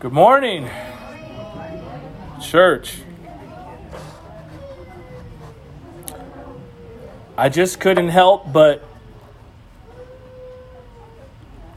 Good 0.00 0.14
morning, 0.14 0.66
church. 2.40 3.02
I 7.36 7.50
just 7.50 7.80
couldn't 7.80 8.08
help 8.08 8.50
but. 8.50 8.82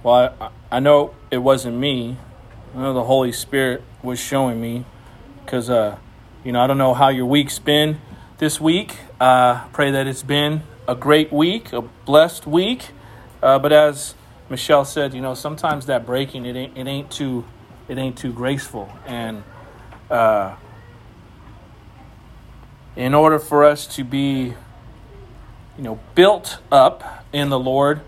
Well, 0.04 0.34
I, 0.40 0.50
I 0.72 0.80
know 0.80 1.14
it 1.32 1.40
wasn't 1.40 1.76
me. 1.76 2.16
I 2.74 2.78
know 2.78 2.94
the 2.94 3.04
Holy 3.04 3.34
Spirit 3.34 3.84
was 4.02 4.22
showing 4.22 4.62
me. 4.62 4.86
Because, 5.44 5.70
uh, 5.70 5.98
you 6.46 6.54
know, 6.54 6.62
I 6.62 6.68
don't 6.68 6.78
know 6.78 6.94
how 6.94 7.10
your 7.10 7.26
week's 7.26 7.60
been 7.60 8.00
this 8.38 8.58
week. 8.58 9.00
Uh, 9.20 9.68
pray 9.74 9.92
that 9.92 10.08
it's 10.08 10.24
been 10.24 10.62
a 10.88 10.96
great 10.96 11.34
week, 11.34 11.74
a 11.74 11.82
blessed 11.82 12.48
week. 12.48 12.92
Uh, 13.42 13.60
but 13.60 13.74
as 13.74 14.16
Michelle 14.50 14.86
said, 14.86 15.14
you 15.14 15.20
know, 15.20 15.34
sometimes 15.34 15.88
that 15.88 16.06
breaking 16.06 16.46
it 16.46 16.56
ain't 16.56 16.78
it 16.78 16.88
ain't 16.88 17.12
too 17.12 17.44
it 17.88 17.98
ain't 17.98 18.18
too 18.18 18.32
graceful, 18.32 18.92
and 19.06 19.44
uh, 20.10 20.56
in 22.96 23.14
order 23.14 23.40
for 23.40 23.66
us 23.66 23.88
to 23.96 24.04
be, 24.04 24.54
you 25.78 25.84
know, 25.84 26.00
built 26.16 26.60
up 26.72 27.26
in 27.34 27.50
the 27.50 27.60
Lord, 27.60 28.02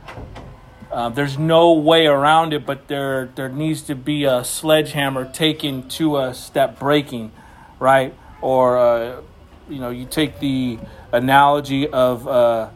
uh, 0.92 1.10
there's 1.10 1.38
no 1.38 1.74
way 1.74 2.06
around 2.06 2.54
it. 2.54 2.66
But 2.66 2.88
there 2.88 3.26
there 3.36 3.50
needs 3.50 3.82
to 3.84 3.96
be 3.96 4.24
a 4.24 4.44
sledgehammer 4.44 5.30
taken 5.30 5.90
to 5.90 6.16
us 6.16 6.50
that 6.50 6.80
breaking, 6.80 7.32
right? 7.80 8.14
Or 8.42 8.78
uh, 8.78 9.22
you 9.68 9.80
know, 9.80 9.90
you 9.90 10.05
take 10.05 10.40
the 10.40 10.80
analogy 11.12 11.88
of 11.88 12.28
uh, 12.28 12.70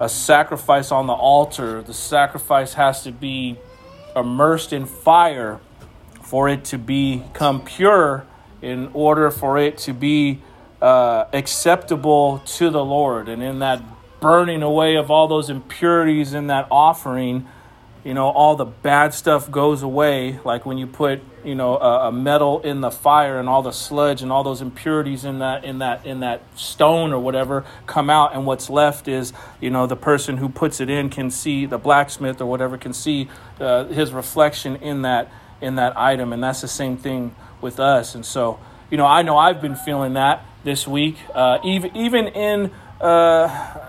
a 0.00 0.08
sacrifice 0.08 0.90
on 0.90 1.06
the 1.06 1.12
altar. 1.12 1.82
The 1.82 1.94
sacrifice 1.94 2.74
has 2.74 3.04
to 3.04 3.12
be 3.12 3.58
immersed 4.14 4.72
in 4.72 4.84
fire 4.86 5.60
for 6.22 6.48
it 6.48 6.64
to 6.66 6.78
become 6.78 7.62
pure, 7.62 8.26
in 8.62 8.90
order 8.94 9.30
for 9.30 9.58
it 9.58 9.76
to 9.76 9.92
be 9.92 10.40
uh, 10.80 11.26
acceptable 11.32 12.42
to 12.46 12.70
the 12.70 12.84
Lord. 12.84 13.28
And 13.28 13.42
in 13.42 13.58
that 13.58 13.82
burning 14.20 14.62
away 14.62 14.94
of 14.96 15.10
all 15.10 15.26
those 15.26 15.50
impurities 15.50 16.32
in 16.32 16.46
that 16.46 16.68
offering, 16.70 17.46
you 18.04 18.14
know, 18.14 18.28
all 18.28 18.56
the 18.56 18.64
bad 18.64 19.14
stuff 19.14 19.50
goes 19.50 19.82
away. 19.82 20.40
Like 20.44 20.66
when 20.66 20.78
you 20.78 20.86
put, 20.86 21.20
you 21.44 21.54
know, 21.54 21.76
a, 21.76 22.08
a, 22.08 22.12
metal 22.12 22.60
in 22.62 22.80
the 22.80 22.90
fire 22.90 23.38
and 23.38 23.48
all 23.48 23.62
the 23.62 23.72
sludge 23.72 24.22
and 24.22 24.32
all 24.32 24.42
those 24.42 24.60
impurities 24.60 25.24
in 25.24 25.38
that 25.38 25.64
in 25.64 25.78
that 25.78 26.04
in 26.04 26.20
that 26.20 26.42
stone 26.58 27.12
or 27.12 27.20
whatever 27.20 27.64
come 27.86 28.10
out, 28.10 28.34
and 28.34 28.44
what's 28.46 28.68
left 28.68 29.06
is, 29.06 29.32
you 29.60 29.70
know, 29.70 29.86
the 29.86 29.96
person 29.96 30.38
who 30.38 30.48
puts 30.48 30.80
it 30.80 30.90
in 30.90 31.10
can 31.10 31.30
see 31.30 31.66
the 31.66 31.78
blacksmith 31.78 32.40
or 32.40 32.46
whatever 32.46 32.76
can 32.76 32.92
see 32.92 33.28
uh, 33.60 33.84
his 33.84 34.12
reflection 34.12 34.76
in 34.76 35.02
that 35.02 35.30
in 35.62 35.76
that 35.76 35.96
item, 35.96 36.32
and 36.32 36.42
that's 36.42 36.60
the 36.60 36.68
same 36.68 36.96
thing 36.96 37.34
with 37.60 37.80
us. 37.80 38.14
And 38.14 38.26
so, 38.26 38.58
you 38.90 38.96
know, 38.96 39.06
I 39.06 39.22
know 39.22 39.38
I've 39.38 39.62
been 39.62 39.76
feeling 39.76 40.14
that 40.14 40.44
this 40.64 40.86
week, 40.86 41.16
uh, 41.34 41.58
even 41.64 41.96
even 41.96 42.28
in. 42.28 42.70
Uh, 43.00 43.88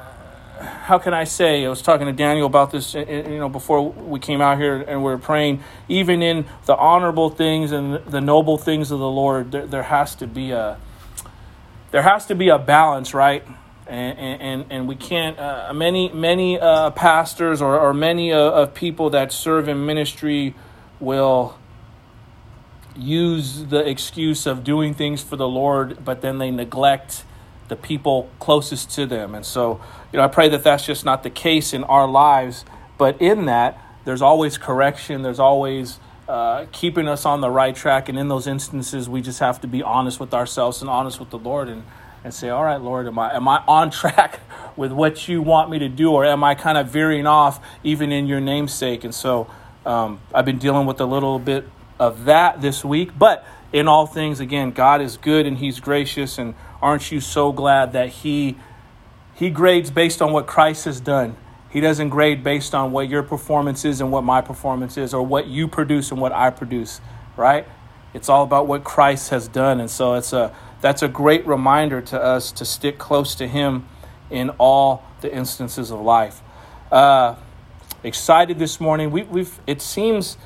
how 0.84 0.98
can 0.98 1.14
I 1.14 1.24
say? 1.26 1.66
I 1.66 1.70
was 1.70 1.82
talking 1.82 2.08
to 2.08 2.14
Daniel 2.14 2.46
about 2.46 2.72
this, 2.72 2.94
you 2.94 3.38
know, 3.38 3.50
before 3.50 3.92
we 3.92 4.20
came 4.20 4.42
out 4.42 4.58
here 4.58 4.76
and 4.76 5.04
we 5.04 5.12
are 5.12 5.18
praying. 5.18 5.64
Even 5.90 6.22
in 6.22 6.46
the 6.66 6.76
honorable 6.76 7.30
things 7.30 7.72
and 7.72 7.96
the 8.06 8.22
noble 8.22 8.58
things 8.58 8.92
of 8.92 9.00
the 9.00 9.10
Lord, 9.10 9.52
there, 9.52 9.68
there 9.68 9.84
has 9.84 10.16
to 10.16 10.28
be 10.28 10.52
a 10.52 10.78
there 11.92 12.02
has 12.02 12.26
to 12.28 12.36
be 12.36 12.50
a 12.50 12.58
balance, 12.58 13.14
right? 13.14 13.46
And 13.88 14.18
and, 14.18 14.66
and 14.70 14.88
we 14.88 14.96
can't. 14.96 15.38
Uh, 15.38 15.72
many 15.74 16.10
many 16.10 16.60
uh, 16.60 16.92
pastors 16.92 17.62
or, 17.62 17.80
or 17.80 17.94
many 17.94 18.32
uh, 18.32 18.40
of 18.40 18.74
people 18.74 19.10
that 19.12 19.32
serve 19.32 19.68
in 19.68 19.86
ministry 19.86 20.56
will 21.00 21.58
use 22.96 23.66
the 23.66 23.88
excuse 23.88 24.46
of 24.46 24.64
doing 24.64 24.94
things 24.94 25.22
for 25.22 25.36
the 25.36 25.48
Lord, 25.48 26.04
but 26.04 26.22
then 26.22 26.38
they 26.38 26.52
neglect 26.52 27.24
the 27.68 27.76
people 27.76 28.30
closest 28.40 28.92
to 28.92 29.06
them. 29.06 29.34
And 29.36 29.46
so, 29.46 29.81
you 30.12 30.18
know, 30.18 30.24
I 30.24 30.28
pray 30.28 30.50
that 30.50 30.64
that's 30.64 30.86
just 30.86 31.06
not 31.06 31.24
the 31.24 31.30
case 31.30 31.74
in 31.74 31.84
our 31.86 32.08
lives, 32.08 32.66
but 32.98 33.20
in 33.22 33.46
that, 33.46 33.80
there's 34.06 34.22
always 34.22 34.58
correction, 34.58 35.22
there's 35.22 35.40
always 35.40 36.00
uh, 36.28 36.66
keeping 36.72 37.08
us 37.08 37.26
on 37.26 37.42
the 37.42 37.50
right 37.50 37.76
track. 37.76 38.09
And 38.09 38.18
in 38.18 38.28
those 38.28 38.48
instances, 38.48 39.09
we 39.09 39.22
just 39.22 39.40
have 39.40 39.62
to 39.62 39.68
be 39.68 39.82
honest 39.82 40.20
with 40.20 40.34
ourselves 40.34 40.82
and 40.82 40.90
honest 40.90 41.20
with 41.20 41.30
the 41.30 41.38
Lord 41.38 41.70
and, 41.70 41.84
and 42.24 42.34
say, 42.34 42.50
All 42.50 42.64
right, 42.64 42.82
Lord, 42.82 43.08
am 43.08 43.18
I, 43.18 43.34
am 43.34 43.48
I 43.48 43.64
on 43.68 43.92
track 44.02 44.40
with 44.76 44.92
what 44.92 45.28
you 45.28 45.42
want 45.42 45.70
me 45.70 45.80
to 45.80 45.90
do, 45.90 46.12
or 46.12 46.26
am 46.26 46.44
I 46.44 46.56
kind 46.56 46.78
of 46.78 46.88
veering 46.88 47.28
off 47.28 47.64
even 47.84 48.12
in 48.12 48.28
your 48.28 48.40
namesake? 48.40 49.03
And 49.03 49.14
so, 49.14 49.48
um, 49.86 50.22
I've 50.34 50.46
been 50.46 50.59
dealing 50.59 50.88
with 50.88 51.02
a 51.02 51.06
little 51.06 51.40
bit 51.40 51.66
of 52.00 52.26
that 52.26 52.62
this 52.62 52.84
week, 52.84 53.18
but 53.18 53.46
in 53.72 53.88
all 53.88 54.06
things, 54.06 54.40
again, 54.40 54.72
God 54.72 55.02
is 55.02 55.18
good 55.18 55.46
and 55.46 55.58
He's 55.58 55.80
gracious. 55.80 56.38
And 56.38 56.54
aren't 56.81 57.12
you 57.12 57.20
so 57.20 57.52
glad 57.52 57.94
that 57.94 58.09
He 58.09 58.56
He 59.34 59.50
grades 59.50 59.90
based 59.90 60.22
on 60.22 60.32
what 60.32 60.48
Christ 60.48 60.86
has 60.86 61.00
done? 61.00 61.36
He 61.70 61.82
doesn't 61.82 62.09
grade 62.09 62.44
based 62.44 62.76
on 62.76 62.92
what 62.92 63.09
your 63.09 63.24
performance 63.24 63.84
is 63.84 64.00
and 64.00 64.12
what 64.12 64.24
my 64.24 64.42
performance 64.42 64.96
is, 64.96 65.14
or 65.14 65.26
what 65.26 65.48
you 65.48 65.68
produce 65.68 66.12
and 66.12 66.22
what 66.22 66.32
I 66.32 66.52
produce, 66.52 67.02
right? 67.36 67.68
It's 68.14 68.30
all 68.30 68.44
about 68.44 68.68
what 68.68 68.84
Christ 68.84 69.32
has 69.32 69.48
done. 69.48 69.80
And 69.80 69.90
so 69.90 70.14
it's 70.14 70.34
a 70.34 70.56
that's 70.82 71.02
a 71.02 71.08
great 71.08 71.48
reminder 71.48 72.02
to 72.02 72.22
us 72.22 72.52
to 72.53 72.66
stick 72.66 73.00
close 73.00 73.34
to 73.36 73.48
Him 73.48 73.88
in 74.30 74.52
all 74.52 75.03
the 75.22 75.34
instances 75.34 75.90
of 75.90 76.00
life. 76.00 76.42
Uh, 76.92 77.36
excited 78.03 78.59
this 78.59 78.80
morning. 78.80 79.09
We, 79.09 79.24
we've 79.24 79.59
it 79.66 79.82
seems 79.82 80.38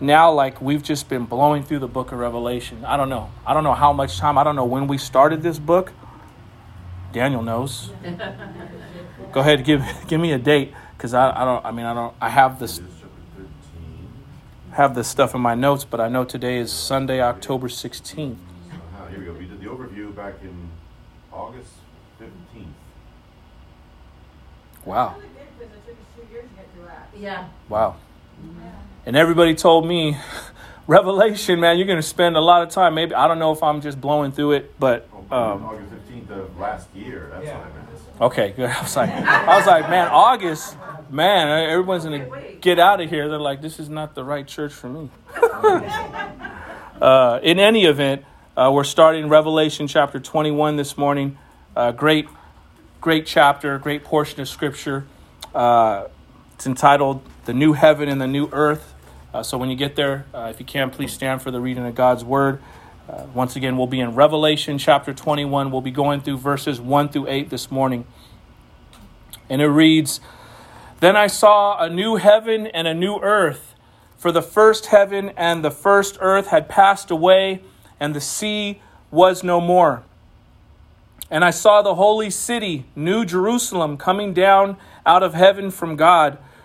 now 0.00 0.32
like 0.32 0.60
we've 0.60 0.82
just 0.82 1.08
been 1.08 1.24
blowing 1.24 1.62
through 1.62 1.78
the 1.78 1.88
book 1.88 2.12
of 2.12 2.18
Revelation. 2.18 2.84
I 2.84 2.96
don't 2.96 3.08
know. 3.08 3.30
I 3.46 3.54
don't 3.54 3.64
know 3.64 3.74
how 3.74 3.92
much 3.92 4.18
time. 4.18 4.38
I 4.38 4.44
don't 4.44 4.56
know 4.56 4.64
when 4.64 4.86
we 4.86 4.98
started 4.98 5.42
this 5.42 5.58
book. 5.58 5.92
Daniel 7.12 7.42
knows. 7.42 7.90
Go 9.32 9.40
ahead, 9.40 9.64
give 9.64 9.84
give 10.06 10.20
me 10.20 10.32
a 10.32 10.38
date 10.38 10.72
because 10.96 11.14
I, 11.14 11.30
I 11.30 11.44
don't. 11.44 11.64
I 11.64 11.70
mean 11.70 11.86
I 11.86 11.94
don't. 11.94 12.14
I 12.20 12.28
have 12.28 12.58
this 12.58 12.80
have 14.72 14.94
this 14.96 15.06
stuff 15.06 15.34
in 15.34 15.40
my 15.40 15.54
notes, 15.54 15.84
but 15.84 16.00
I 16.00 16.08
know 16.08 16.24
today 16.24 16.58
is 16.58 16.72
Sunday, 16.72 17.20
October 17.20 17.68
sixteenth. 17.68 18.38
Uh, 18.72 19.06
here 19.06 19.20
we 19.20 19.24
go. 19.26 19.32
We 19.32 19.46
did 19.46 19.60
the 19.60 19.66
overview 19.66 20.14
back 20.14 20.34
in 20.42 20.70
August 21.32 21.70
fifteenth. 22.18 22.74
Wow. 24.84 25.16
Yeah. 27.16 27.48
Wow. 27.68 27.96
And 29.06 29.16
everybody 29.16 29.54
told 29.54 29.86
me, 29.86 30.16
Revelation, 30.86 31.60
man, 31.60 31.78
you're 31.78 31.86
going 31.86 31.98
to 31.98 32.02
spend 32.02 32.36
a 32.36 32.40
lot 32.40 32.62
of 32.62 32.70
time. 32.70 32.94
Maybe, 32.94 33.14
I 33.14 33.28
don't 33.28 33.38
know 33.38 33.52
if 33.52 33.62
I'm 33.62 33.80
just 33.80 34.00
blowing 34.00 34.32
through 34.32 34.52
it, 34.52 34.78
but. 34.78 35.08
Oh, 35.30 35.36
um, 35.36 35.64
August 35.64 35.92
15th 35.92 36.30
of 36.30 36.58
last 36.58 36.88
year. 36.94 37.30
That's 37.32 37.46
yeah. 37.46 37.58
what 37.58 37.66
I 37.66 37.74
meant. 37.74 37.84
Okay, 38.20 38.52
good. 38.56 38.70
I 38.70 38.82
was 38.82 38.96
like, 38.96 39.10
I 39.10 39.58
was 39.58 39.66
like, 39.66 39.90
man, 39.90 40.08
August, 40.08 40.76
man, 41.10 41.48
everyone's 41.68 42.04
gonna 42.04 42.28
get 42.60 42.78
out 42.78 43.00
of 43.00 43.10
here. 43.10 43.28
They're 43.28 43.38
like, 43.38 43.60
this 43.60 43.80
is 43.80 43.88
not 43.88 44.14
the 44.14 44.24
right 44.24 44.46
church 44.46 44.72
for 44.72 44.88
me. 44.88 45.10
uh, 47.00 47.40
in 47.42 47.58
any 47.58 47.86
event, 47.86 48.24
uh, 48.56 48.70
we're 48.72 48.84
starting 48.84 49.28
Revelation 49.28 49.88
chapter 49.88 50.20
21 50.20 50.76
this 50.76 50.96
morning. 50.96 51.38
Uh, 51.74 51.90
great, 51.90 52.28
great 53.00 53.26
chapter, 53.26 53.78
great 53.78 54.04
portion 54.04 54.40
of 54.40 54.48
scripture. 54.48 55.06
Uh, 55.52 56.06
it's 56.54 56.66
entitled 56.66 57.20
"The 57.46 57.52
New 57.52 57.72
Heaven 57.72 58.08
and 58.08 58.20
the 58.20 58.28
New 58.28 58.48
Earth." 58.52 58.93
Uh, 59.34 59.42
so 59.42 59.58
when 59.58 59.68
you 59.68 59.74
get 59.74 59.96
there, 59.96 60.26
uh, 60.32 60.46
if 60.48 60.60
you 60.60 60.64
can, 60.64 60.90
please 60.90 61.12
stand 61.12 61.42
for 61.42 61.50
the 61.50 61.60
reading 61.60 61.84
of 61.84 61.92
God's 61.96 62.24
Word. 62.24 62.62
Uh, 63.08 63.26
once 63.34 63.56
again, 63.56 63.76
we'll 63.76 63.88
be 63.88 63.98
in 63.98 64.14
Revelation 64.14 64.78
chapter 64.78 65.12
21. 65.12 65.72
We'll 65.72 65.80
be 65.80 65.90
going 65.90 66.20
through 66.20 66.38
verses 66.38 66.80
1 66.80 67.08
through 67.08 67.26
8 67.26 67.50
this 67.50 67.68
morning. 67.68 68.06
And 69.50 69.60
it 69.60 69.66
reads 69.66 70.20
Then 71.00 71.16
I 71.16 71.26
saw 71.26 71.82
a 71.82 71.90
new 71.90 72.14
heaven 72.14 72.68
and 72.68 72.86
a 72.86 72.94
new 72.94 73.16
earth, 73.16 73.74
for 74.16 74.30
the 74.30 74.40
first 74.40 74.86
heaven 74.86 75.32
and 75.36 75.64
the 75.64 75.72
first 75.72 76.16
earth 76.20 76.46
had 76.46 76.68
passed 76.68 77.10
away, 77.10 77.60
and 77.98 78.14
the 78.14 78.20
sea 78.20 78.80
was 79.10 79.42
no 79.42 79.60
more. 79.60 80.04
And 81.28 81.44
I 81.44 81.50
saw 81.50 81.82
the 81.82 81.96
holy 81.96 82.30
city, 82.30 82.86
New 82.94 83.24
Jerusalem, 83.24 83.96
coming 83.96 84.32
down 84.32 84.76
out 85.04 85.24
of 85.24 85.34
heaven 85.34 85.72
from 85.72 85.96
God 85.96 86.38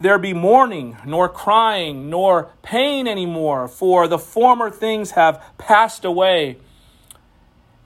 there 0.00 0.18
be 0.18 0.32
mourning, 0.32 0.96
nor 1.04 1.28
crying, 1.28 2.08
nor 2.08 2.50
pain 2.62 3.06
anymore, 3.06 3.68
for 3.68 4.08
the 4.08 4.18
former 4.18 4.70
things 4.70 5.12
have 5.12 5.44
passed 5.58 6.04
away. 6.04 6.56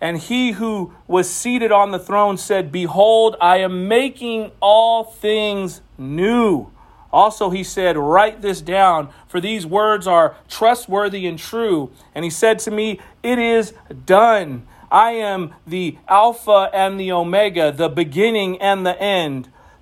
And 0.01 0.19
he 0.19 0.53
who 0.53 0.95
was 1.07 1.29
seated 1.29 1.73
on 1.73 1.91
the 1.91 1.99
throne 1.99 2.37
said, 2.37 2.71
Behold, 2.71 3.37
I 3.41 3.59
am 3.59 3.89
making 3.89 4.53
all 4.61 5.05
things 5.05 5.81
new. 5.99 6.71
Also, 7.13 7.51
he 7.51 7.65
said, 7.65 7.97
Write 7.97 8.43
this 8.43 8.61
down, 8.61 9.09
for 9.27 9.41
these 9.41 9.67
words 9.67 10.07
are 10.07 10.37
trustworthy 10.49 11.27
and 11.27 11.39
true. 11.39 11.91
And 12.15 12.25
he 12.25 12.31
said 12.31 12.59
to 12.61 12.71
me, 12.71 13.01
It 13.23 13.39
is 13.39 13.73
done. 14.05 14.67
I 14.91 15.13
am 15.13 15.55
the 15.67 15.99
Alpha 16.07 16.71
and 16.73 17.01
the 17.01 17.11
Omega, 17.11 17.73
the 17.73 17.89
beginning 17.89 18.61
and 18.61 18.87
the 18.87 19.01
end. 19.01 19.49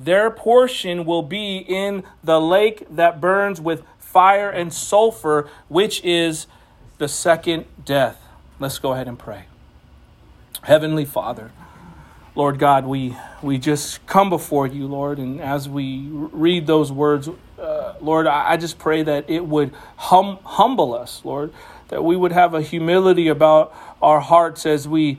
their 0.00 0.30
portion 0.30 1.04
will 1.04 1.22
be 1.22 1.58
in 1.58 2.04
the 2.24 2.40
lake 2.40 2.86
that 2.90 3.20
burns 3.20 3.60
with 3.60 3.82
fire 3.98 4.50
and 4.50 4.72
sulfur, 4.72 5.48
which 5.68 6.02
is 6.02 6.46
the 6.98 7.06
second 7.06 7.66
death. 7.84 8.20
Let's 8.58 8.78
go 8.78 8.92
ahead 8.92 9.08
and 9.08 9.18
pray. 9.18 9.44
Heavenly 10.62 11.04
Father, 11.04 11.52
Lord 12.34 12.58
God, 12.58 12.86
we, 12.86 13.16
we 13.42 13.58
just 13.58 14.04
come 14.06 14.30
before 14.30 14.66
you, 14.66 14.86
Lord, 14.86 15.18
and 15.18 15.40
as 15.40 15.68
we 15.68 16.06
read 16.10 16.66
those 16.66 16.90
words, 16.90 17.28
uh, 17.58 17.94
Lord, 18.00 18.26
I, 18.26 18.52
I, 18.52 18.56
just 18.56 18.78
pray 18.78 19.02
that 19.02 19.28
it 19.28 19.44
would 19.44 19.72
hum, 19.96 20.38
humble 20.44 20.94
us, 20.94 21.22
Lord, 21.24 21.52
that 21.88 22.04
we 22.04 22.16
would 22.16 22.32
have 22.32 22.54
a 22.54 22.62
humility 22.62 23.28
about 23.28 23.74
our 24.00 24.20
hearts 24.20 24.64
as 24.64 24.88
we 24.88 25.18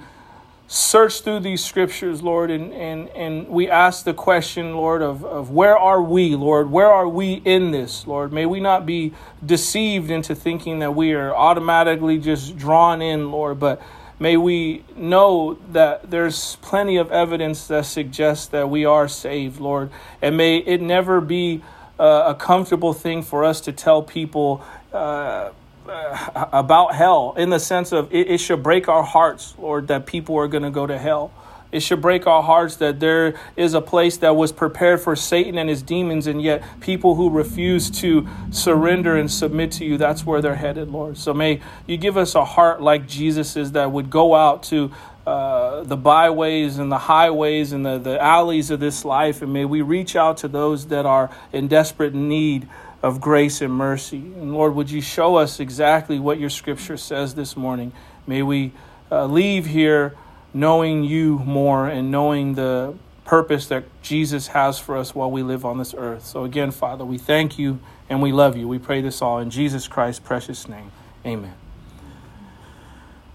search 0.72 1.20
through 1.20 1.42
these 1.42 1.62
scriptures, 1.62 2.24
Lord, 2.24 2.50
and, 2.50 2.72
and, 2.72 3.10
and 3.10 3.50
we 3.50 3.70
ask 3.70 4.06
the 4.06 4.14
question, 4.14 4.74
Lord, 4.74 5.02
of, 5.02 5.26
of 5.26 5.50
where 5.52 5.78
are 5.78 6.02
we, 6.02 6.34
Lord? 6.34 6.72
Where 6.72 6.88
are 6.88 7.10
we 7.10 7.42
in 7.44 7.72
this, 7.72 8.08
Lord? 8.08 8.32
May 8.32 8.46
we 8.46 8.62
not 8.62 8.86
be 8.86 9.12
deceived 9.46 10.10
into 10.10 10.34
thinking 10.34 10.80
that 10.80 10.96
we 10.96 11.12
are 11.12 11.36
automatically 11.36 12.18
just 12.20 12.56
drawn 12.56 13.02
in, 13.02 13.32
Lord, 13.32 13.60
but 13.60 13.82
may 14.18 14.38
we 14.38 14.86
know 14.96 15.58
that 15.74 16.10
there's 16.10 16.56
plenty 16.62 16.96
of 16.96 17.12
evidence 17.12 17.68
that 17.68 17.86
suggests 17.86 18.48
that 18.48 18.70
we 18.70 18.86
are 18.86 19.10
saved, 19.10 19.60
Lord, 19.60 19.90
and 20.22 20.38
may 20.38 20.60
it 20.60 20.82
never 20.82 21.20
be 21.20 21.62
a 22.00 22.34
comfortable 22.40 22.94
thing 22.94 23.24
for 23.24 23.44
us 23.44 23.60
to 23.62 23.74
tell 23.74 24.02
people. 24.02 24.64
Uh, 24.94 25.52
uh, 25.88 26.48
about 26.52 26.96
hell 26.96 27.34
in 27.38 27.50
the 27.50 27.60
sense 27.60 27.92
of 27.92 28.14
it, 28.14 28.30
it 28.30 28.38
should 28.40 28.64
break 28.64 28.88
our 28.88 29.04
hearts, 29.04 29.56
Lord, 29.58 29.88
that 29.88 30.06
people 30.06 30.38
are 30.38 30.48
going 30.48 30.64
to 30.64 30.72
go 30.72 30.88
to 30.88 30.98
hell. 30.98 31.32
It 31.72 31.80
should 31.80 32.02
break 32.02 32.28
our 32.28 32.44
hearts 32.44 32.76
that 32.78 33.00
there 33.00 33.40
is 33.56 33.74
a 33.74 33.82
place 33.82 34.18
that 34.18 34.36
was 34.36 34.52
prepared 34.52 35.00
for 35.00 35.16
Satan 35.16 35.58
and 35.58 35.70
his 35.70 35.82
demons, 35.82 36.28
and 36.28 36.42
yet 36.42 36.64
people 36.82 37.16
who 37.16 37.30
refuse 37.30 37.90
to 38.02 38.28
surrender 38.52 39.16
and 39.16 39.32
submit 39.32 39.72
to 39.74 39.86
you, 39.86 39.98
that's 39.98 40.26
where 40.26 40.42
they're 40.42 40.56
headed, 40.56 40.90
Lord. 40.90 41.18
So 41.18 41.34
may 41.34 41.62
you 41.88 41.96
give 41.96 42.18
us 42.18 42.36
a 42.36 42.44
heart 42.44 42.82
like 42.82 43.08
Jesus's 43.08 43.72
that 43.72 43.90
would 43.90 44.10
go 44.10 44.36
out 44.36 44.64
to 44.64 44.92
uh, 45.26 45.84
the 45.84 45.96
byways 45.96 46.78
and 46.78 46.92
the 46.92 46.98
highways 46.98 47.72
and 47.72 47.86
the, 47.86 47.98
the 48.00 48.22
alleys 48.22 48.70
of 48.70 48.82
this 48.82 49.06
life, 49.06 49.42
and 49.42 49.54
may 49.54 49.64
we 49.64 49.82
reach 49.82 50.18
out 50.18 50.38
to 50.38 50.50
those 50.50 50.88
that 50.88 51.06
are 51.06 51.30
in 51.54 51.70
desperate 51.70 52.14
need 52.14 52.68
of 53.04 53.20
grace 53.20 53.62
and 53.62 53.74
mercy. 53.74 54.18
And 54.18 54.54
Lord, 54.54 54.76
would 54.76 54.92
you 54.92 55.02
show 55.02 55.36
us 55.36 55.60
exactly 55.60 56.20
what 56.20 56.40
your 56.40 56.50
scripture 56.50 56.98
says 56.98 57.36
this 57.36 57.58
morning? 57.58 57.92
May 58.28 58.44
we 58.44 58.74
uh, 59.12 59.26
leave 59.26 59.66
here 59.66 60.16
knowing 60.54 61.04
you 61.04 61.40
more 61.40 61.88
and 61.88 62.12
knowing 62.12 62.56
the 62.56 62.96
purpose 63.26 63.68
that 63.68 63.86
Jesus 64.02 64.48
has 64.48 64.78
for 64.78 64.98
us 64.98 65.16
while 65.16 65.32
we 65.32 65.42
live 65.42 65.66
on 65.66 65.78
this 65.78 65.94
earth. 65.98 66.26
So, 66.26 66.44
again, 66.44 66.72
Father, 66.72 67.06
we 67.06 67.18
thank 67.18 67.58
you 67.58 67.80
and 68.10 68.22
we 68.22 68.32
love 68.32 68.58
you. 68.58 68.68
We 68.68 68.78
pray 68.78 69.02
this 69.02 69.22
all 69.22 69.40
in 69.40 69.50
Jesus 69.50 69.88
Christ's 69.88 70.20
precious 70.20 70.68
name. 70.68 70.92
Amen. 71.26 71.54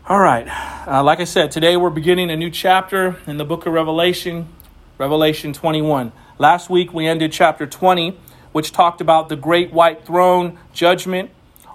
All 0.09 0.21
right. 0.21 0.47
Uh, 0.87 1.03
like 1.03 1.19
I 1.19 1.25
said, 1.25 1.51
today 1.51 1.77
we're 1.77 1.91
beginning 1.91 2.31
a 2.31 2.37
new 2.37 2.51
chapter 2.51 3.17
in 3.27 3.39
the 3.39 3.45
book 3.45 3.67
of 3.67 3.73
Revelation, 3.73 4.49
Revelation 4.99 5.53
21. 5.53 6.13
Last 6.39 6.71
week 6.71 6.93
we 6.93 7.07
ended 7.07 7.33
chapter 7.33 7.67
20 7.67 8.17
which 8.57 8.73
talked 8.73 9.03
about 9.03 9.29
the 9.29 9.37
great 9.37 9.71
white 9.71 10.07
throne 10.07 10.59
judgment. 10.73 11.29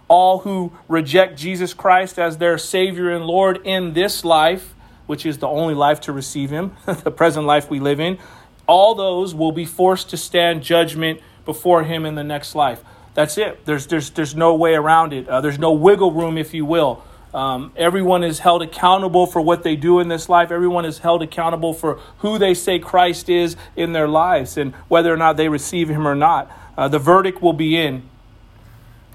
All 0.07 0.39
who 0.39 0.72
reject 0.88 1.38
Jesus 1.38 1.75
Christ 1.75 2.18
as 2.18 2.39
their 2.39 2.57
Savior 2.57 3.12
and 3.12 3.28
Lord 3.28 3.62
in 3.63 3.94
this 3.94 4.25
life, 4.25 4.74
which 5.06 5.24
is 5.24 5.38
the 5.38 5.48
only 5.48 5.75
life 5.75 6.01
to 6.01 6.12
receive 6.12 6.50
Him, 6.50 6.75
the 6.88 7.12
present 7.12 7.45
life 7.45 7.69
we 7.69 7.80
live 7.80 8.00
in, 8.00 8.18
all 8.66 8.95
those 8.95 9.36
will 9.36 9.51
be 9.51 9.63
forced 9.63 10.10
to 10.10 10.18
stand 10.18 10.63
judgment 10.63 11.22
before 11.45 11.83
Him 11.83 12.04
in 12.04 12.16
the 12.16 12.24
next 12.24 12.56
life. 12.56 12.83
That's 13.13 13.38
it. 13.38 13.63
There's, 13.66 13.86
there's, 13.86 14.10
there's 14.10 14.33
no 14.33 14.56
way 14.56 14.74
around 14.74 15.13
it. 15.13 15.30
Uh, 15.30 15.39
there's 15.39 15.60
no 15.60 15.74
wiggle 15.74 16.12
room, 16.12 16.36
if 16.36 16.51
you 16.51 16.66
will. 16.66 17.04
Um, 17.31 17.74
everyone 17.75 18.24
is 18.24 18.39
held 18.39 18.63
accountable 18.63 19.28
for 19.28 19.39
what 19.39 19.62
they 19.62 19.75
do 19.75 20.00
in 20.00 20.07
this 20.07 20.28
life. 20.28 20.50
Everyone 20.50 20.86
is 20.86 20.98
held 20.98 21.22
accountable 21.22 21.75
for 21.75 22.00
who 22.18 22.39
they 22.39 22.56
say 22.56 22.80
Christ 22.80 23.30
is 23.30 23.56
in 23.75 23.94
their 23.94 24.07
lives 24.07 24.57
and 24.57 24.74
whether 24.88 25.13
or 25.13 25.18
not 25.18 25.38
they 25.38 25.48
receive 25.48 25.89
Him 25.89 26.07
or 26.07 26.16
not. 26.16 26.51
Uh, 26.77 26.88
the 26.88 27.00
verdict 27.00 27.41
will 27.41 27.53
be 27.53 27.77
in. 27.77 28.03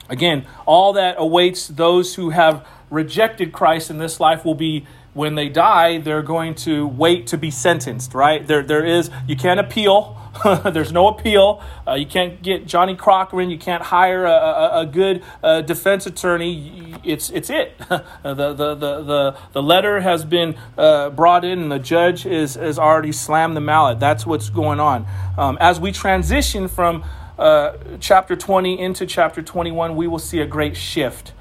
Again, 0.09 0.47
all 0.67 0.93
that 0.93 1.17
awaits 1.19 1.67
those 1.67 2.15
who 2.15 2.31
have 2.31 2.67
rejected 2.91 3.53
Christ 3.53 3.91
in 3.91 3.99
this 3.99 4.21
life 4.21 4.45
will 4.45 4.55
be 4.55 4.87
when 5.17 5.35
they 5.35 5.49
die, 5.49 5.97
they're 5.97 6.23
going 6.23 6.55
to 6.55 6.87
wait 6.87 7.27
to 7.29 7.39
be 7.39 7.51
sentenced, 7.51 8.13
right? 8.13 8.47
There, 8.47 8.63
there 8.63 8.85
is, 8.85 9.11
you 9.27 9.35
can't 9.35 9.59
appeal. 9.59 10.21
There's 10.71 10.93
no 10.93 11.09
appeal. 11.09 11.65
Uh, 11.89 11.95
you 11.95 12.05
can't 12.05 12.43
get 12.43 12.67
Johnnie 12.67 12.97
Cochran. 12.97 13.49
You 13.49 13.57
can't 13.57 13.83
hire 13.83 14.27
a, 14.27 14.31
a, 14.31 14.81
a 14.81 14.87
good 14.87 15.25
uh, 15.43 15.63
defense 15.63 16.05
attorney. 16.05 16.97
It's, 17.03 17.31
it's 17.31 17.49
it. 17.49 17.79
the, 17.89 18.05
the, 18.23 18.53
the, 18.53 18.75
the, 18.75 19.37
the 19.53 19.63
letter 19.63 20.01
has 20.01 20.27
been 20.27 20.55
uh, 20.77 21.09
brought 21.09 21.47
in, 21.47 21.63
and 21.63 21.73
the 21.73 21.79
judge 21.79 22.27
is, 22.27 22.57
has 22.57 22.79
already 22.79 23.13
slammed 23.13 23.57
the 23.57 23.63
mallet. 23.63 23.99
That's 23.99 24.27
what's 24.27 24.51
going 24.51 24.81
on. 24.81 25.07
Um, 25.39 25.57
as 25.63 25.81
we 25.81 25.93
transition 25.93 26.69
from 26.69 27.05
uh, 27.39 27.77
chapter 28.01 28.37
20 28.37 28.79
into 28.79 29.07
chapter 29.07 29.43
21, 29.43 29.97
we 29.97 30.07
will 30.07 30.19
see 30.19 30.41
a 30.41 30.47
great 30.47 30.77
shift. 30.77 31.33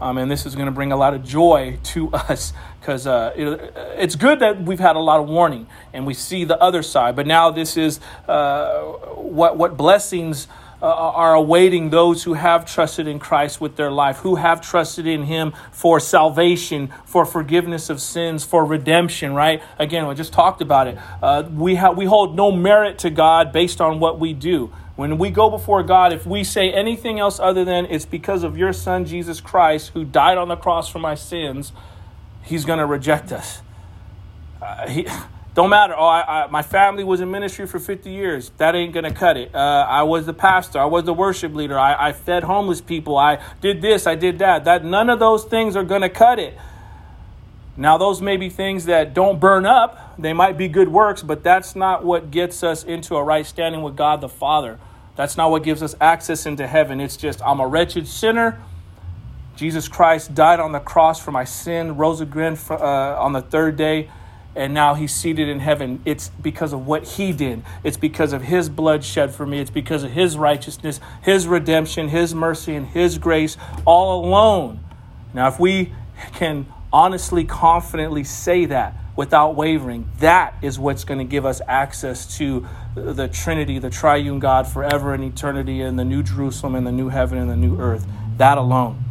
Um, 0.00 0.18
and 0.18 0.30
this 0.30 0.46
is 0.46 0.54
going 0.54 0.66
to 0.66 0.72
bring 0.72 0.90
a 0.90 0.96
lot 0.96 1.14
of 1.14 1.22
joy 1.24 1.78
to 1.84 2.10
us 2.12 2.52
because 2.80 3.06
uh, 3.06 3.32
it, 3.36 3.72
it's 3.96 4.16
good 4.16 4.40
that 4.40 4.62
we've 4.62 4.80
had 4.80 4.96
a 4.96 5.00
lot 5.00 5.20
of 5.20 5.28
warning 5.28 5.68
and 5.92 6.06
we 6.06 6.14
see 6.14 6.44
the 6.44 6.60
other 6.60 6.82
side. 6.82 7.14
But 7.14 7.26
now 7.26 7.50
this 7.50 7.76
is 7.76 8.00
uh, 8.26 8.82
what, 9.14 9.56
what 9.56 9.76
blessings 9.76 10.48
uh, 10.82 10.86
are 10.86 11.34
awaiting 11.34 11.90
those 11.90 12.24
who 12.24 12.34
have 12.34 12.66
trusted 12.66 13.06
in 13.06 13.20
Christ 13.20 13.60
with 13.60 13.76
their 13.76 13.92
life, 13.92 14.18
who 14.18 14.34
have 14.34 14.60
trusted 14.60 15.06
in 15.06 15.22
Him 15.22 15.52
for 15.70 16.00
salvation, 16.00 16.92
for 17.04 17.24
forgiveness 17.24 17.88
of 17.88 18.00
sins, 18.00 18.44
for 18.44 18.64
redemption, 18.64 19.32
right? 19.32 19.62
Again, 19.78 20.08
we 20.08 20.14
just 20.16 20.32
talked 20.32 20.60
about 20.60 20.88
it. 20.88 20.98
Uh, 21.22 21.44
we, 21.52 21.76
ha- 21.76 21.92
we 21.92 22.04
hold 22.04 22.34
no 22.34 22.50
merit 22.50 22.98
to 22.98 23.10
God 23.10 23.52
based 23.52 23.80
on 23.80 24.00
what 24.00 24.18
we 24.18 24.32
do. 24.32 24.72
When 24.94 25.16
we 25.16 25.30
go 25.30 25.48
before 25.48 25.82
God, 25.82 26.12
if 26.12 26.26
we 26.26 26.44
say 26.44 26.70
anything 26.70 27.18
else 27.18 27.40
other 27.40 27.64
than 27.64 27.86
it's 27.86 28.04
because 28.04 28.42
of 28.42 28.58
your 28.58 28.72
Son, 28.72 29.06
Jesus 29.06 29.40
Christ, 29.40 29.92
who 29.94 30.04
died 30.04 30.36
on 30.36 30.48
the 30.48 30.56
cross 30.56 30.88
for 30.88 30.98
my 30.98 31.14
sins, 31.14 31.72
He's 32.44 32.64
going 32.64 32.78
to 32.78 32.86
reject 32.86 33.32
us. 33.32 33.62
Uh, 34.60 34.88
he, 34.88 35.06
don't 35.54 35.70
matter. 35.70 35.94
Oh, 35.96 36.04
I, 36.04 36.44
I, 36.44 36.46
my 36.48 36.62
family 36.62 37.04
was 37.04 37.20
in 37.20 37.30
ministry 37.30 37.66
for 37.66 37.78
50 37.78 38.10
years. 38.10 38.50
That 38.58 38.74
ain't 38.74 38.92
going 38.92 39.04
to 39.04 39.12
cut 39.12 39.36
it. 39.36 39.54
Uh, 39.54 39.86
I 39.88 40.02
was 40.02 40.26
the 40.26 40.32
pastor. 40.32 40.78
I 40.78 40.86
was 40.86 41.04
the 41.04 41.14
worship 41.14 41.54
leader. 41.54 41.78
I, 41.78 42.08
I 42.08 42.12
fed 42.12 42.42
homeless 42.42 42.80
people. 42.80 43.16
I 43.16 43.42
did 43.60 43.80
this. 43.80 44.06
I 44.06 44.14
did 44.14 44.38
that. 44.40 44.64
That 44.64 44.84
None 44.84 45.08
of 45.08 45.18
those 45.18 45.44
things 45.44 45.76
are 45.76 45.84
going 45.84 46.02
to 46.02 46.08
cut 46.08 46.38
it. 46.38 46.56
Now, 47.76 47.96
those 47.96 48.20
may 48.20 48.36
be 48.36 48.50
things 48.50 48.84
that 48.84 49.14
don't 49.14 49.40
burn 49.40 49.64
up. 49.64 50.14
They 50.18 50.34
might 50.34 50.58
be 50.58 50.68
good 50.68 50.88
works, 50.88 51.22
but 51.22 51.42
that's 51.42 51.74
not 51.74 52.04
what 52.04 52.30
gets 52.30 52.62
us 52.62 52.84
into 52.84 53.16
a 53.16 53.24
right 53.24 53.46
standing 53.46 53.82
with 53.82 53.96
God 53.96 54.20
the 54.20 54.28
Father. 54.28 54.78
That's 55.16 55.36
not 55.36 55.50
what 55.50 55.62
gives 55.62 55.82
us 55.82 55.94
access 56.00 56.44
into 56.44 56.66
heaven. 56.66 57.00
It's 57.00 57.16
just, 57.16 57.40
I'm 57.42 57.60
a 57.60 57.66
wretched 57.66 58.06
sinner. 58.06 58.60
Jesus 59.56 59.88
Christ 59.88 60.34
died 60.34 60.60
on 60.60 60.72
the 60.72 60.80
cross 60.80 61.20
for 61.22 61.30
my 61.30 61.44
sin, 61.44 61.96
rose 61.96 62.20
again 62.20 62.58
uh, 62.70 62.74
on 62.74 63.32
the 63.32 63.42
third 63.42 63.76
day, 63.76 64.10
and 64.54 64.74
now 64.74 64.94
he's 64.94 65.14
seated 65.14 65.48
in 65.48 65.60
heaven. 65.60 66.02
It's 66.04 66.28
because 66.28 66.72
of 66.72 66.86
what 66.86 67.04
he 67.04 67.32
did. 67.32 67.62
It's 67.84 67.96
because 67.96 68.32
of 68.32 68.42
his 68.42 68.68
blood 68.68 69.04
shed 69.04 69.34
for 69.34 69.46
me. 69.46 69.60
It's 69.60 69.70
because 69.70 70.04
of 70.04 70.10
his 70.10 70.36
righteousness, 70.36 71.00
his 71.22 71.46
redemption, 71.46 72.08
his 72.08 72.34
mercy, 72.34 72.74
and 72.74 72.86
his 72.86 73.18
grace 73.18 73.56
all 73.86 74.24
alone. 74.24 74.80
Now, 75.32 75.48
if 75.48 75.58
we 75.58 75.92
can 76.34 76.66
honestly, 76.92 77.44
confidently 77.44 78.24
say 78.24 78.66
that, 78.66 78.94
without 79.16 79.54
wavering. 79.54 80.08
That 80.18 80.54
is 80.62 80.78
what's 80.78 81.04
going 81.04 81.18
to 81.18 81.24
give 81.24 81.46
us 81.46 81.60
access 81.66 82.36
to 82.38 82.66
the 82.94 83.28
Trinity, 83.28 83.78
the 83.78 83.90
triune 83.90 84.38
God 84.38 84.66
forever 84.66 85.14
and 85.14 85.24
eternity, 85.24 85.80
and 85.80 85.98
the 85.98 86.04
new 86.04 86.22
Jerusalem 86.22 86.74
and 86.74 86.86
the 86.86 86.92
new 86.92 87.08
heaven 87.08 87.38
and 87.38 87.50
the 87.50 87.56
new 87.56 87.78
earth. 87.78 88.06
That 88.36 88.58
alone. 88.58 89.04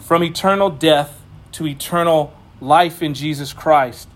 From 0.00 0.22
eternal 0.22 0.68
death 0.68 1.22
to 1.52 1.66
eternal 1.66 2.34
life 2.60 3.02
in 3.02 3.14
Jesus 3.14 3.52
Christ, 3.52 4.08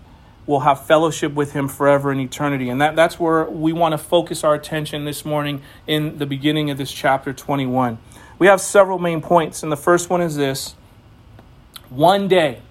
we'll 0.47 0.61
have 0.61 0.85
fellowship 0.85 1.33
with 1.33 1.51
Him 1.51 1.67
forever 1.67 2.11
in 2.11 2.19
eternity. 2.19 2.69
And 2.69 2.81
that, 2.81 2.95
that's 2.95 3.19
where 3.19 3.45
we 3.45 3.73
want 3.73 3.91
to 3.91 3.97
focus 3.97 4.43
our 4.43 4.55
attention 4.55 5.05
this 5.05 5.25
morning 5.25 5.61
in 5.85 6.17
the 6.17 6.25
beginning 6.25 6.71
of 6.71 6.77
this 6.77 6.91
chapter 6.91 7.33
21. 7.33 7.99
We 8.39 8.47
have 8.47 8.61
several 8.61 8.97
main 8.97 9.21
points, 9.21 9.61
and 9.61 9.71
the 9.71 9.77
first 9.77 10.09
one 10.09 10.21
is 10.21 10.35
this 10.35 10.75
one 11.89 12.27
day, 12.27 12.61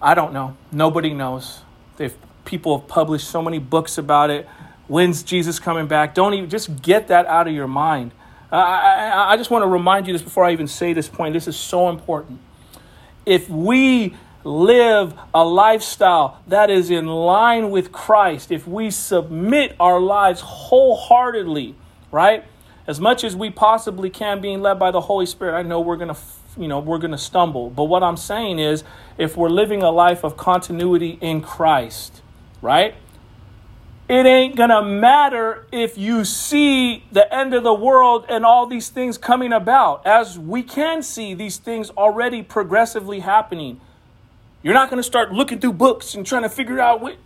I 0.00 0.14
don't 0.14 0.32
know, 0.32 0.56
nobody 0.72 1.12
knows. 1.12 1.60
They've, 1.96 2.14
people 2.44 2.78
have 2.78 2.88
published 2.88 3.28
so 3.28 3.42
many 3.42 3.58
books 3.58 3.98
about 3.98 4.30
it. 4.30 4.48
When's 4.88 5.22
Jesus 5.22 5.58
coming 5.58 5.86
back? 5.86 6.14
Don't 6.14 6.34
even 6.34 6.50
just 6.50 6.82
get 6.82 7.08
that 7.08 7.26
out 7.26 7.46
of 7.46 7.54
your 7.54 7.68
mind. 7.68 8.12
I, 8.50 8.58
I, 8.58 9.32
I 9.32 9.36
just 9.36 9.50
want 9.50 9.62
to 9.62 9.68
remind 9.68 10.06
you 10.06 10.12
this 10.12 10.22
before 10.22 10.44
I 10.44 10.52
even 10.52 10.66
say 10.66 10.92
this 10.92 11.08
point. 11.08 11.34
This 11.34 11.46
is 11.46 11.56
so 11.56 11.88
important. 11.88 12.40
If 13.24 13.48
we 13.48 14.16
live 14.44 15.14
a 15.34 15.44
lifestyle 15.44 16.40
that 16.46 16.70
is 16.70 16.90
in 16.90 17.06
line 17.06 17.70
with 17.70 17.92
Christ, 17.92 18.50
if 18.50 18.66
we 18.66 18.90
submit 18.90 19.76
our 19.78 20.00
lives 20.00 20.40
wholeheartedly, 20.40 21.74
right? 22.10 22.44
As 22.86 23.00
much 23.00 23.22
as 23.22 23.36
we 23.36 23.50
possibly 23.50 24.10
can 24.10 24.40
being 24.40 24.62
led 24.62 24.78
by 24.78 24.90
the 24.90 25.02
Holy 25.02 25.26
Spirit, 25.26 25.56
I 25.56 25.62
know 25.62 25.80
we're 25.80 25.96
going 25.96 26.14
to 26.14 26.20
you 26.56 26.68
know, 26.68 26.80
we're 26.80 26.98
going 26.98 27.12
to 27.12 27.18
stumble. 27.18 27.70
But 27.70 27.84
what 27.84 28.02
I'm 28.02 28.16
saying 28.16 28.58
is 28.58 28.84
if 29.18 29.36
we're 29.36 29.48
living 29.48 29.82
a 29.82 29.90
life 29.90 30.24
of 30.24 30.36
continuity 30.36 31.18
in 31.20 31.42
Christ, 31.42 32.22
right? 32.60 32.94
It 34.08 34.26
ain't 34.26 34.56
going 34.56 34.70
to 34.70 34.82
matter 34.82 35.66
if 35.70 35.96
you 35.96 36.24
see 36.24 37.04
the 37.12 37.32
end 37.32 37.54
of 37.54 37.62
the 37.62 37.72
world 37.72 38.26
and 38.28 38.44
all 38.44 38.66
these 38.66 38.88
things 38.88 39.16
coming 39.16 39.52
about, 39.52 40.04
as 40.04 40.38
we 40.38 40.64
can 40.64 41.02
see 41.02 41.32
these 41.32 41.58
things 41.58 41.90
already 41.90 42.42
progressively 42.42 43.20
happening. 43.20 43.80
You're 44.62 44.74
not 44.74 44.90
going 44.90 44.98
to 44.98 45.06
start 45.06 45.32
looking 45.32 45.58
through 45.58 45.72
books 45.74 46.14
and 46.14 46.26
trying 46.26 46.42
to 46.42 46.50
figure 46.50 46.78
out 46.78 47.00
what. 47.00 47.16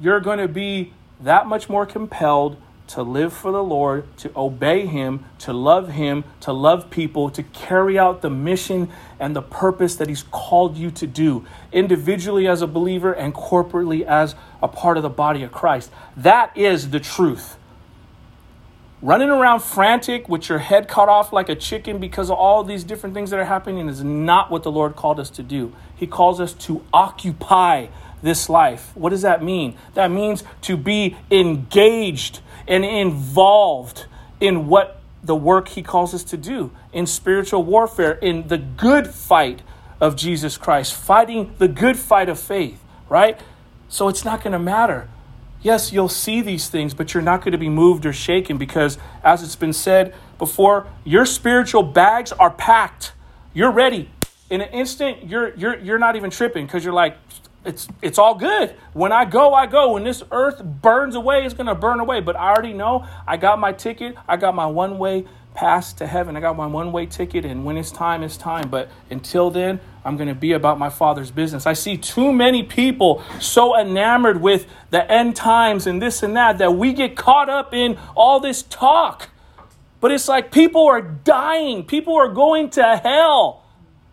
You're 0.00 0.20
going 0.20 0.38
to 0.38 0.48
be 0.48 0.92
that 1.20 1.46
much 1.46 1.68
more 1.68 1.86
compelled 1.86 2.56
to 2.88 3.02
live 3.02 3.32
for 3.32 3.50
the 3.52 3.62
Lord, 3.62 4.04
to 4.18 4.30
obey 4.36 4.84
Him, 4.84 5.24
to 5.38 5.52
love 5.54 5.88
Him, 5.90 6.24
to 6.40 6.52
love 6.52 6.90
people, 6.90 7.30
to 7.30 7.42
carry 7.42 7.98
out 7.98 8.20
the 8.20 8.28
mission 8.28 8.90
and 9.18 9.34
the 9.34 9.40
purpose 9.40 9.94
that 9.96 10.08
He's 10.08 10.24
called 10.24 10.76
you 10.76 10.90
to 10.90 11.06
do, 11.06 11.46
individually 11.72 12.46
as 12.46 12.60
a 12.60 12.66
believer 12.66 13.14
and 13.14 13.32
corporately 13.32 14.04
as 14.04 14.34
a 14.62 14.68
part 14.68 14.98
of 14.98 15.02
the 15.02 15.08
body 15.08 15.42
of 15.42 15.52
Christ. 15.52 15.90
That 16.18 16.54
is 16.54 16.90
the 16.90 17.00
truth. 17.00 17.56
Running 19.02 19.30
around 19.30 19.64
frantic 19.64 20.28
with 20.28 20.48
your 20.48 20.60
head 20.60 20.86
cut 20.86 21.08
off 21.08 21.32
like 21.32 21.48
a 21.48 21.56
chicken 21.56 21.98
because 21.98 22.30
of 22.30 22.38
all 22.38 22.62
these 22.62 22.84
different 22.84 23.16
things 23.16 23.30
that 23.30 23.40
are 23.40 23.44
happening 23.44 23.88
is 23.88 24.04
not 24.04 24.48
what 24.48 24.62
the 24.62 24.70
Lord 24.70 24.94
called 24.94 25.18
us 25.18 25.28
to 25.30 25.42
do. 25.42 25.74
He 25.96 26.06
calls 26.06 26.40
us 26.40 26.52
to 26.54 26.84
occupy 26.92 27.88
this 28.22 28.48
life. 28.48 28.92
What 28.94 29.10
does 29.10 29.22
that 29.22 29.42
mean? 29.42 29.76
That 29.94 30.12
means 30.12 30.44
to 30.62 30.76
be 30.76 31.16
engaged 31.32 32.38
and 32.68 32.84
involved 32.84 34.06
in 34.38 34.68
what 34.68 35.00
the 35.20 35.34
work 35.34 35.70
he 35.70 35.82
calls 35.82 36.14
us 36.14 36.22
to 36.22 36.36
do 36.36 36.70
in 36.92 37.06
spiritual 37.06 37.64
warfare, 37.64 38.12
in 38.12 38.46
the 38.46 38.58
good 38.58 39.08
fight 39.08 39.62
of 40.00 40.14
Jesus 40.14 40.56
Christ, 40.56 40.94
fighting 40.94 41.54
the 41.58 41.66
good 41.66 41.96
fight 41.96 42.28
of 42.28 42.38
faith, 42.38 42.80
right? 43.08 43.40
So 43.88 44.06
it's 44.06 44.24
not 44.24 44.44
going 44.44 44.52
to 44.52 44.60
matter. 44.60 45.08
Yes, 45.62 45.92
you'll 45.92 46.08
see 46.08 46.40
these 46.40 46.68
things, 46.68 46.92
but 46.92 47.14
you're 47.14 47.22
not 47.22 47.40
going 47.40 47.52
to 47.52 47.58
be 47.58 47.68
moved 47.68 48.04
or 48.04 48.12
shaken 48.12 48.58
because, 48.58 48.98
as 49.22 49.42
it's 49.42 49.54
been 49.54 49.72
said 49.72 50.12
before, 50.38 50.88
your 51.04 51.24
spiritual 51.24 51.84
bags 51.84 52.32
are 52.32 52.50
packed. 52.50 53.12
You're 53.54 53.70
ready. 53.70 54.10
In 54.50 54.60
an 54.60 54.68
instant, 54.70 55.28
you're 55.28 55.54
you're 55.54 55.78
you're 55.78 55.98
not 55.98 56.16
even 56.16 56.30
tripping 56.30 56.66
because 56.66 56.84
you're 56.84 56.92
like, 56.92 57.16
it's 57.64 57.86
it's 58.02 58.18
all 58.18 58.34
good. 58.34 58.74
When 58.92 59.12
I 59.12 59.24
go, 59.24 59.54
I 59.54 59.66
go. 59.66 59.92
When 59.92 60.04
this 60.04 60.22
earth 60.32 60.62
burns 60.62 61.14
away, 61.14 61.44
it's 61.44 61.54
gonna 61.54 61.76
burn 61.76 62.00
away. 62.00 62.20
But 62.20 62.34
I 62.36 62.50
already 62.50 62.72
know 62.72 63.06
I 63.26 63.36
got 63.36 63.60
my 63.60 63.72
ticket. 63.72 64.16
I 64.26 64.36
got 64.36 64.54
my 64.54 64.66
one 64.66 64.98
way 64.98 65.26
pass 65.54 65.92
to 65.94 66.06
heaven. 66.06 66.36
I 66.36 66.40
got 66.40 66.56
my 66.56 66.66
one 66.66 66.92
way 66.92 67.06
ticket, 67.06 67.44
and 67.44 67.64
when 67.64 67.76
it's 67.76 67.90
time, 67.90 68.22
it's 68.22 68.36
time. 68.36 68.68
But 68.68 68.90
until 69.10 69.50
then, 69.50 69.80
I'm 70.04 70.16
gonna 70.16 70.34
be 70.34 70.52
about 70.52 70.78
my 70.78 70.88
father's 70.88 71.30
business. 71.30 71.66
I 71.66 71.74
see 71.74 71.96
too 71.96 72.32
many 72.32 72.62
people 72.62 73.22
so 73.40 73.78
enamored 73.78 74.40
with 74.40 74.66
the 74.90 75.10
end 75.10 75.36
times 75.36 75.86
and 75.86 76.00
this 76.00 76.22
and 76.22 76.36
that 76.36 76.58
that 76.58 76.74
we 76.74 76.92
get 76.92 77.16
caught 77.16 77.48
up 77.48 77.74
in 77.74 77.98
all 78.16 78.40
this 78.40 78.62
talk. 78.62 79.28
But 80.00 80.10
it's 80.10 80.26
like 80.28 80.50
people 80.50 80.86
are 80.88 81.00
dying. 81.00 81.84
People 81.84 82.16
are 82.16 82.28
going 82.28 82.70
to 82.70 82.96
hell 82.96 83.62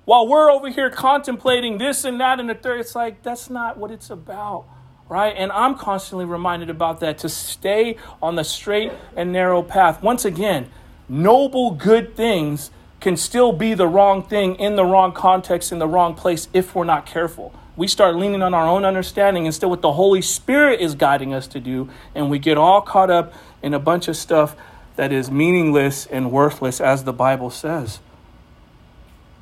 while 0.10 0.28
we're 0.28 0.50
over 0.50 0.72
here 0.72 0.90
contemplating 0.90 1.78
this 1.78 2.04
and 2.04 2.20
that 2.20 2.40
and 2.40 2.50
the 2.50 2.56
third, 2.56 2.80
it's 2.80 2.96
like 2.96 3.22
that's 3.22 3.48
not 3.48 3.78
what 3.78 3.92
it's 3.92 4.10
about, 4.10 4.66
right? 5.08 5.36
And 5.38 5.52
I'm 5.52 5.76
constantly 5.76 6.26
reminded 6.26 6.72
about 6.72 7.00
that 7.02 7.20
to 7.20 7.30
stay 7.30 7.96
on 8.20 8.34
the 8.34 8.44
straight 8.44 8.92
and 9.16 9.32
narrow 9.32 9.62
path. 9.62 10.02
Once 10.02 10.26
again, 10.26 10.72
noble, 11.10 11.72
good 11.72 12.16
things 12.16 12.72
can 13.00 13.18
still 13.18 13.52
be 13.52 13.74
the 13.74 13.88
wrong 13.88 14.24
thing 14.24 14.56
in 14.56 14.76
the 14.76 14.86
wrong 14.86 15.12
context, 15.12 15.72
in 15.72 15.80
the 15.80 15.88
wrong 15.88 16.14
place 16.14 16.48
if 16.54 16.76
we're 16.76 16.84
not 16.84 17.06
careful. 17.06 17.54
We 17.76 17.88
start 17.88 18.16
leaning 18.16 18.42
on 18.42 18.54
our 18.54 18.68
own 18.68 18.86
understanding 18.86 19.46
instead 19.46 19.68
what 19.68 19.82
the 19.82 19.94
Holy 19.94 20.22
Spirit 20.22 20.82
is 20.82 20.96
guiding 20.96 21.34
us 21.34 21.48
to 21.48 21.60
do, 21.60 21.90
and 22.14 22.30
we 22.30 22.38
get 22.38 22.58
all 22.58 22.82
caught 22.82 23.10
up 23.10 23.34
in 23.64 23.74
a 23.74 23.80
bunch 23.80 24.08
of 24.08 24.18
stuff 24.18 24.56
that 24.98 25.14
is 25.14 25.32
meaningless 25.32 26.06
and 26.06 26.32
worthless, 26.32 26.82
as 26.82 27.06
the 27.06 27.14
Bible 27.14 27.50
says 27.50 28.00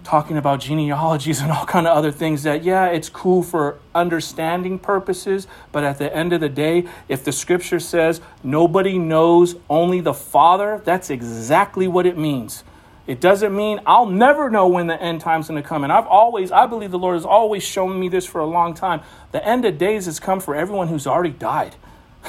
talking 0.07 0.37
about 0.37 0.61
genealogies 0.61 1.41
and 1.41 1.51
all 1.51 1.65
kind 1.65 1.85
of 1.85 1.97
other 1.97 2.13
things 2.13 2.43
that 2.43 2.63
yeah 2.63 2.85
it's 2.85 3.09
cool 3.09 3.43
for 3.43 3.77
understanding 3.93 4.79
purposes 4.79 5.47
but 5.73 5.83
at 5.83 5.97
the 5.97 6.15
end 6.15 6.31
of 6.31 6.39
the 6.39 6.47
day 6.47 6.87
if 7.09 7.25
the 7.25 7.31
scripture 7.33 7.77
says 7.77 8.21
nobody 8.41 8.97
knows 8.97 9.57
only 9.69 9.99
the 9.99 10.13
father 10.13 10.81
that's 10.85 11.09
exactly 11.09 11.89
what 11.89 12.05
it 12.05 12.17
means 12.17 12.63
it 13.05 13.19
doesn't 13.19 13.53
mean 13.53 13.81
I'll 13.85 14.05
never 14.05 14.49
know 14.49 14.69
when 14.69 14.87
the 14.87 15.01
end 15.01 15.21
time's 15.21 15.47
going 15.47 15.61
to 15.61 15.67
come. 15.67 15.85
And 15.85 15.93
I've 15.93 16.07
always, 16.07 16.51
I 16.51 16.67
believe 16.67 16.91
the 16.91 16.99
Lord 16.99 17.15
has 17.15 17.23
always 17.23 17.63
shown 17.63 17.97
me 17.97 18.09
this 18.09 18.25
for 18.25 18.41
a 18.41 18.45
long 18.45 18.73
time. 18.73 18.99
The 19.31 19.43
end 19.47 19.63
of 19.63 19.77
days 19.77 20.07
has 20.07 20.19
come 20.19 20.41
for 20.41 20.53
everyone 20.53 20.89
who's 20.89 21.07
already 21.07 21.29
died. 21.29 21.77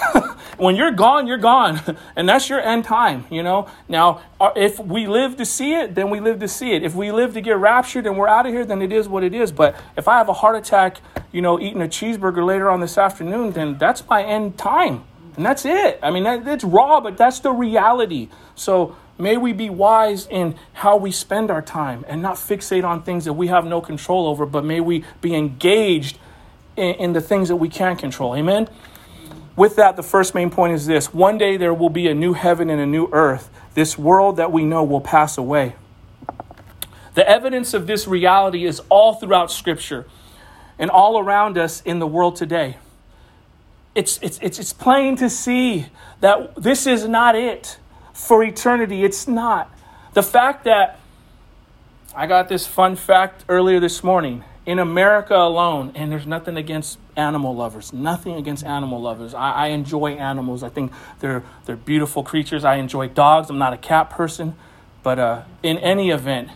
when 0.57 0.77
you're 0.77 0.91
gone, 0.91 1.27
you're 1.27 1.39
gone. 1.39 1.81
And 2.17 2.29
that's 2.29 2.49
your 2.49 2.61
end 2.61 2.85
time, 2.85 3.27
you 3.31 3.43
know? 3.43 3.69
Now, 3.89 4.23
uh, 4.41 4.51
if 4.57 4.81
we 4.81 5.07
live 5.07 5.37
to 5.37 5.45
see 5.45 5.75
it, 5.75 5.95
then 5.95 6.11
we 6.11 6.19
live 6.21 6.41
to 6.41 6.49
see 6.49 6.73
it. 6.73 6.83
If 6.83 6.95
we 6.95 7.13
live 7.13 7.35
to 7.35 7.41
get 7.41 7.57
raptured 7.57 8.07
and 8.07 8.19
we're 8.19 8.29
out 8.29 8.47
of 8.47 8.53
here, 8.53 8.65
then 8.65 8.83
it 8.83 8.93
is 8.93 9.09
what 9.09 9.23
it 9.23 9.35
is. 9.35 9.53
But 9.53 9.77
if 9.97 10.09
I 10.09 10.19
have 10.19 10.29
a 10.29 10.33
heart 10.33 10.57
attack, 10.57 11.01
you 11.31 11.43
know, 11.43 11.61
eating 11.61 11.81
a 11.81 11.87
cheeseburger 11.87 12.45
later 12.45 12.71
on 12.71 12.81
this 12.81 12.99
afternoon, 12.99 13.53
then 13.53 13.79
that's 13.79 14.07
my 14.09 14.25
end 14.25 14.59
time. 14.59 15.05
And 15.37 15.47
that's 15.47 15.65
it. 15.65 16.01
I 16.03 16.11
mean, 16.11 16.27
it's 16.27 16.65
raw, 16.65 17.01
but 17.01 17.17
that's 17.17 17.39
the 17.39 17.53
reality. 17.53 18.29
So 18.57 18.97
may 19.17 19.37
we 19.37 19.53
be 19.53 19.71
wise 19.71 20.27
in 20.27 20.57
how 20.73 20.97
we 20.97 21.13
spend 21.13 21.53
our 21.53 21.63
time 21.63 22.05
and 22.09 22.21
not 22.21 22.35
fixate 22.35 22.85
on 22.85 23.03
things 23.03 23.25
that 23.27 23.35
we 23.35 23.47
have 23.47 23.65
no 23.65 23.81
control 23.81 24.27
over, 24.27 24.45
but 24.47 24.65
may 24.65 24.81
we 24.81 25.05
be 25.21 25.37
engaged 25.37 26.19
in, 26.77 26.95
in 26.97 27.13
the 27.13 27.21
things 27.21 27.49
that 27.49 27.57
we 27.57 27.69
can 27.69 27.97
control. 27.97 28.35
Amen? 28.35 28.69
With 29.59 29.75
that, 29.75 29.97
the 29.97 30.05
first 30.05 30.37
main 30.37 30.51
point 30.51 30.73
is 30.73 30.87
this 30.87 31.13
one 31.13 31.37
day 31.37 31.57
there 31.57 31.75
will 31.75 31.91
be 31.91 32.07
a 32.07 32.15
new 32.15 32.33
heaven 32.33 32.71
and 32.71 32.81
a 32.81 32.87
new 32.87 33.09
earth. 33.11 33.51
This 33.75 33.99
world 33.99 34.37
that 34.37 34.53
we 34.53 34.65
know 34.65 34.85
will 34.85 35.01
pass 35.01 35.37
away. 35.37 35.75
The 37.15 37.29
evidence 37.29 37.75
of 37.75 37.89
this 37.89 38.07
reality 38.07 38.65
is 38.65 38.81
all 38.89 39.15
throughout 39.15 39.51
Scripture 39.51 40.07
and 40.79 40.93
all 40.93 41.19
around 41.19 41.59
us 41.59 41.81
in 41.81 41.99
the 41.99 42.07
world 42.07 42.37
today. 42.37 42.77
It's, 43.97 44.21
it's, 44.23 44.39
it's, 44.41 44.61
it's 44.61 44.73
plain 44.73 45.17
to 45.17 45.29
see 45.29 45.87
that 46.21 46.55
this 46.55 46.87
is 46.87 47.09
not 47.09 47.35
it 47.35 47.79
for 48.13 48.45
eternity. 48.45 49.03
It's 49.03 49.27
not. 49.27 49.77
The 50.13 50.23
fact 50.23 50.63
that 50.67 51.01
I 52.15 52.29
got 52.29 52.49
this 52.49 52.65
fun 52.65 52.95
fact 52.95 53.45
earlier 53.49 53.81
this 53.81 54.05
morning 54.05 54.45
in 54.67 54.79
America 54.79 55.35
alone, 55.35 55.91
and 55.97 56.13
there's 56.13 56.29
nothing 56.29 56.57
against 56.57 57.01
animal 57.19 57.55
lovers, 57.55 57.93
nothing 57.93 58.37
against 58.37 58.65
animal 58.65 59.03
lovers. 59.03 59.35
I, 59.35 59.51
I, 59.51 59.67
enjoy 59.69 60.13
animals. 60.13 60.63
I 60.63 60.69
think 60.69 60.93
they're 61.19 61.43
they're 61.67 61.77
beautiful 61.77 62.23
creatures. 62.23 62.65
I 62.65 62.77
enjoy 62.77 63.09
dogs. 63.09 63.51
I'm 63.51 63.59
not 63.59 63.73
a 63.73 63.77
cat 63.77 64.09
person, 64.09 64.55
but 65.03 65.19
uh, 65.19 65.43
in 65.63 65.77
any 65.79 66.11
event, 66.11 66.49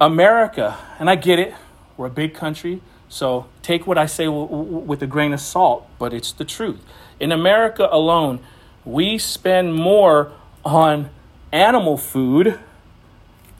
America, 0.00 0.78
and 0.98 1.08
I 1.08 1.16
get 1.16 1.38
it. 1.38 1.54
We're 1.96 2.06
a 2.06 2.10
big 2.10 2.34
country, 2.34 2.82
so 3.08 3.46
take 3.62 3.86
what 3.86 3.96
I 3.96 4.06
say 4.06 4.26
w- 4.26 4.46
w- 4.46 4.78
with 4.78 5.02
a 5.02 5.06
grain 5.06 5.32
of 5.32 5.40
salt, 5.40 5.88
but 5.98 6.12
it's 6.12 6.32
the 6.32 6.44
truth. 6.44 6.84
In 7.18 7.32
America 7.32 7.88
alone, 7.90 8.40
we 8.84 9.16
spend 9.16 9.74
more 9.74 10.32
on 10.64 11.08
animal 11.50 11.96
food 11.96 12.58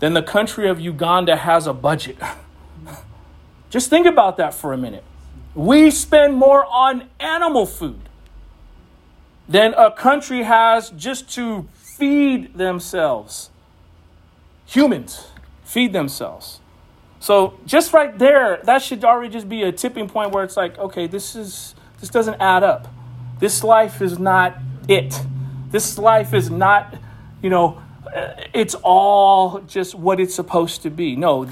than 0.00 0.12
the 0.12 0.22
country 0.22 0.68
of 0.68 0.80
Uganda 0.80 1.36
has 1.36 1.66
a 1.66 1.72
budget. 1.72 2.18
Just 3.70 3.88
think 3.88 4.06
about 4.06 4.36
that 4.36 4.52
for 4.52 4.72
a 4.72 4.76
minute. 4.76 5.04
We 5.54 5.90
spend 5.90 6.34
more 6.34 6.64
on 6.66 7.08
animal 7.20 7.66
food 7.66 8.00
than 9.48 9.74
a 9.74 9.90
country 9.90 10.42
has 10.42 10.90
just 10.90 11.30
to 11.34 11.68
feed 11.74 12.54
themselves. 12.54 13.50
Humans 14.66 15.28
feed 15.64 15.92
themselves. 15.92 16.60
So 17.20 17.58
just 17.64 17.92
right 17.92 18.18
there, 18.18 18.60
that 18.64 18.82
should 18.82 19.04
already 19.04 19.32
just 19.32 19.48
be 19.48 19.62
a 19.62 19.72
tipping 19.72 20.08
point 20.08 20.32
where 20.32 20.44
it's 20.44 20.56
like, 20.56 20.78
okay, 20.78 21.06
this 21.06 21.36
is 21.36 21.74
this 22.00 22.10
doesn't 22.10 22.40
add 22.40 22.62
up. 22.62 22.88
This 23.38 23.64
life 23.64 24.02
is 24.02 24.18
not 24.18 24.58
it. 24.88 25.18
This 25.70 25.98
life 25.98 26.34
is 26.34 26.50
not, 26.50 26.94
you 27.42 27.50
know, 27.50 27.80
uh, 28.14 28.34
it's 28.52 28.74
all 28.82 29.60
just 29.60 29.94
what 29.94 30.20
it's 30.20 30.34
supposed 30.34 30.82
to 30.82 30.90
be. 30.90 31.16
No, 31.16 31.44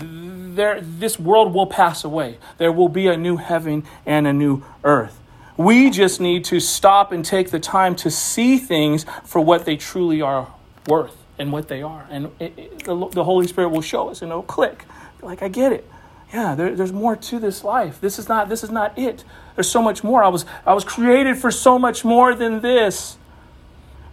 there 0.57 0.81
this 0.81 1.19
world 1.19 1.55
will 1.55 1.67
pass 1.67 2.05
away. 2.05 2.39
There 2.59 2.73
will 2.73 2.89
be 2.89 3.09
a 3.09 3.17
new 3.17 3.37
heaven 3.37 3.85
and 4.07 4.27
a 4.27 4.33
new 4.33 4.63
earth. 4.85 5.19
We 5.57 5.91
just 5.91 6.21
need 6.21 6.45
to 6.47 6.61
stop 6.61 7.13
and 7.13 7.25
take 7.25 7.51
the 7.51 7.61
time 7.61 7.95
to 7.97 8.11
see 8.11 8.59
things 8.59 9.05
for 9.25 9.41
what 9.41 9.65
they 9.65 9.77
truly 9.77 10.23
are 10.23 10.53
worth 10.87 11.17
and 11.39 11.53
what 11.53 11.69
they 11.69 11.83
are. 11.83 12.07
And 12.11 12.31
it, 12.39 12.53
it, 12.57 12.85
the, 12.85 13.09
the, 13.09 13.25
Holy 13.25 13.47
Spirit 13.47 13.69
will 13.69 13.83
show 13.83 14.09
us 14.09 14.23
and 14.23 14.31
it'll 14.31 14.43
click. 14.43 14.85
Like, 15.21 15.43
I 15.43 15.49
get 15.49 15.73
it. 15.73 15.89
Yeah, 16.33 16.55
there, 16.55 16.75
there's 16.75 16.93
more 16.93 17.15
to 17.17 17.39
this 17.39 17.63
life. 17.63 18.01
This 18.01 18.19
is 18.19 18.29
not 18.29 18.49
this 18.49 18.65
is 18.65 18.71
not 18.71 18.99
it. 18.99 19.23
There's 19.55 19.69
so 19.69 19.83
much 19.83 20.03
more. 20.03 20.25
I 20.25 20.29
was 20.29 20.47
I 20.65 20.73
was 20.73 20.85
created 20.85 21.37
for 21.37 21.51
so 21.51 21.79
much 21.79 22.05
more 22.05 22.35
than 22.35 22.61
this. 22.61 23.19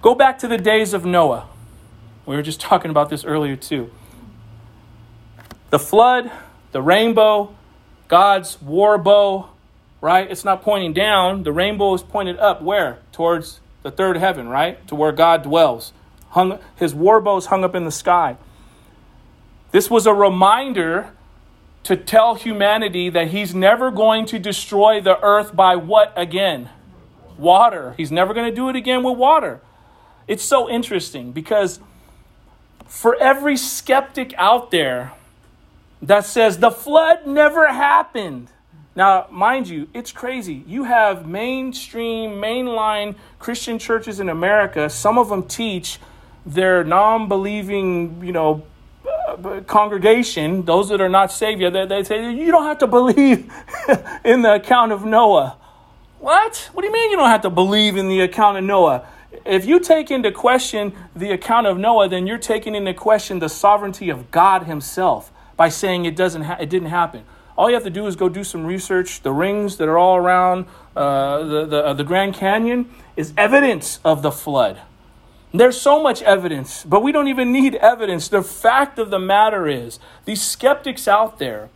Go 0.01 0.13
back 0.15 0.37
to 0.39 0.47
the 0.47 0.57
days 0.57 0.93
of 0.93 1.05
Noah. 1.05 1.47
We 2.25 2.35
were 2.35 2.41
just 2.41 2.59
talking 2.59 2.91
about 2.91 3.09
this 3.09 3.23
earlier 3.23 3.55
too. 3.55 3.89
The 5.69 5.79
flood, 5.79 6.31
the 6.71 6.81
rainbow, 6.81 7.55
God's 8.07 8.61
war 8.61 8.97
bow, 8.97 9.49
right? 10.01 10.29
It's 10.29 10.43
not 10.43 10.63
pointing 10.63 10.93
down. 10.93 11.43
The 11.43 11.51
rainbow 11.51 11.93
is 11.93 12.01
pointed 12.01 12.37
up 12.39 12.61
where? 12.61 12.99
Towards 13.11 13.59
the 13.83 13.91
third 13.91 14.17
heaven, 14.17 14.47
right? 14.49 14.85
To 14.87 14.95
where 14.95 15.11
God 15.11 15.43
dwells. 15.43 15.93
Hung, 16.29 16.59
his 16.75 16.93
war 16.95 17.21
bow 17.21 17.37
is 17.37 17.47
hung 17.47 17.63
up 17.63 17.75
in 17.75 17.85
the 17.85 17.91
sky. 17.91 18.37
This 19.71 19.89
was 19.89 20.07
a 20.07 20.13
reminder 20.13 21.11
to 21.83 21.95
tell 21.95 22.35
humanity 22.35 23.09
that 23.09 23.27
he's 23.27 23.53
never 23.53 23.91
going 23.91 24.25
to 24.27 24.39
destroy 24.39 24.99
the 24.99 25.21
earth 25.23 25.55
by 25.55 25.75
what 25.75 26.13
again? 26.15 26.69
Water. 27.37 27.93
He's 27.95 28.11
never 28.11 28.33
going 28.33 28.49
to 28.49 28.55
do 28.55 28.69
it 28.69 28.75
again 28.75 29.03
with 29.03 29.17
water. 29.17 29.61
It's 30.27 30.43
so 30.43 30.69
interesting 30.69 31.31
because 31.31 31.79
for 32.85 33.15
every 33.15 33.55
skeptic 33.55 34.33
out 34.37 34.71
there 34.71 35.13
that 36.01 36.25
says 36.25 36.57
the 36.57 36.71
flood 36.71 37.27
never 37.27 37.67
happened, 37.67 38.49
now, 38.95 39.27
mind 39.31 39.69
you, 39.69 39.87
it's 39.93 40.11
crazy. 40.11 40.63
You 40.67 40.83
have 40.83 41.25
mainstream, 41.25 42.31
mainline 42.31 43.15
Christian 43.37 43.79
churches 43.79 44.19
in 44.19 44.27
America. 44.27 44.89
Some 44.89 45.17
of 45.17 45.29
them 45.29 45.43
teach 45.43 45.99
their 46.45 46.83
non 46.83 47.29
believing, 47.29 48.21
you 48.21 48.33
know, 48.33 48.63
congregation, 49.67 50.65
those 50.65 50.89
that 50.89 50.99
are 50.99 51.07
not 51.07 51.31
saved 51.31 51.61
yet, 51.61 51.71
they, 51.71 51.85
they 51.85 52.03
say, 52.03 52.33
you 52.33 52.51
don't 52.51 52.65
have 52.65 52.79
to 52.79 52.87
believe 52.87 53.51
in 54.25 54.41
the 54.41 54.55
account 54.55 54.91
of 54.91 55.05
Noah. 55.05 55.55
What? 56.19 56.69
What 56.73 56.81
do 56.81 56.87
you 56.87 56.93
mean 56.93 57.11
you 57.11 57.17
don't 57.17 57.29
have 57.29 57.43
to 57.43 57.49
believe 57.49 57.95
in 57.95 58.09
the 58.09 58.19
account 58.21 58.57
of 58.57 58.63
Noah? 58.63 59.07
If 59.45 59.65
you 59.65 59.79
take 59.79 60.11
into 60.11 60.31
question 60.31 60.93
the 61.15 61.31
account 61.31 61.67
of 61.67 61.77
Noah, 61.77 62.09
then 62.09 62.27
you're 62.27 62.37
taking 62.37 62.75
into 62.75 62.93
question 62.93 63.39
the 63.39 63.47
sovereignty 63.47 64.09
of 64.09 64.29
God 64.31 64.63
Himself 64.63 65.31
by 65.59 65.67
saying 65.67 66.05
it 66.05 66.15
doesn't 66.15 66.43
ha- 66.43 66.55
it 66.57 66.69
didn't 66.69 66.87
happen. 66.87 67.25
All 67.57 67.67
you 67.67 67.73
have 67.73 67.83
to 67.83 67.89
do 67.89 68.07
is 68.07 68.15
go 68.15 68.29
do 68.29 68.45
some 68.45 68.65
research. 68.65 69.21
The 69.23 69.33
rings 69.33 69.75
that 69.75 69.89
are 69.89 69.97
all 69.97 70.15
around 70.15 70.67
uh, 70.95 71.43
the, 71.43 71.65
the, 71.65 71.85
uh, 71.85 71.93
the 71.93 72.05
Grand 72.05 72.33
Canyon 72.33 72.89
is 73.17 73.33
evidence 73.35 73.99
of 74.05 74.21
the 74.21 74.31
flood. 74.31 74.79
There's 75.53 75.79
so 75.79 76.01
much 76.01 76.21
evidence, 76.21 76.85
but 76.85 77.03
we 77.03 77.11
don't 77.11 77.27
even 77.27 77.51
need 77.51 77.75
evidence. 77.75 78.29
The 78.29 78.41
fact 78.41 78.97
of 78.99 79.09
the 79.09 79.19
matter 79.19 79.67
is, 79.67 79.99
these 80.23 80.41
skeptics 80.41 81.09
out 81.09 81.39
there, 81.39 81.67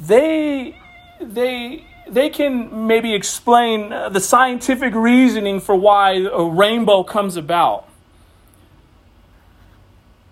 they, 0.00 0.76
they, 1.20 1.86
they 2.08 2.28
can 2.28 2.88
maybe 2.88 3.14
explain 3.14 3.92
uh, 3.92 4.08
the 4.08 4.20
scientific 4.20 4.94
reasoning 4.96 5.60
for 5.60 5.76
why 5.76 6.14
a 6.14 6.42
rainbow 6.42 7.04
comes 7.04 7.36
about. 7.36 7.88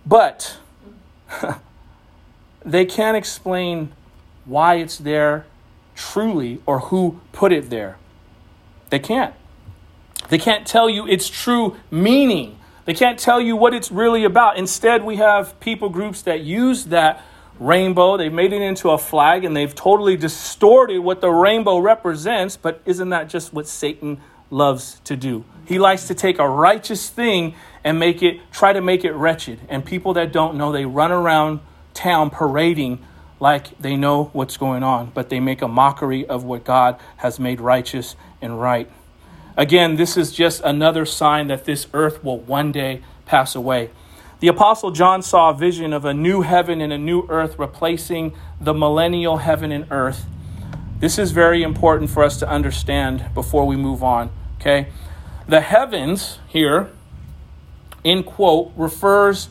But 0.05 0.57
they 2.65 2.85
can't 2.85 3.17
explain 3.17 3.93
why 4.45 4.77
it's 4.77 4.99
there 4.99 5.47
truly 5.95 6.61
or 6.67 6.81
who 6.81 7.21
put 7.33 7.53
it 7.53 7.71
there. 7.71 7.99
They 8.91 8.99
can't. 8.99 9.35
They 10.29 10.39
can't 10.39 10.67
tell 10.67 10.89
you 10.89 11.07
its 11.07 11.29
true 11.29 11.77
meaning. 11.91 12.59
They 12.85 12.95
can't 12.95 13.19
tell 13.19 13.41
you 13.41 13.57
what 13.57 13.75
it's 13.75 13.91
really 13.91 14.25
about. 14.25 14.57
Instead, 14.57 15.05
we 15.05 15.17
have 15.17 15.59
people 15.61 15.89
groups 15.89 16.23
that 16.23 16.41
use 16.41 16.87
that 16.87 17.23
rainbow, 17.59 18.17
they've 18.17 18.33
made 18.33 18.53
it 18.53 18.63
into 18.63 18.91
a 18.91 18.99
flag, 18.99 19.45
and 19.45 19.57
they've 19.57 19.75
totally 19.75 20.17
distorted 20.17 20.99
what 21.01 21.21
the 21.21 21.31
rainbow 21.31 21.79
represents. 21.79 22.57
But 22.57 22.81
isn't 22.85 23.11
that 23.11 23.29
just 23.29 23.53
what 23.53 23.69
Satan 23.69 24.21
loves 24.51 25.01
to 25.05 25.17
do? 25.17 25.45
He 25.67 25.79
likes 25.79 26.09
to 26.09 26.15
take 26.15 26.39
a 26.39 26.49
righteous 26.49 27.09
thing 27.09 27.55
and 27.85 27.99
make 27.99 28.23
it 28.23 28.41
try 28.53 28.73
to 28.73 28.81
make 28.81 29.05
it 29.05 29.13
wretched. 29.13 29.61
And 29.69 29.85
people 29.85 30.15
that 30.15 30.33
don't 30.33 30.57
know, 30.57 30.73
they 30.73 30.85
run 30.85 31.13
around 31.13 31.61
town 31.95 32.31
parading 32.31 33.05
like 33.41 33.77
they 33.79 33.97
know 33.97 34.25
what's 34.33 34.57
going 34.57 34.83
on, 34.83 35.11
but 35.15 35.29
they 35.29 35.41
make 35.41 35.63
a 35.63 35.69
mockery 35.69 36.25
of 36.27 36.45
what 36.45 36.65
God 36.65 36.99
has 37.17 37.41
made 37.41 37.61
righteous 37.61 38.15
and 38.41 38.61
right. 38.61 38.89
Again, 39.57 39.97
this 39.97 40.17
is 40.17 40.33
just 40.33 40.63
another 40.63 41.05
sign 41.05 41.49
that 41.49 41.65
this 41.65 41.87
earth 41.93 42.23
will 42.23 42.39
one 42.39 42.73
day 42.73 43.03
pass 43.27 43.55
away. 43.55 43.91
The 44.41 44.49
Apostle 44.49 44.91
John 44.91 45.23
saw 45.23 45.51
a 45.51 45.55
vision 45.55 45.93
of 45.93 46.05
a 46.05 46.15
new 46.15 46.43
heaven 46.43 46.81
and 46.81 46.93
a 46.93 46.99
new 46.99 47.27
earth 47.29 47.59
replacing 47.59 48.35
the 48.61 48.75
millennial 48.75 49.39
heaven 49.39 49.71
and 49.71 49.87
earth. 49.91 50.25
This 50.99 51.19
is 51.19 51.33
very 51.33 51.63
important 51.63 52.11
for 52.11 52.23
us 52.23 52.39
to 52.39 52.49
understand 52.49 53.27
before 53.35 53.67
we 53.67 53.77
move 53.77 54.03
on. 54.03 54.31
Okay? 54.61 54.89
The 55.49 55.61
heavens 55.61 56.39
here, 56.49 56.91
in 58.05 58.23
quote, 58.23 58.73
refers 58.77 59.49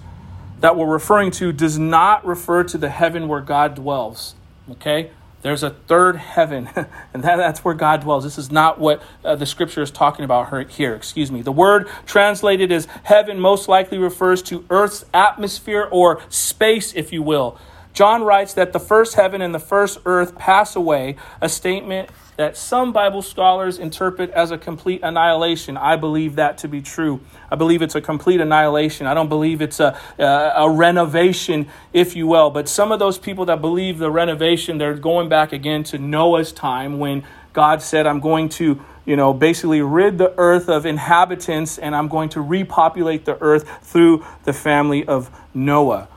that 0.61 0.75
we're 0.75 0.85
referring 0.85 1.31
to 1.31 1.51
does 1.51 1.77
not 1.77 2.25
refer 2.25 2.63
to 2.63 2.77
the 2.77 2.89
heaven 2.89 3.27
where 3.27 3.41
God 3.41 3.75
dwells. 3.75 4.35
Okay? 4.71 5.11
There's 5.41 5.63
a 5.63 5.71
third 5.71 6.17
heaven, 6.17 6.69
and 7.13 7.23
that, 7.23 7.37
that's 7.37 7.65
where 7.65 7.73
God 7.73 8.01
dwells. 8.01 8.23
This 8.23 8.37
is 8.37 8.51
not 8.51 8.79
what 8.79 9.01
uh, 9.25 9.35
the 9.35 9.45
scripture 9.45 9.81
is 9.81 9.91
talking 9.91 10.23
about 10.23 10.71
here. 10.71 10.93
Excuse 10.93 11.31
me. 11.31 11.41
The 11.41 11.51
word 11.51 11.89
translated 12.05 12.71
as 12.71 12.87
heaven 13.03 13.39
most 13.39 13.67
likely 13.67 13.97
refers 13.97 14.43
to 14.43 14.63
Earth's 14.69 15.03
atmosphere 15.13 15.87
or 15.91 16.21
space, 16.29 16.93
if 16.93 17.11
you 17.11 17.23
will. 17.23 17.59
John 17.93 18.23
writes 18.23 18.53
that 18.53 18.71
the 18.71 18.79
first 18.79 19.15
heaven 19.15 19.41
and 19.41 19.53
the 19.53 19.59
first 19.59 19.99
earth 20.05 20.37
pass 20.37 20.75
away, 20.75 21.17
a 21.41 21.49
statement 21.49 22.09
that 22.41 22.57
some 22.57 22.91
Bible 22.91 23.21
scholars 23.21 23.77
interpret 23.77 24.31
as 24.31 24.49
a 24.49 24.57
complete 24.57 25.01
annihilation. 25.03 25.77
I 25.77 25.95
believe 25.95 26.37
that 26.37 26.57
to 26.59 26.67
be 26.67 26.81
true. 26.81 27.19
I 27.51 27.55
believe 27.55 27.83
it's 27.83 27.93
a 27.93 28.01
complete 28.01 28.41
annihilation. 28.41 29.05
I 29.05 29.13
don't 29.13 29.29
believe 29.29 29.61
it's 29.61 29.79
a, 29.79 29.95
a, 30.17 30.23
a, 30.55 30.69
renovation, 30.71 31.69
if 31.93 32.15
you 32.15 32.25
will. 32.25 32.49
But 32.49 32.67
some 32.67 32.91
of 32.91 32.97
those 32.97 33.19
people 33.19 33.45
that 33.45 33.61
believe 33.61 33.99
the 33.99 34.09
renovation, 34.09 34.79
they're 34.79 34.95
going 34.95 35.29
back 35.29 35.53
again 35.53 35.83
to 35.83 35.99
Noah's 35.99 36.51
time 36.51 36.97
when 36.97 37.23
God 37.53 37.83
said, 37.83 38.07
I'm 38.07 38.19
going 38.19 38.49
to, 38.49 38.81
you 39.05 39.15
know, 39.15 39.35
basically 39.35 39.83
rid 39.83 40.17
the 40.17 40.33
earth 40.39 40.67
of 40.67 40.87
inhabitants 40.87 41.77
and 41.77 41.95
I'm 41.95 42.07
going 42.07 42.29
to 42.29 42.41
repopulate 42.41 43.25
the 43.25 43.39
earth 43.39 43.69
through 43.83 44.25
the 44.45 44.53
family 44.53 45.05
of 45.05 45.29
Noah. 45.53 46.07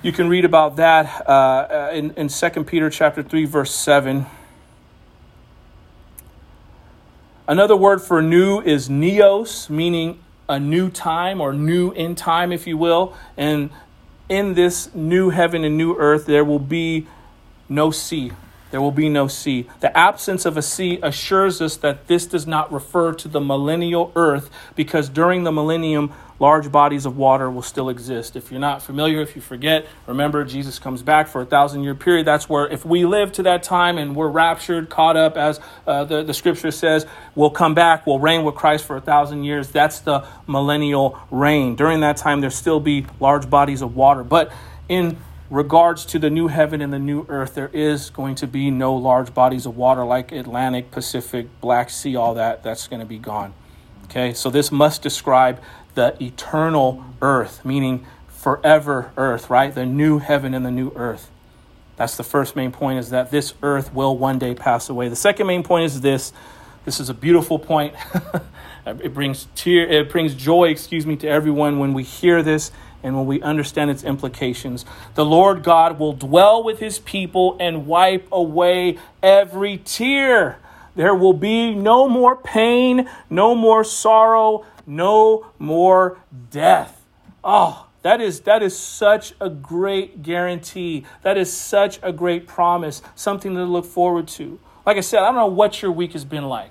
You 0.00 0.12
can 0.12 0.28
read 0.28 0.44
about 0.44 0.76
that 0.76 1.28
uh, 1.28 1.90
in, 1.92 2.12
in 2.12 2.28
2 2.28 2.50
Peter 2.62 2.88
chapter 2.88 3.24
3, 3.24 3.46
verse 3.46 3.74
7. 3.74 4.26
Another 7.46 7.76
word 7.76 8.00
for 8.00 8.22
new 8.22 8.62
is 8.62 8.88
neos, 8.88 9.68
meaning 9.68 10.18
a 10.48 10.58
new 10.58 10.88
time 10.88 11.42
or 11.42 11.52
new 11.52 11.90
in 11.92 12.14
time, 12.14 12.52
if 12.52 12.66
you 12.66 12.78
will. 12.78 13.14
And 13.36 13.68
in 14.30 14.54
this 14.54 14.94
new 14.94 15.28
heaven 15.28 15.62
and 15.62 15.76
new 15.76 15.94
earth, 15.94 16.24
there 16.24 16.42
will 16.42 16.58
be 16.58 17.06
no 17.68 17.90
sea. 17.90 18.32
There 18.74 18.80
will 18.80 18.90
be 18.90 19.08
no 19.08 19.28
sea. 19.28 19.68
The 19.78 19.96
absence 19.96 20.44
of 20.44 20.56
a 20.56 20.62
sea 20.62 20.98
assures 21.00 21.62
us 21.62 21.76
that 21.76 22.08
this 22.08 22.26
does 22.26 22.44
not 22.44 22.72
refer 22.72 23.12
to 23.12 23.28
the 23.28 23.40
millennial 23.40 24.10
earth 24.16 24.50
because 24.74 25.08
during 25.08 25.44
the 25.44 25.52
millennium, 25.52 26.12
large 26.40 26.72
bodies 26.72 27.06
of 27.06 27.16
water 27.16 27.48
will 27.48 27.62
still 27.62 27.88
exist. 27.88 28.34
If 28.34 28.50
you're 28.50 28.58
not 28.58 28.82
familiar, 28.82 29.20
if 29.20 29.36
you 29.36 29.42
forget, 29.42 29.86
remember 30.08 30.44
Jesus 30.44 30.80
comes 30.80 31.02
back 31.02 31.28
for 31.28 31.40
a 31.40 31.46
thousand 31.46 31.84
year 31.84 31.94
period. 31.94 32.26
That's 32.26 32.48
where, 32.48 32.66
if 32.66 32.84
we 32.84 33.04
live 33.04 33.30
to 33.34 33.44
that 33.44 33.62
time 33.62 33.96
and 33.96 34.16
we're 34.16 34.26
raptured, 34.26 34.90
caught 34.90 35.16
up, 35.16 35.36
as 35.36 35.60
uh, 35.86 36.02
the, 36.02 36.24
the 36.24 36.34
scripture 36.34 36.72
says, 36.72 37.06
we'll 37.36 37.50
come 37.50 37.74
back, 37.74 38.08
we'll 38.08 38.18
reign 38.18 38.42
with 38.42 38.56
Christ 38.56 38.86
for 38.86 38.96
a 38.96 39.00
thousand 39.00 39.44
years. 39.44 39.70
That's 39.70 40.00
the 40.00 40.26
millennial 40.48 41.16
reign. 41.30 41.76
During 41.76 42.00
that 42.00 42.16
time, 42.16 42.40
there'll 42.40 42.50
still 42.50 42.80
be 42.80 43.06
large 43.20 43.48
bodies 43.48 43.82
of 43.82 43.94
water. 43.94 44.24
But 44.24 44.52
in 44.88 45.16
regards 45.54 46.04
to 46.06 46.18
the 46.18 46.30
new 46.30 46.48
heaven 46.48 46.80
and 46.80 46.92
the 46.92 46.98
new 46.98 47.24
earth, 47.28 47.54
there 47.54 47.70
is 47.72 48.10
going 48.10 48.34
to 48.34 48.46
be 48.46 48.70
no 48.70 48.94
large 48.94 49.32
bodies 49.32 49.66
of 49.66 49.76
water 49.76 50.04
like 50.04 50.32
Atlantic, 50.32 50.90
Pacific, 50.90 51.46
Black 51.60 51.90
Sea, 51.90 52.16
all 52.16 52.34
that. 52.34 52.62
That's 52.62 52.88
going 52.88 53.00
to 53.00 53.06
be 53.06 53.18
gone. 53.18 53.54
Okay, 54.04 54.34
so 54.34 54.50
this 54.50 54.72
must 54.72 55.00
describe 55.00 55.62
the 55.94 56.20
eternal 56.22 57.04
earth, 57.22 57.64
meaning 57.64 58.04
forever 58.26 59.12
earth, 59.16 59.48
right? 59.48 59.74
The 59.74 59.86
new 59.86 60.18
heaven 60.18 60.54
and 60.54 60.66
the 60.66 60.70
new 60.70 60.92
earth. 60.96 61.30
That's 61.96 62.16
the 62.16 62.24
first 62.24 62.56
main 62.56 62.72
point 62.72 62.98
is 62.98 63.10
that 63.10 63.30
this 63.30 63.54
earth 63.62 63.94
will 63.94 64.18
one 64.18 64.38
day 64.38 64.54
pass 64.54 64.88
away. 64.88 65.08
The 65.08 65.16
second 65.16 65.46
main 65.46 65.62
point 65.62 65.84
is 65.84 66.00
this. 66.00 66.32
This 66.84 66.98
is 66.98 67.08
a 67.08 67.14
beautiful 67.14 67.58
point. 67.58 67.94
it 68.86 69.14
brings 69.14 69.46
tear 69.54 69.88
it 69.88 70.10
brings 70.10 70.34
joy, 70.34 70.64
excuse 70.68 71.06
me, 71.06 71.16
to 71.16 71.28
everyone 71.28 71.78
when 71.78 71.94
we 71.94 72.02
hear 72.02 72.42
this 72.42 72.72
and 73.04 73.14
when 73.14 73.26
we 73.26 73.40
understand 73.42 73.90
its 73.90 74.02
implications. 74.02 74.84
The 75.14 75.24
Lord 75.24 75.62
God 75.62 75.98
will 76.00 76.14
dwell 76.14 76.64
with 76.64 76.80
his 76.80 76.98
people 76.98 77.56
and 77.60 77.86
wipe 77.86 78.26
away 78.32 78.98
every 79.22 79.76
tear. 79.76 80.58
There 80.96 81.14
will 81.14 81.34
be 81.34 81.74
no 81.74 82.08
more 82.08 82.34
pain, 82.34 83.08
no 83.28 83.54
more 83.54 83.84
sorrow, 83.84 84.64
no 84.86 85.46
more 85.58 86.18
death. 86.50 87.04
Oh, 87.42 87.86
that 88.02 88.20
is, 88.20 88.40
that 88.40 88.62
is 88.62 88.76
such 88.76 89.34
a 89.40 89.50
great 89.50 90.22
guarantee. 90.22 91.04
That 91.22 91.36
is 91.36 91.52
such 91.52 91.98
a 92.02 92.12
great 92.12 92.46
promise, 92.46 93.02
something 93.14 93.54
to 93.54 93.64
look 93.64 93.84
forward 93.84 94.28
to. 94.28 94.58
Like 94.86 94.96
I 94.96 95.00
said, 95.00 95.20
I 95.20 95.26
don't 95.26 95.36
know 95.36 95.46
what 95.46 95.82
your 95.82 95.92
week 95.92 96.12
has 96.12 96.24
been 96.24 96.44
like. 96.44 96.70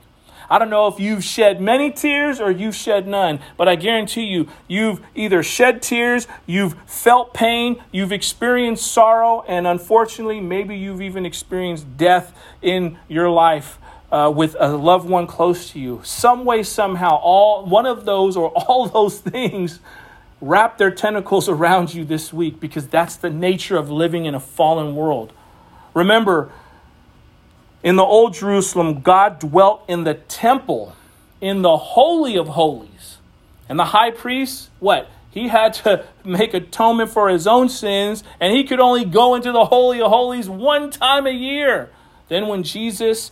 I 0.54 0.60
don't 0.60 0.70
know 0.70 0.86
if 0.86 1.00
you've 1.00 1.24
shed 1.24 1.60
many 1.60 1.90
tears 1.90 2.40
or 2.40 2.52
you've 2.52 2.76
shed 2.76 3.08
none, 3.08 3.40
but 3.58 3.68
I 3.68 3.74
guarantee 3.74 4.26
you, 4.26 4.48
you've 4.68 5.02
either 5.16 5.42
shed 5.42 5.82
tears, 5.82 6.28
you've 6.46 6.76
felt 6.86 7.34
pain, 7.34 7.82
you've 7.92 8.12
experienced 8.12 8.86
sorrow, 8.86 9.44
and 9.48 9.66
unfortunately, 9.66 10.40
maybe 10.40 10.78
you've 10.78 11.02
even 11.02 11.26
experienced 11.26 11.98
death 11.98 12.38
in 12.62 13.00
your 13.08 13.32
life 13.32 13.80
uh, 14.12 14.32
with 14.32 14.56
a 14.60 14.78
loved 14.78 15.10
one 15.10 15.26
close 15.26 15.72
to 15.72 15.80
you. 15.80 16.02
Some 16.04 16.46
way, 16.46 16.62
somehow, 16.62 17.16
all 17.16 17.66
one 17.66 17.88
of 17.88 18.06
those 18.06 18.38
or 18.38 18.50
all 18.56 18.88
those 18.88 19.18
things 19.18 19.80
wrap 20.40 20.78
their 20.78 20.92
tentacles 20.92 21.50
around 21.50 21.96
you 21.96 22.06
this 22.06 22.32
week 22.32 22.60
because 22.60 22.88
that's 22.88 23.16
the 23.16 23.32
nature 23.32 23.76
of 23.76 23.90
living 23.90 24.26
in 24.26 24.36
a 24.36 24.40
fallen 24.40 24.96
world. 24.96 25.34
Remember, 25.96 26.52
in 27.84 27.98
the 27.98 28.04
Old 28.04 28.34
Jerusalem, 28.34 29.02
God 29.02 29.40
dwelt 29.40 29.84
in 29.88 30.06
the 30.06 30.14
temple, 30.14 30.96
in 31.42 31.62
the 31.62 31.76
Holy 31.76 32.38
of 32.38 32.48
Holies. 32.48 33.18
And 33.68 33.78
the 33.78 33.86
high 33.86 34.12
priest, 34.12 34.70
what? 34.80 35.10
He 35.30 35.50
had 35.50 35.74
to 35.76 36.06
make 36.24 36.54
atonement 36.54 37.10
for 37.10 37.30
his 37.30 37.46
own 37.46 37.68
sins, 37.68 38.24
and 38.40 38.56
he 38.56 38.64
could 38.64 38.80
only 38.80 39.04
go 39.04 39.36
into 39.36 39.52
the 39.52 39.66
Holy 39.66 40.02
of 40.02 40.10
Holies 40.10 40.50
one 40.50 40.90
time 40.90 41.28
a 41.28 41.32
year. 41.32 41.90
Then, 42.30 42.48
when 42.48 42.64
Jesus 42.64 43.32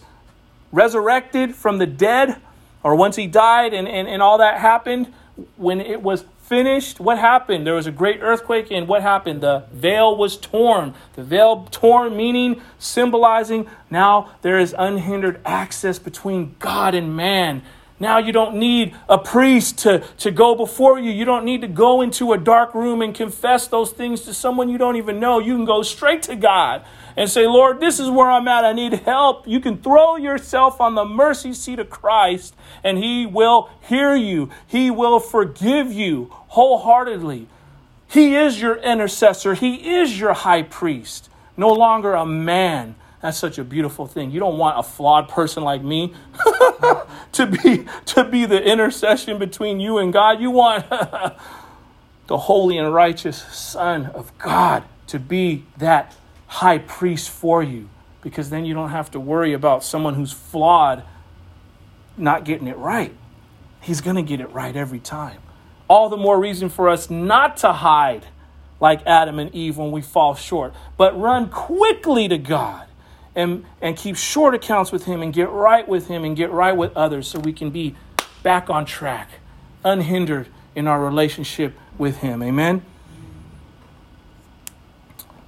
resurrected 0.71 1.55
from 1.55 1.77
the 1.77 1.87
dead, 1.87 2.41
or 2.83 2.95
once 2.95 3.15
he 3.15 3.27
died 3.27 3.73
and, 3.73 3.87
and, 3.87 4.07
and 4.07 4.21
all 4.21 4.37
that 4.39 4.59
happened, 4.59 5.13
when 5.55 5.79
it 5.79 6.01
was 6.01 6.25
finished, 6.51 6.99
what 6.99 7.17
happened? 7.17 7.65
There 7.65 7.75
was 7.75 7.87
a 7.87 7.93
great 7.93 8.19
earthquake, 8.21 8.71
and 8.71 8.85
what 8.85 9.01
happened? 9.01 9.39
The 9.39 9.63
veil 9.71 10.17
was 10.17 10.35
torn. 10.35 10.93
The 11.13 11.23
veil 11.23 11.65
torn, 11.71 12.17
meaning 12.17 12.61
symbolizing 12.77 13.69
now 13.89 14.33
there 14.41 14.59
is 14.59 14.75
unhindered 14.77 15.39
access 15.45 15.97
between 15.97 16.57
God 16.59 16.93
and 16.93 17.15
man. 17.15 17.61
Now 18.01 18.17
you 18.17 18.31
don't 18.31 18.55
need 18.55 18.95
a 19.07 19.19
priest 19.19 19.77
to, 19.79 19.99
to 20.17 20.31
go 20.31 20.55
before 20.55 20.97
you. 20.97 21.11
You 21.11 21.23
don't 21.23 21.45
need 21.45 21.61
to 21.61 21.67
go 21.67 22.01
into 22.01 22.33
a 22.33 22.37
dark 22.37 22.73
room 22.73 23.03
and 23.03 23.13
confess 23.13 23.67
those 23.67 23.91
things 23.91 24.21
to 24.21 24.33
someone 24.33 24.69
you 24.69 24.79
don't 24.79 24.95
even 24.95 25.19
know. 25.19 25.37
You 25.37 25.55
can 25.55 25.65
go 25.65 25.83
straight 25.83 26.23
to 26.23 26.35
God 26.35 26.83
and 27.15 27.29
say, 27.29 27.45
Lord, 27.45 27.79
this 27.79 27.99
is 27.99 28.09
where 28.09 28.27
I'm 28.27 28.47
at. 28.47 28.65
I 28.65 28.73
need 28.73 28.93
help. 28.93 29.47
You 29.47 29.59
can 29.59 29.77
throw 29.77 30.15
yourself 30.15 30.81
on 30.81 30.95
the 30.95 31.05
mercy 31.05 31.53
seat 31.53 31.77
of 31.77 31.91
Christ, 31.91 32.55
and 32.83 32.97
He 32.97 33.27
will 33.27 33.69
hear 33.81 34.15
you. 34.15 34.49
He 34.65 34.89
will 34.89 35.19
forgive 35.19 35.93
you 35.93 36.31
wholeheartedly. 36.31 37.45
He 38.07 38.35
is 38.35 38.59
your 38.59 38.77
intercessor, 38.77 39.53
He 39.53 39.93
is 39.97 40.19
your 40.19 40.33
high 40.33 40.63
priest, 40.63 41.29
no 41.55 41.69
longer 41.71 42.15
a 42.15 42.25
man. 42.25 42.95
That's 43.21 43.37
such 43.37 43.59
a 43.59 43.63
beautiful 43.63 44.07
thing. 44.07 44.31
You 44.31 44.39
don't 44.39 44.57
want 44.57 44.79
a 44.79 44.83
flawed 44.83 45.29
person 45.29 45.63
like 45.63 45.83
me 45.83 46.13
to 47.33 47.45
be 47.45 47.85
to 48.05 48.23
be 48.23 48.45
the 48.45 48.61
intercession 48.61 49.37
between 49.37 49.79
you 49.79 49.99
and 49.99 50.11
God. 50.11 50.41
You 50.41 50.49
want 50.49 50.89
the 52.27 52.37
holy 52.37 52.77
and 52.77 52.93
righteous 52.93 53.37
Son 53.37 54.07
of 54.07 54.35
God 54.39 54.83
to 55.07 55.19
be 55.19 55.65
that 55.77 56.15
high 56.47 56.79
priest 56.79 57.29
for 57.29 57.61
you 57.61 57.89
because 58.21 58.49
then 58.49 58.65
you 58.65 58.73
don't 58.73 58.89
have 58.89 59.11
to 59.11 59.19
worry 59.19 59.53
about 59.53 59.83
someone 59.83 60.15
who's 60.15 60.31
flawed 60.31 61.03
not 62.17 62.43
getting 62.43 62.67
it 62.67 62.77
right. 62.77 63.15
He's 63.81 64.01
going 64.01 64.15
to 64.15 64.21
get 64.21 64.39
it 64.39 64.51
right 64.51 64.75
every 64.75 64.99
time. 64.99 65.41
All 65.87 66.09
the 66.09 66.17
more 66.17 66.39
reason 66.39 66.69
for 66.69 66.89
us 66.89 67.09
not 67.09 67.57
to 67.57 67.73
hide 67.73 68.27
like 68.79 69.05
Adam 69.05 69.39
and 69.39 69.53
Eve 69.53 69.77
when 69.77 69.91
we 69.91 70.01
fall 70.01 70.35
short, 70.35 70.73
but 70.97 71.19
run 71.19 71.49
quickly 71.49 72.27
to 72.27 72.37
God 72.37 72.87
and, 73.35 73.65
and 73.81 73.95
keep 73.95 74.15
short 74.17 74.53
accounts 74.53 74.91
with 74.91 75.05
Him 75.05 75.21
and 75.21 75.33
get 75.33 75.49
right 75.49 75.87
with 75.87 76.07
Him 76.07 76.23
and 76.23 76.35
get 76.35 76.51
right 76.51 76.75
with 76.75 76.95
others 76.95 77.27
so 77.27 77.39
we 77.39 77.53
can 77.53 77.69
be 77.69 77.95
back 78.43 78.69
on 78.69 78.85
track, 78.85 79.29
unhindered 79.83 80.47
in 80.75 80.87
our 80.87 81.03
relationship 81.03 81.73
with 81.97 82.17
Him. 82.17 82.43
Amen. 82.43 82.83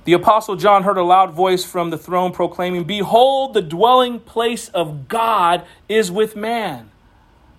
The 0.05 0.13
Apostle 0.13 0.57
John 0.57 0.83
heard 0.83 0.97
a 0.97 1.03
loud 1.03 1.31
voice 1.31 1.63
from 1.63 1.89
the 1.89 1.97
throne 1.97 2.33
proclaiming, 2.33 2.83
Behold, 2.83 3.53
the 3.53 3.61
dwelling 3.61 4.19
place 4.19 4.67
of 4.69 5.07
God 5.07 5.65
is 5.87 6.11
with 6.11 6.35
man. 6.35 6.91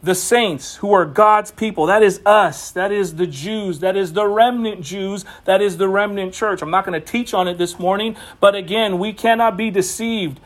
The 0.04 0.14
saints 0.14 0.76
who 0.76 0.92
are 0.92 1.06
God's 1.06 1.50
people, 1.50 1.86
that 1.86 2.02
is 2.02 2.20
us, 2.26 2.70
that 2.72 2.92
is 2.92 3.16
the 3.16 3.26
Jews, 3.26 3.78
that 3.78 3.96
is 3.96 4.12
the 4.12 4.26
remnant 4.26 4.82
Jews, 4.82 5.24
that 5.46 5.62
is 5.62 5.78
the 5.78 5.88
remnant 5.88 6.34
church. 6.34 6.60
I'm 6.60 6.70
not 6.70 6.84
going 6.84 7.00
to 7.00 7.06
teach 7.06 7.32
on 7.32 7.48
it 7.48 7.56
this 7.56 7.78
morning, 7.78 8.14
but 8.38 8.54
again, 8.54 8.98
we 8.98 9.14
cannot 9.14 9.56
be 9.56 9.70
deceived. 9.70 10.40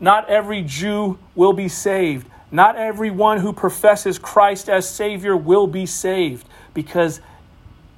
Not 0.00 0.30
every 0.30 0.62
Jew 0.62 1.18
will 1.34 1.52
be 1.52 1.68
saved. 1.68 2.26
Not 2.50 2.76
everyone 2.76 3.40
who 3.40 3.52
professes 3.52 4.18
Christ 4.18 4.70
as 4.70 4.88
Savior 4.88 5.36
will 5.36 5.66
be 5.66 5.84
saved 5.84 6.48
because 6.72 7.20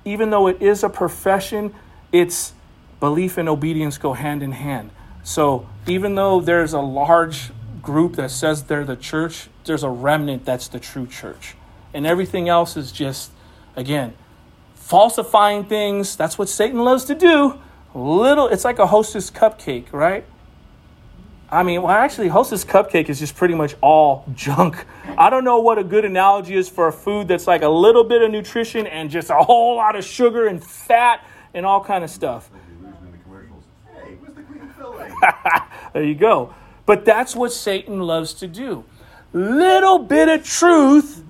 even 0.04 0.30
though 0.30 0.48
it 0.48 0.60
is 0.60 0.82
a 0.82 0.88
profession, 0.88 1.72
it's 2.10 2.54
belief 2.98 3.38
and 3.38 3.48
obedience 3.48 3.98
go 3.98 4.14
hand 4.14 4.42
in 4.42 4.50
hand. 4.50 4.90
So 5.22 5.68
even 5.86 6.16
though 6.16 6.40
there's 6.40 6.72
a 6.72 6.80
large 6.80 7.52
group 7.84 8.16
that 8.16 8.30
says 8.30 8.64
they're 8.64 8.84
the 8.84 8.96
church, 8.96 9.48
there's 9.64 9.82
a 9.82 9.90
remnant 9.90 10.44
that's 10.44 10.68
the 10.68 10.80
true 10.80 11.06
church. 11.06 11.54
And 11.92 12.06
everything 12.06 12.48
else 12.48 12.76
is 12.76 12.90
just, 12.90 13.30
again, 13.76 14.14
falsifying 14.74 15.64
things. 15.64 16.16
That's 16.16 16.38
what 16.38 16.48
Satan 16.48 16.80
loves 16.80 17.04
to 17.06 17.14
do. 17.14 17.58
Little, 17.94 18.48
it's 18.48 18.64
like 18.64 18.78
a 18.78 18.86
hostess 18.88 19.30
cupcake, 19.30 19.92
right? 19.92 20.24
I 21.54 21.62
mean, 21.62 21.82
well, 21.82 21.92
actually, 21.92 22.26
Hostess 22.28 22.64
Cupcake 22.64 23.08
is 23.08 23.20
just 23.20 23.36
pretty 23.36 23.54
much 23.54 23.76
all 23.80 24.24
junk. 24.34 24.84
I 25.16 25.30
don't 25.30 25.44
know 25.44 25.60
what 25.60 25.78
a 25.78 25.84
good 25.84 26.04
analogy 26.04 26.56
is 26.56 26.68
for 26.68 26.88
a 26.88 26.92
food 26.92 27.28
that's 27.28 27.46
like 27.46 27.62
a 27.62 27.68
little 27.68 28.02
bit 28.02 28.22
of 28.22 28.32
nutrition 28.32 28.88
and 28.88 29.08
just 29.08 29.30
a 29.30 29.36
whole 29.36 29.76
lot 29.76 29.94
of 29.94 30.04
sugar 30.04 30.48
and 30.48 30.62
fat 30.64 31.24
and 31.54 31.64
all 31.64 31.84
kind 31.84 32.02
of 32.02 32.10
stuff. 32.10 32.50
there 35.92 36.02
you 36.02 36.16
go. 36.16 36.52
But 36.86 37.04
that's 37.04 37.34
what 37.34 37.52
Satan 37.52 38.00
loves 38.00 38.34
to 38.34 38.46
do. 38.46 38.84
Little 39.32 39.98
bit 39.98 40.28
of 40.28 40.44
truth, 40.44 41.22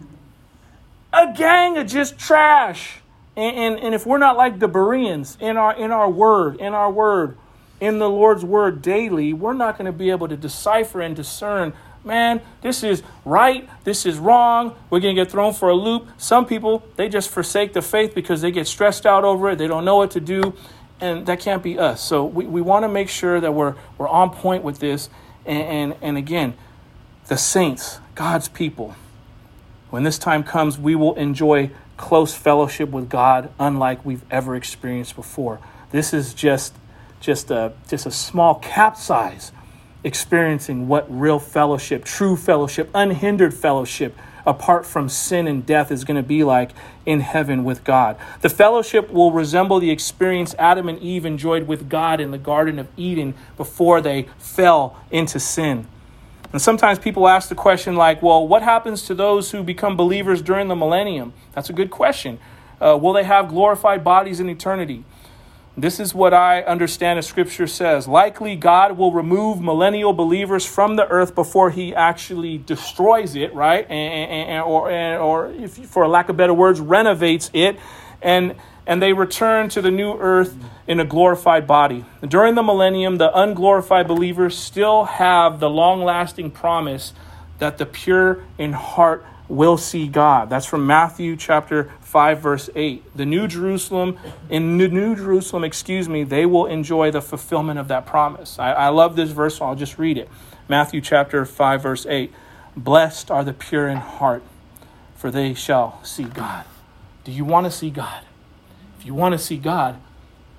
a 1.12 1.32
gang 1.32 1.78
of 1.78 1.86
just 1.86 2.18
trash. 2.18 3.00
And, 3.36 3.56
and, 3.56 3.80
and 3.80 3.94
if 3.94 4.06
we're 4.06 4.18
not 4.18 4.36
like 4.36 4.58
the 4.58 4.68
Bereans 4.68 5.38
in 5.40 5.56
our 5.56 5.74
in 5.74 5.90
our 5.90 6.10
word, 6.10 6.56
in 6.56 6.74
our 6.74 6.90
word, 6.90 7.36
in 7.80 7.98
the 7.98 8.08
Lord's 8.08 8.44
word 8.44 8.82
daily, 8.82 9.32
we're 9.32 9.54
not 9.54 9.78
going 9.78 9.86
to 9.86 9.92
be 9.92 10.10
able 10.10 10.28
to 10.28 10.36
decipher 10.36 11.00
and 11.00 11.16
discern 11.16 11.72
man, 12.04 12.40
this 12.60 12.82
is 12.82 13.02
right, 13.24 13.68
this 13.84 14.06
is 14.06 14.18
wrong, 14.18 14.76
we're 14.90 15.00
going 15.00 15.16
to 15.16 15.22
get 15.22 15.30
thrown 15.30 15.52
for 15.52 15.70
a 15.70 15.74
loop. 15.74 16.08
Some 16.18 16.46
people, 16.46 16.82
they 16.96 17.08
just 17.08 17.30
forsake 17.30 17.72
the 17.72 17.82
faith 17.82 18.14
because 18.14 18.42
they 18.42 18.50
get 18.50 18.66
stressed 18.66 19.06
out 19.06 19.24
over 19.24 19.50
it, 19.50 19.58
they 19.58 19.66
don't 19.66 19.84
know 19.84 19.96
what 19.96 20.10
to 20.12 20.20
do 20.20 20.54
and 21.00 21.26
that 21.26 21.40
can't 21.40 21.62
be 21.62 21.78
us. 21.78 22.02
So 22.02 22.24
we, 22.24 22.46
we 22.46 22.60
want 22.60 22.84
to 22.84 22.88
make 22.88 23.08
sure 23.08 23.40
that 23.40 23.52
we're, 23.52 23.74
we're 23.98 24.08
on 24.08 24.30
point 24.30 24.62
with 24.62 24.78
this. 24.78 25.10
And, 25.46 25.62
and, 25.92 25.96
and 26.02 26.16
again, 26.16 26.54
the 27.26 27.36
saints, 27.36 28.00
God's 28.14 28.48
people, 28.48 28.94
when 29.90 30.02
this 30.02 30.18
time 30.18 30.42
comes, 30.42 30.78
we 30.78 30.94
will 30.94 31.14
enjoy 31.14 31.70
close 31.96 32.34
fellowship 32.34 32.90
with 32.90 33.08
God 33.08 33.50
unlike 33.58 34.04
we've 34.04 34.24
ever 34.30 34.56
experienced 34.56 35.16
before. 35.16 35.60
This 35.90 36.12
is 36.12 36.34
just 36.34 36.74
just 37.20 37.50
a 37.50 37.72
just 37.88 38.04
a 38.04 38.10
small 38.10 38.56
capsize 38.56 39.52
experiencing 40.02 40.86
what 40.86 41.06
real 41.08 41.38
fellowship, 41.38 42.04
true 42.04 42.36
fellowship, 42.36 42.90
unhindered 42.94 43.54
fellowship 43.54 44.16
apart 44.46 44.86
from 44.86 45.08
sin 45.08 45.46
and 45.46 45.64
death 45.64 45.90
is 45.90 46.04
going 46.04 46.16
to 46.16 46.22
be 46.22 46.44
like 46.44 46.70
in 47.06 47.20
heaven 47.20 47.64
with 47.64 47.84
God. 47.84 48.16
The 48.40 48.48
fellowship 48.48 49.10
will 49.10 49.32
resemble 49.32 49.80
the 49.80 49.90
experience 49.90 50.54
Adam 50.58 50.88
and 50.88 50.98
Eve 50.98 51.24
enjoyed 51.24 51.66
with 51.66 51.88
God 51.88 52.20
in 52.20 52.30
the 52.30 52.38
Garden 52.38 52.78
of 52.78 52.88
Eden 52.96 53.34
before 53.56 54.00
they 54.00 54.28
fell 54.38 54.96
into 55.10 55.40
sin. 55.40 55.86
And 56.52 56.62
sometimes 56.62 57.00
people 57.00 57.26
ask 57.26 57.48
the 57.48 57.56
question, 57.56 57.96
like, 57.96 58.22
well, 58.22 58.46
what 58.46 58.62
happens 58.62 59.02
to 59.06 59.14
those 59.14 59.50
who 59.50 59.64
become 59.64 59.96
believers 59.96 60.40
during 60.40 60.68
the 60.68 60.76
millennium? 60.76 61.32
That's 61.52 61.68
a 61.68 61.72
good 61.72 61.90
question. 61.90 62.38
Uh, 62.80 62.96
will 62.96 63.12
they 63.12 63.24
have 63.24 63.48
glorified 63.48 64.04
bodies 64.04 64.38
in 64.38 64.48
eternity? 64.48 65.04
This 65.76 65.98
is 65.98 66.14
what 66.14 66.32
I 66.32 66.62
understand 66.62 67.18
as 67.18 67.26
Scripture 67.26 67.66
says. 67.66 68.06
Likely, 68.06 68.54
God 68.54 68.96
will 68.96 69.10
remove 69.10 69.60
millennial 69.60 70.12
believers 70.12 70.64
from 70.64 70.94
the 70.94 71.06
earth 71.08 71.34
before 71.34 71.70
He 71.70 71.94
actually 71.94 72.58
destroys 72.58 73.34
it, 73.34 73.52
right? 73.54 73.84
And, 73.90 74.30
and, 74.50 74.62
or, 74.62 74.90
and, 74.90 75.20
or 75.20 75.50
if, 75.50 75.74
for 75.74 76.06
lack 76.06 76.28
of 76.28 76.36
better 76.36 76.54
words, 76.54 76.78
renovates 76.78 77.50
it. 77.52 77.78
And 78.22 78.54
and 78.86 79.00
they 79.00 79.12
return 79.12 79.68
to 79.70 79.80
the 79.80 79.90
new 79.90 80.12
earth 80.18 80.56
in 80.86 81.00
a 81.00 81.04
glorified 81.04 81.66
body. 81.66 82.04
During 82.26 82.54
the 82.54 82.62
millennium, 82.62 83.16
the 83.16 83.30
unglorified 83.34 84.06
believers 84.06 84.58
still 84.58 85.04
have 85.04 85.58
the 85.60 85.70
long 85.70 86.04
lasting 86.04 86.50
promise 86.50 87.14
that 87.58 87.78
the 87.78 87.86
pure 87.86 88.44
in 88.58 88.72
heart 88.72 89.24
will 89.48 89.76
see 89.76 90.08
God. 90.08 90.48
That's 90.48 90.66
from 90.66 90.86
Matthew 90.86 91.36
chapter 91.36 91.90
5 92.00 92.40
verse 92.40 92.70
8. 92.74 93.16
The 93.16 93.26
new 93.26 93.46
Jerusalem 93.46 94.18
in 94.48 94.76
new 94.76 95.14
Jerusalem, 95.14 95.64
excuse 95.64 96.08
me, 96.08 96.24
they 96.24 96.46
will 96.46 96.66
enjoy 96.66 97.10
the 97.10 97.20
fulfillment 97.20 97.78
of 97.78 97.88
that 97.88 98.06
promise. 98.06 98.58
I, 98.58 98.72
I 98.72 98.88
love 98.88 99.16
this 99.16 99.30
verse, 99.30 99.58
so 99.58 99.66
I'll 99.66 99.74
just 99.74 99.98
read 99.98 100.16
it. 100.16 100.28
Matthew 100.68 101.00
chapter 101.00 101.44
5 101.44 101.82
verse 101.82 102.06
8. 102.06 102.32
Blessed 102.76 103.30
are 103.30 103.44
the 103.44 103.52
pure 103.52 103.88
in 103.88 103.98
heart, 103.98 104.42
for 105.14 105.30
they 105.30 105.54
shall 105.54 106.02
see 106.02 106.24
God. 106.24 106.64
Do 107.22 107.32
you 107.32 107.44
want 107.44 107.66
to 107.66 107.70
see 107.70 107.90
God? 107.90 108.24
If 108.98 109.06
you 109.06 109.14
want 109.14 109.32
to 109.32 109.38
see 109.38 109.56
God, 109.56 110.00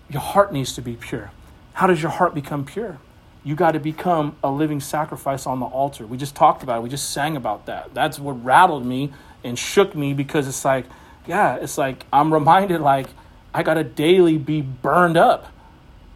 your 0.09 0.21
heart 0.21 0.53
needs 0.53 0.73
to 0.75 0.81
be 0.81 0.95
pure. 0.95 1.31
How 1.73 1.87
does 1.87 2.01
your 2.01 2.11
heart 2.11 2.33
become 2.33 2.63
pure? 2.63 2.99
You 3.45 3.55
got 3.55 3.71
to 3.71 3.79
become 3.79 4.35
a 4.43 4.49
living 4.49 4.81
sacrifice 4.81 5.45
on 5.45 5.59
the 5.59 5.67
altar. 5.67 6.05
We 6.07 6.17
just 6.17 6.35
talked 6.35 6.63
about 6.63 6.79
it. 6.79 6.81
We 6.81 6.89
just 6.89 7.11
sang 7.11 7.37
about 7.37 7.67
that. 7.67 7.93
That's 7.93 8.19
what 8.19 8.43
rattled 8.43 8.85
me 8.85 9.13
and 9.43 9.57
shook 9.57 9.95
me 9.95 10.13
because 10.13 10.47
it's 10.47 10.65
like, 10.65 10.85
yeah, 11.27 11.55
it's 11.55 11.77
like 11.77 12.05
I'm 12.11 12.33
reminded 12.33 12.81
like 12.81 13.07
I 13.53 13.61
got 13.61 13.75
to 13.75 13.83
daily 13.83 14.39
be 14.39 14.61
burned 14.61 15.15
up 15.15 15.53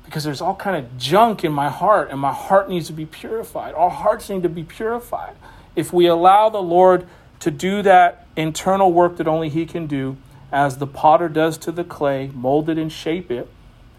because 0.05 0.23
there's 0.23 0.41
all 0.41 0.55
kind 0.55 0.75
of 0.75 0.97
junk 0.97 1.43
in 1.45 1.51
my 1.51 1.69
heart 1.69 2.09
and 2.09 2.19
my 2.19 2.33
heart 2.33 2.67
needs 2.67 2.87
to 2.87 2.93
be 2.93 3.05
purified. 3.05 3.75
Our 3.75 3.91
hearts 3.91 4.27
need 4.27 4.41
to 4.41 4.49
be 4.49 4.63
purified. 4.63 5.35
If 5.75 5.93
we 5.93 6.07
allow 6.07 6.49
the 6.49 6.63
Lord 6.63 7.07
to 7.41 7.51
do 7.51 7.83
that 7.83 8.25
internal 8.35 8.91
work 8.91 9.17
that 9.17 9.27
only 9.27 9.49
he 9.49 9.67
can 9.67 9.85
do, 9.85 10.17
as 10.51 10.77
the 10.77 10.87
potter 10.87 11.29
does 11.29 11.59
to 11.59 11.71
the 11.71 11.83
clay, 11.83 12.31
mold 12.33 12.69
it 12.69 12.79
and 12.79 12.91
shape 12.91 13.29
it. 13.29 13.47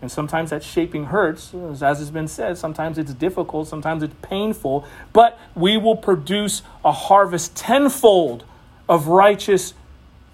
And 0.03 0.11
sometimes 0.11 0.51
that 0.51 0.63
shaping 0.63 1.07
hurts, 1.07 1.53
as 1.55 1.81
has 1.81 2.11
been 2.11 2.29
said. 2.29 2.57
Sometimes 2.57 2.97
it's 2.99 3.13
difficult, 3.13 3.69
sometimes 3.69 4.03
it's 4.03 4.15
painful, 4.23 4.87
but 5.13 5.39
we 5.55 5.77
will 5.77 5.97
produce 5.97 6.63
a 6.85 6.93
harvest 6.93 7.55
tenfold 7.55 8.45
of 8.89 9.09
righteous 9.09 9.75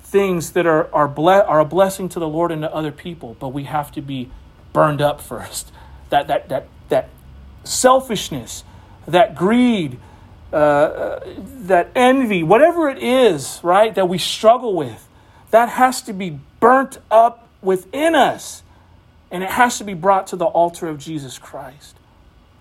things 0.02 0.52
that 0.52 0.66
are, 0.66 0.92
are, 0.94 1.08
ble- 1.08 1.28
are 1.28 1.60
a 1.60 1.64
blessing 1.64 2.08
to 2.10 2.20
the 2.20 2.28
Lord 2.28 2.52
and 2.52 2.62
to 2.62 2.72
other 2.72 2.92
people. 2.92 3.36
But 3.40 3.48
we 3.48 3.64
have 3.64 3.90
to 3.92 4.00
be 4.00 4.30
burned 4.72 5.00
up 5.00 5.20
first. 5.20 5.72
That, 6.10 6.28
that, 6.28 6.48
that, 6.48 6.68
that 6.88 7.08
selfishness, 7.64 8.62
that 9.06 9.34
greed, 9.34 9.98
uh, 10.52 10.56
uh 10.56 11.24
that 11.64 11.90
envy, 11.96 12.44
whatever 12.44 12.88
it 12.88 13.02
is, 13.02 13.58
right, 13.64 13.92
that 13.96 14.08
we 14.08 14.18
struggle 14.18 14.74
with 14.74 15.06
that 15.50 15.70
has 15.70 16.02
to 16.02 16.12
be 16.12 16.38
burnt 16.60 16.98
up 17.10 17.48
within 17.62 18.14
us. 18.14 18.62
And 19.30 19.42
it 19.42 19.50
has 19.50 19.78
to 19.78 19.84
be 19.84 19.94
brought 19.94 20.28
to 20.28 20.36
the 20.36 20.44
altar 20.44 20.86
of 20.88 20.98
Jesus 20.98 21.38
Christ. 21.38 21.96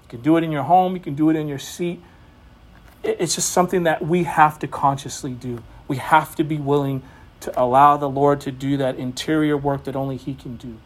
You 0.04 0.10
can 0.10 0.21
do 0.21 0.38
it 0.38 0.43
in 0.43 0.51
your 0.51 0.63
home, 0.63 0.95
you 0.95 1.01
can 1.01 1.15
do 1.15 1.30
it 1.30 1.36
in 1.36 1.47
your 1.47 1.60
seat. 1.60 2.01
It's 3.04 3.36
just 3.36 3.51
something 3.51 3.84
that 3.84 4.06
we 4.06 4.23
have 4.23 4.58
to 4.60 4.67
consciously 4.67 5.34
do. 5.34 5.62
We 5.88 5.97
have 5.97 6.36
to 6.38 6.43
be 6.43 6.58
willing 6.58 7.04
to 7.41 7.60
allow 7.60 7.97
the 7.97 8.10
Lord 8.10 8.41
to 8.41 8.51
do 8.51 8.78
that 8.78 8.95
interior 8.95 9.56
work 9.56 9.84
that 9.84 9.95
only 9.95 10.17
He 10.17 10.34
can 10.34 10.58
do, 10.58 10.78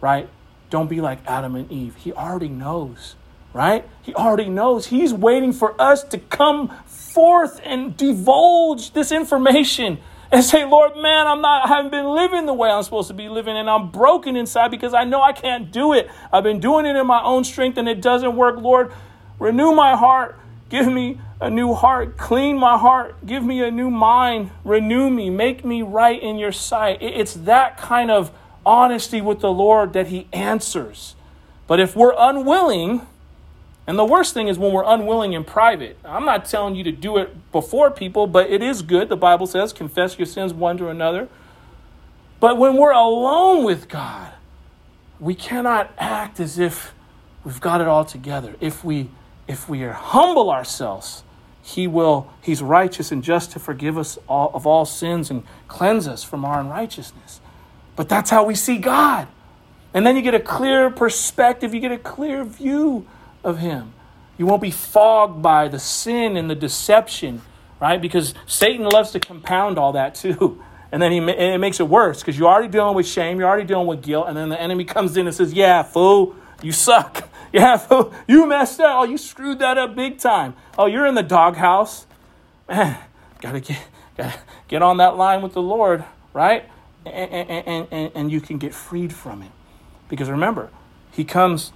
right? 0.00 0.28
Don't 0.70 0.90
be 0.90 1.00
like 1.00 1.20
Adam 1.26 1.54
and 1.54 1.70
Eve. 1.70 1.94
He 1.96 2.12
already 2.12 2.48
knows, 2.48 3.14
right? 3.52 3.88
He 4.02 4.14
already 4.14 4.48
knows. 4.48 4.86
He's 4.86 5.14
waiting 5.14 5.52
for 5.52 5.80
us 5.80 6.02
to 6.04 6.18
come 6.18 6.76
forth 6.86 7.60
and 7.64 7.96
divulge 7.96 8.92
this 8.92 9.12
information 9.12 9.98
and 10.30 10.44
say, 10.44 10.64
Lord, 10.64 10.96
man, 10.96 11.26
I'm 11.26 11.40
not, 11.40 11.64
I 11.64 11.68
haven't 11.68 11.90
been 11.90 12.06
living 12.06 12.46
the 12.46 12.52
way 12.52 12.70
I'm 12.70 12.82
supposed 12.82 13.08
to 13.08 13.14
be 13.14 13.28
living, 13.28 13.56
and 13.56 13.68
I'm 13.68 13.90
broken 13.90 14.36
inside 14.36 14.70
because 14.70 14.94
I 14.94 15.04
know 15.04 15.22
I 15.22 15.32
can't 15.32 15.70
do 15.70 15.92
it. 15.92 16.10
I've 16.32 16.44
been 16.44 16.60
doing 16.60 16.86
it 16.86 16.96
in 16.96 17.06
my 17.06 17.22
own 17.22 17.44
strength 17.44 17.78
and 17.78 17.88
it 17.88 18.00
doesn't 18.00 18.36
work. 18.36 18.58
Lord, 18.58 18.92
renew 19.38 19.72
my 19.72 19.96
heart. 19.96 20.38
Give 20.68 20.86
me 20.86 21.18
a 21.40 21.48
new 21.48 21.72
heart. 21.72 22.18
Clean 22.18 22.58
my 22.58 22.76
heart. 22.76 23.24
Give 23.24 23.42
me 23.42 23.62
a 23.62 23.70
new 23.70 23.90
mind. 23.90 24.50
Renew 24.64 25.08
me. 25.08 25.30
Make 25.30 25.64
me 25.64 25.82
right 25.82 26.20
in 26.20 26.36
your 26.36 26.52
sight. 26.52 26.98
It's 27.00 27.32
that 27.34 27.78
kind 27.78 28.10
of 28.10 28.30
honesty 28.66 29.22
with 29.22 29.40
the 29.40 29.50
Lord 29.50 29.94
that 29.94 30.08
He 30.08 30.28
answers. 30.32 31.14
But 31.66 31.80
if 31.80 31.96
we're 31.96 32.14
unwilling, 32.18 33.06
and 33.88 33.98
the 33.98 34.04
worst 34.04 34.34
thing 34.34 34.48
is 34.48 34.58
when 34.58 34.70
we're 34.70 34.84
unwilling 34.84 35.32
in 35.32 35.44
private. 35.44 35.96
I'm 36.04 36.26
not 36.26 36.44
telling 36.44 36.74
you 36.74 36.84
to 36.84 36.92
do 36.92 37.16
it 37.16 37.50
before 37.50 37.90
people, 37.90 38.26
but 38.26 38.50
it 38.50 38.62
is 38.62 38.82
good. 38.82 39.08
The 39.08 39.16
Bible 39.16 39.46
says, 39.46 39.72
confess 39.72 40.18
your 40.18 40.26
sins 40.26 40.52
one 40.52 40.76
to 40.76 40.88
another. 40.88 41.26
But 42.38 42.58
when 42.58 42.76
we're 42.76 42.92
alone 42.92 43.64
with 43.64 43.88
God, 43.88 44.34
we 45.18 45.34
cannot 45.34 45.90
act 45.96 46.38
as 46.38 46.58
if 46.58 46.92
we've 47.44 47.62
got 47.62 47.80
it 47.80 47.86
all 47.88 48.04
together. 48.04 48.56
If 48.60 48.84
we 48.84 49.08
if 49.48 49.70
we 49.70 49.82
humble 49.84 50.50
ourselves, 50.50 51.24
he 51.62 51.86
will 51.86 52.30
he's 52.42 52.62
righteous 52.62 53.10
and 53.10 53.24
just 53.24 53.52
to 53.52 53.58
forgive 53.58 53.96
us 53.96 54.18
all, 54.28 54.50
of 54.52 54.66
all 54.66 54.84
sins 54.84 55.30
and 55.30 55.44
cleanse 55.66 56.06
us 56.06 56.22
from 56.22 56.44
our 56.44 56.60
unrighteousness. 56.60 57.40
But 57.96 58.10
that's 58.10 58.28
how 58.28 58.44
we 58.44 58.54
see 58.54 58.76
God. 58.76 59.28
And 59.94 60.06
then 60.06 60.14
you 60.14 60.20
get 60.20 60.34
a 60.34 60.40
clear 60.40 60.90
perspective, 60.90 61.72
you 61.72 61.80
get 61.80 61.90
a 61.90 61.96
clear 61.98 62.44
view 62.44 63.06
of 63.44 63.58
Him. 63.58 63.92
You 64.38 64.46
won't 64.46 64.62
be 64.62 64.70
fogged 64.70 65.42
by 65.42 65.68
the 65.68 65.78
sin 65.80 66.36
and 66.36 66.48
the 66.48 66.54
deception, 66.54 67.42
right? 67.80 68.00
Because 68.00 68.34
Satan 68.46 68.86
loves 68.86 69.10
to 69.10 69.20
compound 69.20 69.78
all 69.78 69.92
that 69.92 70.14
too. 70.14 70.62
And 70.90 71.02
then 71.02 71.12
he, 71.12 71.18
and 71.18 71.28
it 71.28 71.58
makes 71.58 71.80
it 71.80 71.86
worse 71.86 72.20
because 72.20 72.38
you're 72.38 72.48
already 72.48 72.68
dealing 72.68 72.96
with 72.96 73.06
shame, 73.06 73.38
you're 73.38 73.46
already 73.46 73.66
dealing 73.66 73.86
with 73.86 74.02
guilt, 74.02 74.26
and 74.26 74.34
then 74.34 74.48
the 74.48 74.58
enemy 74.58 74.84
comes 74.84 75.18
in 75.18 75.26
and 75.26 75.36
says, 75.36 75.52
Yeah, 75.52 75.82
fool, 75.82 76.34
you 76.62 76.72
suck. 76.72 77.28
Yeah, 77.50 77.78
fool, 77.78 78.12
you 78.26 78.46
messed 78.46 78.78
up. 78.78 79.00
Oh, 79.00 79.04
you 79.04 79.16
screwed 79.16 79.60
that 79.60 79.78
up 79.78 79.94
big 79.94 80.18
time. 80.18 80.54
Oh, 80.76 80.84
you're 80.84 81.06
in 81.06 81.14
the 81.14 81.22
doghouse. 81.22 82.06
Man, 82.68 82.98
gotta 83.40 83.60
get, 83.60 83.78
gotta 84.18 84.38
get 84.68 84.82
on 84.82 84.98
that 84.98 85.16
line 85.16 85.40
with 85.40 85.54
the 85.54 85.62
Lord, 85.62 86.04
right? 86.34 86.68
And, 87.06 87.50
and, 87.50 87.88
and, 87.90 88.12
and 88.14 88.30
you 88.30 88.42
can 88.42 88.58
get 88.58 88.74
freed 88.74 89.14
from 89.14 89.40
it. 89.40 89.50
Because 90.10 90.28
remember, 90.28 90.68
he 91.10 91.24
comes 91.24 91.72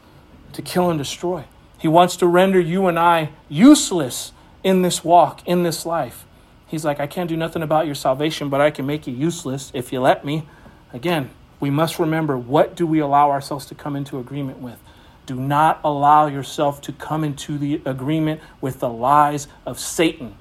to 0.53 0.61
kill 0.61 0.90
and 0.90 0.98
destroy. 0.98 1.44
He 1.83 1.88
wants 1.88 2.14
to 2.18 2.29
render 2.29 2.61
you 2.61 2.87
and 2.87 2.97
I 2.97 3.31
useless 3.49 4.31
in 4.62 4.83
this 4.83 5.03
walk, 5.03 5.45
in 5.49 5.64
this 5.64 5.85
life. 5.85 6.25
He's 6.68 6.85
like, 6.85 7.01
I 7.01 7.09
can't 7.09 7.29
do 7.29 7.37
nothing 7.37 7.61
about 7.61 7.87
your 7.87 7.97
salvation, 7.97 8.49
but 8.49 8.61
I 8.61 8.71
can 8.71 8.87
make 8.87 9.09
you 9.09 9.12
useless 9.12 9.73
if 9.75 9.92
you 9.92 10.01
let 10.01 10.25
me. 10.25 10.47
Again, 10.92 11.31
we 11.59 11.71
must 11.71 11.99
remember 11.99 12.38
what 12.38 12.77
do 12.77 12.87
we 12.87 13.01
allow 13.01 13.33
ourselves 13.33 13.66
to 13.66 13.75
come 13.75 13.97
into 13.97 14.21
agreement 14.21 14.59
with? 14.59 14.79
Do 15.27 15.35
not 15.35 15.81
allow 15.83 16.29
yourself 16.29 16.81
to 16.83 16.92
come 16.92 17.25
into 17.25 17.59
the 17.59 17.83
agreement 17.85 18.40
with 18.61 18.79
the 18.79 18.88
lies 18.88 19.49
of 19.66 19.81
Satan 19.81 20.37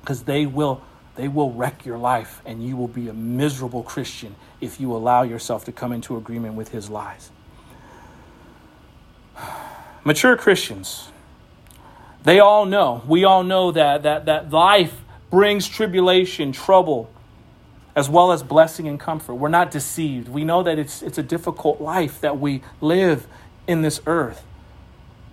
because 0.00 0.22
they 0.22 0.46
will 0.46 0.80
they 1.16 1.28
will 1.28 1.52
wreck 1.52 1.84
your 1.84 1.98
life 1.98 2.40
and 2.46 2.66
you 2.66 2.78
will 2.78 2.88
be 2.88 3.08
a 3.08 3.12
miserable 3.12 3.82
Christian 3.82 4.36
if 4.58 4.80
you 4.80 4.96
allow 4.96 5.20
yourself 5.20 5.66
to 5.66 5.72
come 5.72 5.92
into 5.92 6.16
agreement 6.16 6.54
with 6.54 6.70
his 6.70 6.88
lies. 6.88 7.30
Mature 10.04 10.36
Christians, 10.36 11.10
they 12.22 12.40
all 12.40 12.64
know, 12.64 13.02
we 13.06 13.24
all 13.24 13.42
know 13.42 13.72
that, 13.72 14.02
that, 14.02 14.26
that 14.26 14.50
life 14.50 14.94
brings 15.30 15.68
tribulation, 15.68 16.52
trouble, 16.52 17.10
as 17.94 18.08
well 18.08 18.32
as 18.32 18.42
blessing 18.42 18.88
and 18.88 18.98
comfort. 18.98 19.34
We're 19.34 19.48
not 19.48 19.70
deceived. 19.70 20.28
We 20.28 20.44
know 20.44 20.62
that 20.62 20.78
it's, 20.78 21.02
it's 21.02 21.18
a 21.18 21.22
difficult 21.22 21.80
life 21.80 22.20
that 22.20 22.38
we 22.38 22.62
live 22.80 23.26
in 23.66 23.82
this 23.82 24.00
earth. 24.06 24.44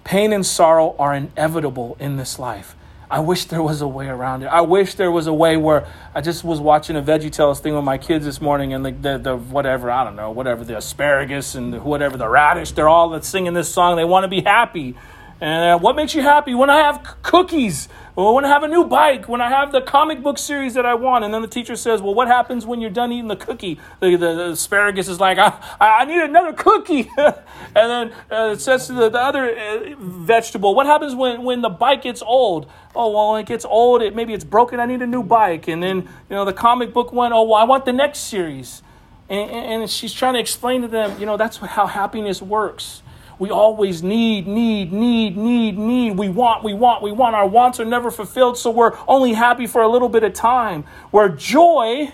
Pain 0.04 0.34
and 0.34 0.46
sorrow 0.46 0.96
are 0.98 1.14
inevitable 1.14 1.98
in 2.00 2.18
this 2.18 2.40
life. 2.40 2.76
I 3.10 3.20
wish 3.20 3.46
there 3.46 3.64
was 3.64 3.82
a 3.82 3.88
way 3.88 4.08
around 4.08 4.44
it. 4.44 4.48
I 4.48 4.62
wish 4.62 4.96
there 4.96 5.12
was 5.12 5.28
a 5.28 5.34
way 5.34 5.56
where 5.56 5.88
I 6.14 6.20
just 6.20 6.44
was 6.44 6.60
watching 6.60 6.98
a 6.98 7.02
Veggie 7.02 7.32
Tales 7.32 7.62
thing 7.62 7.74
with 7.74 7.86
my 7.86 7.98
kids 7.98 8.26
this 8.26 8.42
morning, 8.42 8.74
and 8.74 8.86
the, 8.86 8.92
the, 8.92 9.18
the 9.18 9.38
whatever 9.38 9.90
I 9.90 10.04
don't 10.04 10.18
know, 10.18 10.32
whatever 10.32 10.66
the 10.66 10.78
asparagus 10.78 11.56
and 11.56 11.74
the, 11.74 11.80
whatever 11.80 12.18
the 12.18 12.28
radish, 12.28 12.72
they're 12.72 12.90
all 12.90 13.20
singing 13.22 13.54
this 13.54 13.74
song. 13.74 13.96
They 13.96 14.04
want 14.04 14.26
to 14.26 14.28
be 14.28 14.42
happy, 14.42 14.96
and 15.40 15.72
uh, 15.72 15.80
what 15.80 15.96
makes 15.96 16.16
you 16.16 16.22
happy? 16.22 16.56
When 16.56 16.70
I 16.70 16.78
have 16.78 17.18
cookies, 17.22 17.88
or 18.18 18.34
when 18.34 18.44
I 18.44 18.48
have 18.48 18.64
a 18.64 18.68
new 18.68 18.84
bike, 18.84 19.30
when 19.30 19.42
I 19.42 19.50
have 19.50 19.72
the 19.72 19.80
comic 19.80 20.24
book 20.24 20.40
series 20.40 20.74
that 20.74 20.88
I 20.88 20.96
want. 20.96 21.24
And 21.24 21.32
then 21.32 21.44
the 21.44 21.48
teacher 21.48 21.76
says, 21.76 22.02
Well, 22.02 22.16
what 22.16 22.28
happens 22.28 22.66
when 22.66 22.82
you're 22.82 22.90
done 22.90 23.12
eating 23.12 23.28
the 23.28 23.36
cookie? 23.36 23.80
The, 24.00 24.18
the, 24.18 24.34
the 24.34 24.50
asparagus 24.50 25.08
is 25.08 25.20
like, 25.20 25.38
I, 25.38 25.54
I 25.80 26.06
need 26.06 26.22
another 26.22 26.52
cookie. 26.52 27.12
and 27.18 27.36
then 27.76 28.14
uh, 28.32 28.54
it 28.54 28.62
says 28.62 28.88
to 28.88 28.94
the, 28.94 29.10
the 29.10 29.20
other 29.20 29.56
uh, 29.56 29.96
vegetable, 30.00 30.74
What 30.74 30.88
happens 30.88 31.14
when, 31.14 31.44
when 31.44 31.62
the 31.62 31.70
bike 31.70 32.02
gets 32.02 32.24
old? 32.24 32.68
Oh, 32.96 33.12
well, 33.12 33.34
when 33.34 33.42
it 33.42 33.48
gets 33.48 33.66
old, 33.66 34.02
it, 34.02 34.16
maybe 34.16 34.34
it's 34.34 34.44
broken. 34.44 34.80
I 34.80 34.88
need 34.88 35.04
a 35.04 35.08
new 35.08 35.22
bike. 35.22 35.68
And 35.68 35.84
then, 35.84 35.98
you 35.98 36.36
know, 36.36 36.44
the 36.44 36.54
comic 36.54 36.94
book 36.94 37.14
one, 37.14 37.34
Oh, 37.34 37.44
well, 37.44 37.62
I 37.62 37.66
want 37.66 37.86
the 37.86 37.94
next 37.94 38.22
series. 38.22 38.82
And, 39.30 39.52
and 39.52 39.90
she's 39.92 40.14
trying 40.14 40.34
to 40.34 40.40
explain 40.40 40.82
to 40.82 40.88
them, 40.88 41.20
you 41.20 41.28
know, 41.28 41.38
that's 41.38 41.58
how 41.58 41.86
happiness 41.86 42.42
works 42.42 43.04
we 43.40 43.52
always 43.52 44.02
need, 44.02 44.48
need, 44.48 44.92
need, 44.92 45.38
need, 45.38 45.78
need. 45.78 46.18
We 46.18 46.30
want, 46.30 46.64
we 46.64 46.74
want, 46.74 47.04
we 47.04 47.12
want. 47.12 47.36
Our 47.36 47.48
wants 47.48 47.80
are 47.80 47.86
never 47.86 48.10
fulfilled, 48.10 48.58
so 48.58 48.72
we're 48.72 48.98
only 49.08 49.34
happy 49.34 49.68
for 49.68 49.82
a 49.82 49.88
little 49.88 50.10
bit 50.10 50.24
of 50.24 50.34
time. 50.34 50.86
Where 51.12 51.30
joy 51.30 52.12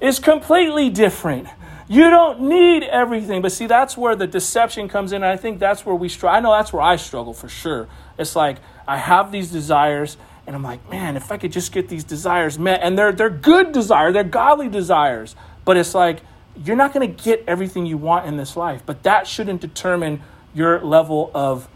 is 0.00 0.18
completely 0.18 0.90
different. 0.90 1.48
You 1.88 2.08
don't 2.08 2.42
need 2.42 2.84
everything. 2.84 3.42
But 3.42 3.52
see, 3.52 3.66
that's 3.66 3.96
where 3.96 4.14
the 4.14 4.26
deception 4.26 4.88
comes 4.88 5.12
in. 5.12 5.22
I 5.24 5.36
think 5.36 5.58
that's 5.58 5.84
where 5.84 5.94
we 5.94 6.08
struggle. 6.08 6.36
I 6.36 6.40
know 6.40 6.52
that's 6.52 6.72
where 6.72 6.82
I 6.82 6.96
struggle 6.96 7.34
for 7.34 7.48
sure. 7.48 7.88
It's 8.18 8.36
like 8.36 8.58
I 8.86 8.96
have 8.96 9.32
these 9.32 9.50
desires, 9.50 10.16
and 10.46 10.54
I'm 10.54 10.62
like, 10.62 10.88
man, 10.88 11.16
if 11.16 11.32
I 11.32 11.36
could 11.36 11.52
just 11.52 11.72
get 11.72 11.88
these 11.88 12.04
desires 12.04 12.58
met, 12.58 12.80
and 12.82 12.96
they're 12.96 13.12
they're 13.12 13.28
good 13.28 13.72
desires, 13.72 14.14
they're 14.14 14.24
godly 14.24 14.68
desires. 14.68 15.36
But 15.64 15.76
it's 15.76 15.94
like 15.94 16.20
you're 16.64 16.76
not 16.76 16.92
going 16.92 17.12
to 17.12 17.22
get 17.24 17.42
everything 17.46 17.84
you 17.84 17.98
want 17.98 18.26
in 18.26 18.36
this 18.36 18.56
life. 18.56 18.82
But 18.86 19.02
that 19.02 19.26
shouldn't 19.26 19.60
determine 19.60 20.22
your 20.54 20.80
level 20.80 21.30
of 21.34 21.68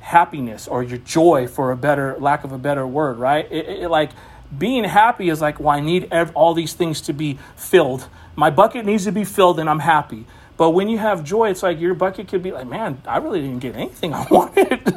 happiness 0.00 0.68
or 0.68 0.82
your 0.82 0.98
joy 0.98 1.46
for 1.46 1.70
a 1.70 1.76
better 1.76 2.16
lack 2.18 2.44
of 2.44 2.52
a 2.52 2.58
better 2.58 2.86
word 2.86 3.18
right? 3.18 3.50
It, 3.50 3.68
it, 3.84 3.88
like 3.88 4.10
being 4.56 4.84
happy 4.84 5.28
is 5.28 5.40
like 5.40 5.58
well 5.58 5.70
i 5.76 5.80
need 5.80 6.08
ev- 6.12 6.32
all 6.34 6.54
these 6.54 6.72
things 6.72 7.00
to 7.02 7.12
be 7.12 7.38
filled. 7.56 8.08
My 8.36 8.50
bucket 8.50 8.84
needs 8.84 9.04
to 9.04 9.12
be 9.12 9.24
filled 9.24 9.58
and 9.60 9.68
i'm 9.68 9.80
happy. 9.80 10.26
But 10.56 10.70
when 10.70 10.88
you 10.88 10.98
have 10.98 11.24
joy 11.24 11.50
it's 11.50 11.62
like 11.62 11.80
your 11.80 11.94
bucket 11.94 12.28
could 12.28 12.42
be 12.42 12.52
like 12.52 12.66
man 12.66 13.00
i 13.06 13.18
really 13.18 13.40
didn't 13.40 13.60
get 13.60 13.76
anything 13.76 14.12
i 14.14 14.26
wanted. 14.30 14.96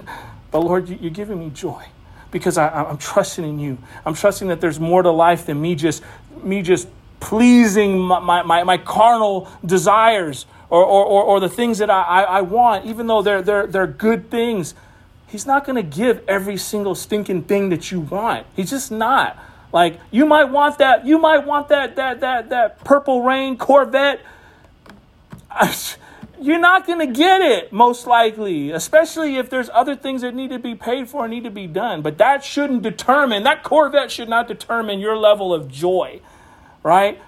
But 0.52 0.60
lord 0.60 0.90
you, 0.90 1.08
are 1.08 1.12
giving 1.12 1.40
me 1.40 1.50
joy 1.52 1.86
because 2.32 2.58
I, 2.58 2.68
i'm 2.68 2.98
trusting 2.98 3.46
in 3.46 3.60
you. 3.60 3.78
I'm 4.06 4.14
trusting 4.14 4.50
that 4.50 4.62
there's 4.62 4.80
more 4.80 5.02
to 5.04 5.12
life 5.12 5.46
than 5.46 5.62
me 5.62 5.76
just 5.76 6.04
me 6.44 6.62
just 6.62 6.88
pleasing 7.20 8.00
my, 8.00 8.44
my, 8.44 8.64
my 8.64 8.78
carnal 8.78 9.50
desires 9.66 10.46
or, 10.70 10.84
or, 10.84 11.06
or, 11.06 11.24
or 11.24 11.40
the 11.40 11.50
things 11.50 11.78
that 11.78 11.90
I, 11.90 12.02
I, 12.02 12.22
I 12.22 12.42
want, 12.42 12.86
even 12.86 13.08
though 13.08 13.22
they're, 13.22 13.42
they're, 13.42 13.68
they're 13.68 13.88
good 13.88 14.30
things, 14.30 14.74
He's 15.28 15.46
not 15.46 15.66
going 15.66 15.76
to 15.76 15.84
give 15.84 16.24
every 16.28 16.58
single 16.58 16.96
stinking 16.96 17.44
thing 17.44 17.70
that 17.70 17.92
you 17.92 18.00
want. 18.00 18.48
He's 18.56 18.70
just 18.70 18.92
not. 18.92 19.38
Like 19.74 20.00
you 20.10 20.26
might 20.26 20.46
want 20.46 20.78
that, 20.78 21.06
you 21.06 21.20
might 21.20 21.46
want 21.46 21.68
that 21.68 21.98
that 21.98 22.22
that 22.22 22.50
that 22.50 22.84
purple 22.84 23.22
rain 23.22 23.58
Corvette. 23.58 24.22
You're 26.40 26.60
not 26.60 26.86
going 26.86 27.00
to 27.00 27.12
get 27.12 27.42
it 27.42 27.74
most 27.74 28.06
likely, 28.06 28.70
especially 28.70 29.38
if 29.38 29.50
there's 29.50 29.72
other 29.74 29.96
things 29.96 30.22
that 30.22 30.36
need 30.36 30.52
to 30.52 30.60
be 30.60 30.76
paid 30.76 31.10
for 31.10 31.26
and 31.26 31.34
need 31.34 31.46
to 31.46 31.50
be 31.50 31.66
done. 31.66 32.04
But 32.04 32.20
that 32.20 32.44
shouldn't 32.44 32.84
determine 32.84 33.42
that 33.44 33.64
Corvette 33.64 34.12
should 34.12 34.30
not 34.30 34.48
determine 34.48 35.00
your 35.00 35.18
level 35.18 35.52
of 35.52 35.68
joy, 35.68 36.22
right? 36.84 37.20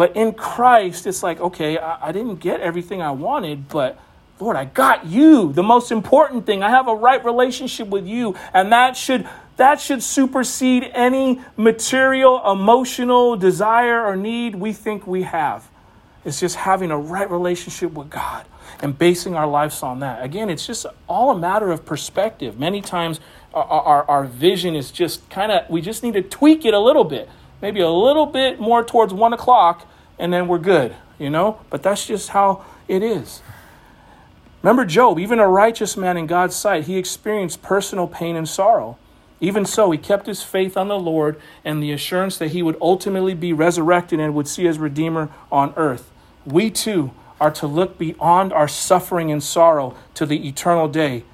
But 0.00 0.16
in 0.16 0.32
Christ, 0.32 1.06
it's 1.06 1.22
like, 1.22 1.42
okay, 1.42 1.76
I, 1.76 2.08
I, 2.08 2.12
didn't 2.12 2.36
get 2.36 2.62
everything 2.62 3.02
I 3.02 3.10
wanted, 3.10 3.68
but 3.68 4.00
Lord, 4.40 4.56
I 4.56 4.64
got 4.64 5.04
you. 5.04 5.52
The 5.52 5.62
most 5.62 5.92
important 5.92 6.46
thing, 6.46 6.62
I 6.62 6.70
have 6.70 6.88
a 6.88 6.94
right 6.94 7.22
relationship 7.22 7.86
with 7.88 8.06
you, 8.06 8.34
and 8.54 8.72
that 8.72 8.96
should 8.96 9.28
that 9.58 9.78
should 9.78 10.02
supersede 10.02 10.84
any 10.94 11.42
material, 11.58 12.40
emotional 12.50 13.36
desire 13.36 14.02
or 14.02 14.16
need 14.16 14.54
we 14.54 14.72
think 14.72 15.06
we 15.06 15.24
have. 15.24 15.68
It's 16.24 16.40
just 16.40 16.56
having 16.56 16.90
a 16.90 16.96
right 16.96 17.30
relationship 17.30 17.92
with 17.92 18.08
God 18.08 18.46
and 18.80 18.98
basing 18.98 19.36
our 19.36 19.46
lives 19.46 19.82
on 19.82 20.00
that. 20.00 20.24
Again, 20.24 20.48
it's 20.48 20.66
just 20.66 20.86
all 21.08 21.30
a 21.30 21.38
matter 21.38 21.70
of 21.70 21.84
perspective. 21.84 22.58
Many 22.58 22.80
times 22.80 23.20
our, 23.52 23.64
our, 23.64 24.04
our 24.08 24.24
vision 24.24 24.76
is 24.76 24.90
just 24.90 25.28
kind 25.28 25.52
of, 25.52 25.68
we 25.68 25.82
just 25.82 26.02
need 26.02 26.14
to 26.14 26.22
tweak 26.22 26.64
it 26.64 26.72
a 26.72 26.80
little 26.80 27.04
bit 27.04 27.28
maybe 27.62 27.80
a 27.80 27.90
little 27.90 28.26
bit 28.26 28.60
more 28.60 28.84
towards 28.84 29.12
one 29.12 29.32
o'clock, 29.32 29.86
and 30.20 30.32
then 30.32 30.46
we're 30.46 30.58
good, 30.58 30.94
you 31.18 31.30
know? 31.30 31.58
But 31.70 31.82
that's 31.82 32.06
just 32.06 32.28
how 32.28 32.64
it 32.86 33.02
is. 33.02 33.42
Remember 34.62 34.84
Job, 34.84 35.18
even 35.18 35.38
a 35.38 35.48
righteous 35.48 35.96
man 35.96 36.18
in 36.18 36.26
God's 36.26 36.54
sight, 36.54 36.84
he 36.84 36.98
experienced 36.98 37.62
personal 37.62 38.06
pain 38.06 38.36
and 38.36 38.46
sorrow. 38.46 38.98
Even 39.40 39.64
so, 39.64 39.90
he 39.90 39.96
kept 39.96 40.26
his 40.26 40.42
faith 40.42 40.76
on 40.76 40.88
the 40.88 40.98
Lord 40.98 41.40
and 41.64 41.82
the 41.82 41.92
assurance 41.92 42.36
that 42.36 42.50
he 42.50 42.62
would 42.62 42.76
ultimately 42.82 43.32
be 43.32 43.54
resurrected 43.54 44.20
and 44.20 44.34
would 44.34 44.46
see 44.46 44.64
his 44.64 44.78
Redeemer 44.78 45.30
on 45.50 45.72
earth. 45.78 46.10
We 46.44 46.70
too 46.70 47.12
are 47.40 47.50
to 47.52 47.66
look 47.66 47.96
beyond 47.96 48.52
our 48.52 48.68
suffering 48.68 49.32
and 49.32 49.42
sorrow 49.42 49.96
to 50.12 50.26
the 50.26 50.46
eternal 50.46 50.88
day 50.88 51.24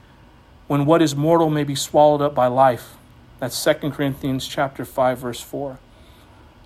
when 0.68 0.87
what 0.87 1.03
is 1.03 1.16
mortal 1.16 1.51
may 1.51 1.64
be 1.64 1.75
swallowed 1.75 2.22
up 2.22 2.33
by 2.33 2.46
life. 2.46 2.94
That's 3.40 3.62
2 3.64 3.90
Corinthians 3.90 4.46
chapter 4.46 4.85
5 4.85 5.18
verse 5.18 5.40
4 5.40 5.81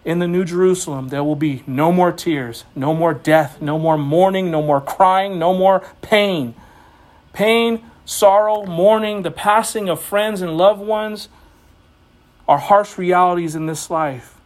in 0.04 0.18
the 0.18 0.28
New 0.28 0.44
Jerusalem, 0.44 1.08
there 1.08 1.22
will 1.22 1.36
be 1.36 1.62
no 1.66 1.92
more 1.92 2.12
tears, 2.12 2.64
no 2.74 2.94
more 2.94 3.12
death, 3.12 3.60
no 3.60 3.78
more 3.78 3.98
mourning, 3.98 4.50
no 4.50 4.62
more 4.62 4.80
crying, 4.80 5.38
no 5.38 5.52
more 5.52 5.80
pain. 6.00 6.54
Pain, 7.32 7.84
sorrow, 8.04 8.64
mourning, 8.64 9.22
the 9.22 9.30
passing 9.30 9.88
of 9.88 10.00
friends 10.00 10.40
and 10.40 10.56
loved 10.56 10.80
ones 10.80 11.28
are 12.48 12.58
harsh 12.58 12.98
realities 12.98 13.54
in 13.54 13.66
this 13.66 13.90
life, 13.90 14.40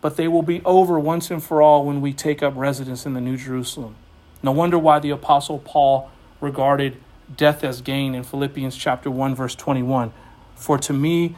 but 0.00 0.16
they 0.16 0.28
will 0.28 0.42
be 0.42 0.62
over 0.64 0.98
once 0.98 1.30
and 1.30 1.42
for 1.42 1.60
all 1.60 1.84
when 1.84 2.00
we 2.00 2.12
take 2.12 2.42
up 2.42 2.54
residence 2.56 3.04
in 3.04 3.12
the 3.12 3.20
New 3.20 3.36
Jerusalem. 3.36 3.96
No 4.42 4.52
wonder 4.52 4.78
why 4.78 5.00
the 5.00 5.10
Apostle 5.10 5.58
Paul 5.58 6.10
regarded 6.40 6.96
death 7.36 7.64
as 7.64 7.80
gain 7.80 8.14
in 8.14 8.22
Philippians 8.22 8.76
chapter 8.76 9.10
1 9.10 9.34
verse 9.34 9.54
21. 9.54 10.12
For 10.54 10.78
to 10.78 10.92
me 10.92 11.36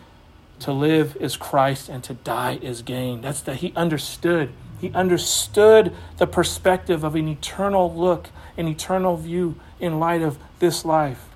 to 0.60 0.72
live 0.72 1.16
is 1.20 1.36
Christ 1.36 1.88
and 1.88 2.02
to 2.04 2.14
die 2.14 2.58
is 2.62 2.82
gain. 2.82 3.20
That's 3.20 3.40
that 3.42 3.56
he 3.56 3.72
understood. 3.76 4.52
He 4.80 4.90
understood 4.92 5.94
the 6.18 6.26
perspective 6.26 7.04
of 7.04 7.14
an 7.14 7.28
eternal 7.28 7.92
look, 7.92 8.28
an 8.56 8.68
eternal 8.68 9.16
view 9.16 9.56
in 9.80 9.98
light 9.98 10.22
of 10.22 10.38
this 10.58 10.84
life. 10.84 11.26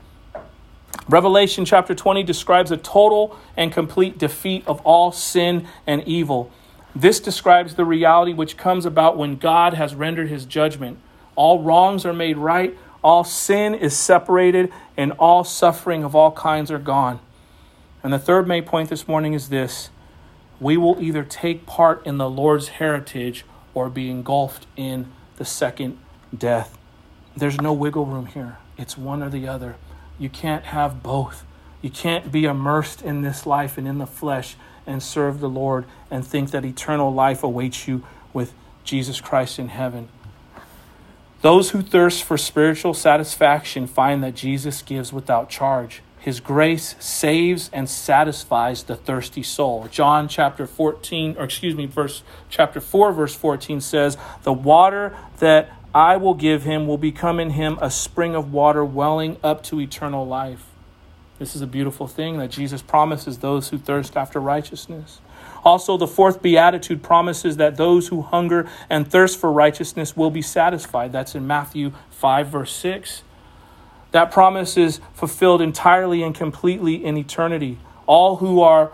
Revelation 1.09 1.64
chapter 1.64 1.94
20 1.94 2.22
describes 2.22 2.70
a 2.70 2.76
total 2.76 3.38
and 3.57 3.72
complete 3.72 4.18
defeat 4.18 4.66
of 4.66 4.81
all 4.83 5.11
sin 5.11 5.66
and 5.87 6.02
evil. 6.07 6.50
This 6.94 7.20
describes 7.20 7.74
the 7.74 7.85
reality 7.85 8.33
which 8.33 8.57
comes 8.57 8.85
about 8.85 9.16
when 9.16 9.37
God 9.37 9.74
has 9.74 9.94
rendered 9.94 10.28
his 10.28 10.44
judgment. 10.44 10.98
All 11.35 11.62
wrongs 11.62 12.04
are 12.04 12.12
made 12.12 12.37
right, 12.37 12.76
all 13.02 13.24
sin 13.24 13.74
is 13.74 13.96
separated, 13.96 14.72
and 14.96 15.12
all 15.12 15.44
suffering 15.44 16.04
of 16.04 16.14
all 16.14 16.33
kinds 16.33 16.70
are 16.70 16.78
gone. 16.78 17.20
And 18.09 18.14
the 18.14 18.18
third 18.18 18.49
main 18.49 18.64
point 18.64 18.88
this 18.88 19.07
morning 19.07 19.35
is 19.35 19.51
this 19.51 19.90
we 20.59 20.79
will 20.79 20.97
either 20.99 21.23
take 21.23 21.66
part 21.66 22.07
in 22.07 22.16
the 22.16 22.31
Lord's 22.31 22.68
heritage 22.68 23.44
or 23.75 23.90
be 23.90 24.11
engulfed 24.11 24.66
in 24.79 25.12
the 25.37 25.44
second 25.44 25.99
death. 26.35 26.79
There's 27.37 27.61
no 27.61 27.75
wiggle 27.75 28.07
room 28.07 28.25
here. 28.25 28.57
It's 28.79 28.97
one 28.97 29.23
or 29.23 29.29
the 29.29 29.47
other. 29.47 29.77
You 30.18 30.31
can't 30.31 30.64
have 30.64 31.03
both. 31.03 31.44
You 31.83 31.90
can't 31.90 32.33
be 32.33 32.47
immersed 32.47 33.03
in 33.03 33.21
this 33.21 33.44
life 33.44 33.77
and 33.77 33.87
in 33.87 33.99
the 33.99 34.07
flesh 34.07 34.57
and 34.87 35.03
serve 35.03 35.40
the 35.40 35.51
Lord 35.51 35.85
and 36.11 36.27
think 36.27 36.51
that 36.53 36.64
eternal 36.64 37.12
life 37.12 37.42
awaits 37.42 37.87
you 37.87 38.05
with 38.33 38.55
Jesus 38.85 39.21
Christ 39.21 39.59
in 39.59 39.68
heaven. 39.68 40.09
Those 41.42 41.73
who 41.73 41.83
thirst 41.83 42.25
for 42.25 42.38
spiritual 42.38 42.94
satisfaction 42.94 43.87
find 43.87 44.25
that 44.25 44.35
Jesus 44.35 44.81
gives 44.81 45.12
without 45.12 45.51
charge. 45.51 46.01
His 46.20 46.40
grace 46.40 46.96
saves 46.98 47.70
and 47.72 47.88
satisfies 47.88 48.83
the 48.83 48.96
thirsty 48.96 49.42
soul. 49.42 49.88
John 49.90 50.28
chapter 50.28 50.66
14, 50.66 51.37
or 51.38 51.44
excuse 51.44 51.74
me, 51.74 51.87
verse 51.87 52.22
chapter 52.50 52.81
4, 52.81 53.12
verse 53.12 53.35
14 53.35 53.81
says, 53.81 54.16
The 54.43 54.53
water 54.53 55.16
that 55.38 55.70
I 55.95 56.16
will 56.16 56.34
give 56.34 56.64
him 56.64 56.86
will 56.86 56.99
become 56.99 57.40
in 57.40 57.51
him 57.51 57.78
a 57.80 57.90
spring 57.90 58.34
of 58.34 58.53
water 58.53 58.84
welling 58.84 59.36
up 59.43 59.62
to 59.64 59.80
eternal 59.80 60.26
life. 60.26 60.64
This 61.38 61.55
is 61.55 61.62
a 61.62 61.66
beautiful 61.66 62.09
thing 62.09 62.38
that 62.38 62.51
Jesus 62.51 62.82
promises 62.82 63.38
those 63.38 63.68
who 63.68 63.78
thirst 63.78 64.16
after 64.16 64.40
righteousness. 64.40 65.20
Also, 65.64 65.97
the 65.97 66.07
fourth 66.07 66.43
beatitude 66.43 67.03
promises 67.03 67.57
that 67.57 67.76
those 67.76 68.09
who 68.09 68.22
hunger 68.22 68.68
and 68.90 69.09
thirst 69.09 69.38
for 69.38 69.53
righteousness 69.53 70.16
will 70.16 70.30
be 70.30 70.43
satisfied. 70.43 71.12
That's 71.12 71.34
in 71.34 71.47
Matthew 71.47 71.93
5, 72.11 72.49
verse 72.49 72.72
6. 72.72 73.22
That 74.12 74.30
promise 74.30 74.76
is 74.76 75.00
fulfilled 75.12 75.61
entirely 75.61 76.22
and 76.22 76.34
completely 76.34 77.04
in 77.04 77.16
eternity. 77.16 77.78
All 78.06 78.36
who 78.36 78.61
are 78.62 78.90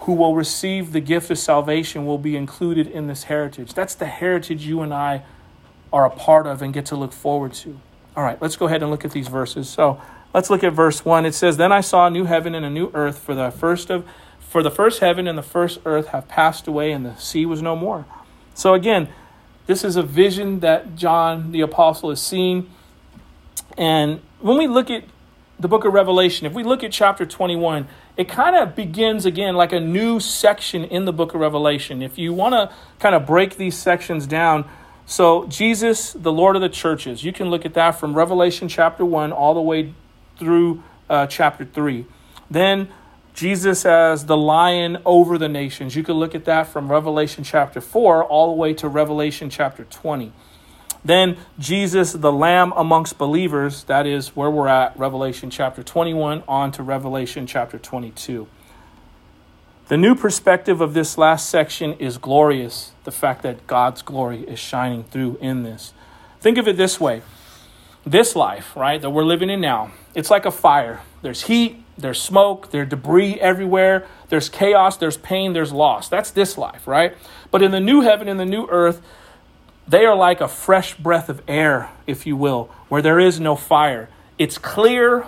who 0.00 0.14
will 0.14 0.34
receive 0.34 0.92
the 0.92 1.00
gift 1.00 1.30
of 1.30 1.38
salvation 1.38 2.06
will 2.06 2.18
be 2.18 2.34
included 2.34 2.86
in 2.86 3.06
this 3.06 3.24
heritage. 3.24 3.74
That's 3.74 3.94
the 3.94 4.06
heritage 4.06 4.64
you 4.64 4.80
and 4.80 4.94
I 4.94 5.22
are 5.92 6.06
a 6.06 6.10
part 6.10 6.46
of 6.46 6.62
and 6.62 6.72
get 6.72 6.86
to 6.86 6.96
look 6.96 7.12
forward 7.12 7.52
to. 7.54 7.78
All 8.16 8.24
right, 8.24 8.40
let's 8.40 8.56
go 8.56 8.66
ahead 8.66 8.82
and 8.82 8.90
look 8.90 9.04
at 9.04 9.10
these 9.10 9.28
verses. 9.28 9.68
So, 9.68 10.00
let's 10.32 10.48
look 10.48 10.64
at 10.64 10.72
verse 10.72 11.04
1. 11.04 11.26
It 11.26 11.34
says, 11.34 11.58
"Then 11.58 11.70
I 11.70 11.82
saw 11.82 12.06
a 12.06 12.10
new 12.10 12.24
heaven 12.24 12.54
and 12.54 12.64
a 12.64 12.70
new 12.70 12.90
earth, 12.94 13.18
for 13.18 13.34
the 13.34 13.50
first 13.50 13.90
of 13.90 14.04
for 14.38 14.62
the 14.64 14.70
first 14.70 14.98
heaven 15.00 15.28
and 15.28 15.38
the 15.38 15.42
first 15.42 15.78
earth 15.84 16.08
have 16.08 16.26
passed 16.26 16.66
away 16.66 16.90
and 16.90 17.06
the 17.06 17.14
sea 17.16 17.46
was 17.46 17.62
no 17.62 17.76
more." 17.76 18.06
So 18.54 18.74
again, 18.74 19.08
this 19.66 19.84
is 19.84 19.96
a 19.96 20.02
vision 20.02 20.60
that 20.60 20.96
John 20.96 21.52
the 21.52 21.60
apostle 21.60 22.10
is 22.10 22.20
seeing. 22.20 22.68
And 23.76 24.20
when 24.40 24.58
we 24.58 24.66
look 24.66 24.90
at 24.90 25.04
the 25.58 25.68
book 25.68 25.84
of 25.84 25.92
Revelation, 25.92 26.46
if 26.46 26.54
we 26.54 26.62
look 26.62 26.82
at 26.82 26.92
chapter 26.92 27.26
21, 27.26 27.86
it 28.16 28.28
kind 28.28 28.56
of 28.56 28.74
begins 28.74 29.26
again 29.26 29.54
like 29.54 29.72
a 29.72 29.80
new 29.80 30.18
section 30.18 30.84
in 30.84 31.04
the 31.04 31.12
book 31.12 31.34
of 31.34 31.40
Revelation. 31.40 32.02
If 32.02 32.18
you 32.18 32.32
want 32.32 32.54
to 32.54 32.74
kind 32.98 33.14
of 33.14 33.26
break 33.26 33.56
these 33.56 33.76
sections 33.76 34.26
down, 34.26 34.64
so 35.04 35.46
Jesus, 35.46 36.12
the 36.12 36.32
Lord 36.32 36.56
of 36.56 36.62
the 36.62 36.68
churches, 36.68 37.24
you 37.24 37.32
can 37.32 37.50
look 37.50 37.66
at 37.66 37.74
that 37.74 37.92
from 37.92 38.14
Revelation 38.14 38.68
chapter 38.68 39.04
1 39.04 39.32
all 39.32 39.54
the 39.54 39.60
way 39.60 39.92
through 40.38 40.82
uh, 41.10 41.26
chapter 41.26 41.64
3. 41.64 42.06
Then 42.50 42.88
Jesus 43.34 43.84
as 43.84 44.26
the 44.26 44.36
lion 44.36 44.98
over 45.04 45.38
the 45.38 45.48
nations. 45.48 45.96
You 45.96 46.02
can 46.02 46.14
look 46.14 46.34
at 46.34 46.44
that 46.46 46.68
from 46.68 46.90
Revelation 46.90 47.44
chapter 47.44 47.80
4 47.80 48.24
all 48.24 48.48
the 48.48 48.56
way 48.56 48.74
to 48.74 48.88
Revelation 48.88 49.50
chapter 49.50 49.84
20. 49.84 50.32
Then 51.04 51.38
Jesus, 51.58 52.12
the 52.12 52.32
Lamb 52.32 52.72
amongst 52.76 53.16
believers, 53.16 53.84
that 53.84 54.06
is 54.06 54.36
where 54.36 54.50
we're 54.50 54.68
at, 54.68 54.98
Revelation 54.98 55.50
chapter 55.50 55.82
21 55.82 56.42
on 56.46 56.72
to 56.72 56.82
Revelation 56.82 57.46
chapter 57.46 57.78
22. 57.78 58.46
The 59.88 59.96
new 59.96 60.14
perspective 60.14 60.80
of 60.80 60.94
this 60.94 61.18
last 61.18 61.48
section 61.48 61.94
is 61.94 62.18
glorious, 62.18 62.92
the 63.04 63.10
fact 63.10 63.42
that 63.42 63.66
God's 63.66 64.02
glory 64.02 64.42
is 64.42 64.58
shining 64.58 65.04
through 65.04 65.38
in 65.40 65.62
this. 65.62 65.94
Think 66.40 66.58
of 66.58 66.68
it 66.68 66.76
this 66.76 67.00
way 67.00 67.22
this 68.04 68.34
life, 68.34 68.74
right, 68.76 69.00
that 69.02 69.10
we're 69.10 69.24
living 69.24 69.50
in 69.50 69.60
now, 69.60 69.92
it's 70.14 70.30
like 70.30 70.46
a 70.46 70.50
fire. 70.50 71.02
There's 71.22 71.42
heat, 71.42 71.84
there's 71.98 72.20
smoke, 72.20 72.70
there's 72.70 72.88
debris 72.88 73.38
everywhere, 73.40 74.06
there's 74.28 74.48
chaos, 74.48 74.96
there's 74.96 75.16
pain, 75.18 75.52
there's 75.52 75.72
loss. 75.72 76.08
That's 76.08 76.30
this 76.30 76.56
life, 76.56 76.86
right? 76.86 77.14
But 77.50 77.62
in 77.62 77.72
the 77.72 77.80
new 77.80 78.00
heaven 78.00 78.28
and 78.28 78.40
the 78.40 78.46
new 78.46 78.66
earth, 78.68 79.02
they 79.90 80.06
are 80.06 80.14
like 80.14 80.40
a 80.40 80.46
fresh 80.46 80.94
breath 80.94 81.28
of 81.28 81.42
air, 81.48 81.90
if 82.06 82.24
you 82.24 82.36
will, 82.36 82.70
where 82.88 83.02
there 83.02 83.18
is 83.18 83.40
no 83.40 83.56
fire. 83.56 84.08
It's 84.38 84.56
clear, 84.56 85.26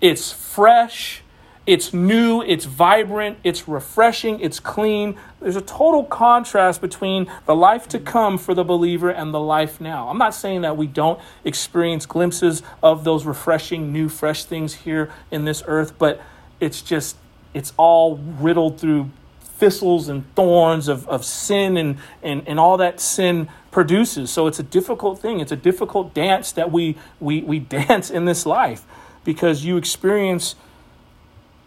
it's 0.00 0.32
fresh, 0.32 1.22
it's 1.66 1.92
new, 1.92 2.40
it's 2.40 2.64
vibrant, 2.64 3.38
it's 3.44 3.68
refreshing, 3.68 4.40
it's 4.40 4.58
clean. 4.58 5.18
There's 5.38 5.54
a 5.54 5.60
total 5.60 6.04
contrast 6.04 6.80
between 6.80 7.30
the 7.44 7.54
life 7.54 7.86
to 7.88 7.98
come 7.98 8.38
for 8.38 8.54
the 8.54 8.64
believer 8.64 9.10
and 9.10 9.34
the 9.34 9.40
life 9.40 9.82
now. 9.82 10.08
I'm 10.08 10.16
not 10.16 10.34
saying 10.34 10.62
that 10.62 10.78
we 10.78 10.86
don't 10.86 11.20
experience 11.44 12.06
glimpses 12.06 12.62
of 12.82 13.04
those 13.04 13.26
refreshing, 13.26 13.92
new, 13.92 14.08
fresh 14.08 14.44
things 14.44 14.72
here 14.72 15.12
in 15.30 15.44
this 15.44 15.62
earth, 15.66 15.98
but 15.98 16.22
it's 16.58 16.80
just, 16.80 17.16
it's 17.52 17.74
all 17.76 18.16
riddled 18.16 18.80
through 18.80 19.10
thistles 19.58 20.08
and 20.08 20.24
thorns 20.34 20.88
of, 20.88 21.06
of 21.08 21.24
sin 21.24 21.76
and, 21.76 21.98
and, 22.22 22.44
and 22.46 22.58
all 22.58 22.76
that 22.78 23.00
sin 23.00 23.48
produces. 23.70 24.30
So 24.30 24.46
it's 24.46 24.58
a 24.58 24.62
difficult 24.62 25.20
thing. 25.20 25.40
It's 25.40 25.52
a 25.52 25.56
difficult 25.56 26.14
dance 26.14 26.52
that 26.52 26.72
we, 26.72 26.96
we, 27.20 27.42
we 27.42 27.58
dance 27.78 28.10
in 28.10 28.24
this 28.24 28.46
life 28.46 28.84
because 29.24 29.64
you 29.64 29.76
experience 29.76 30.56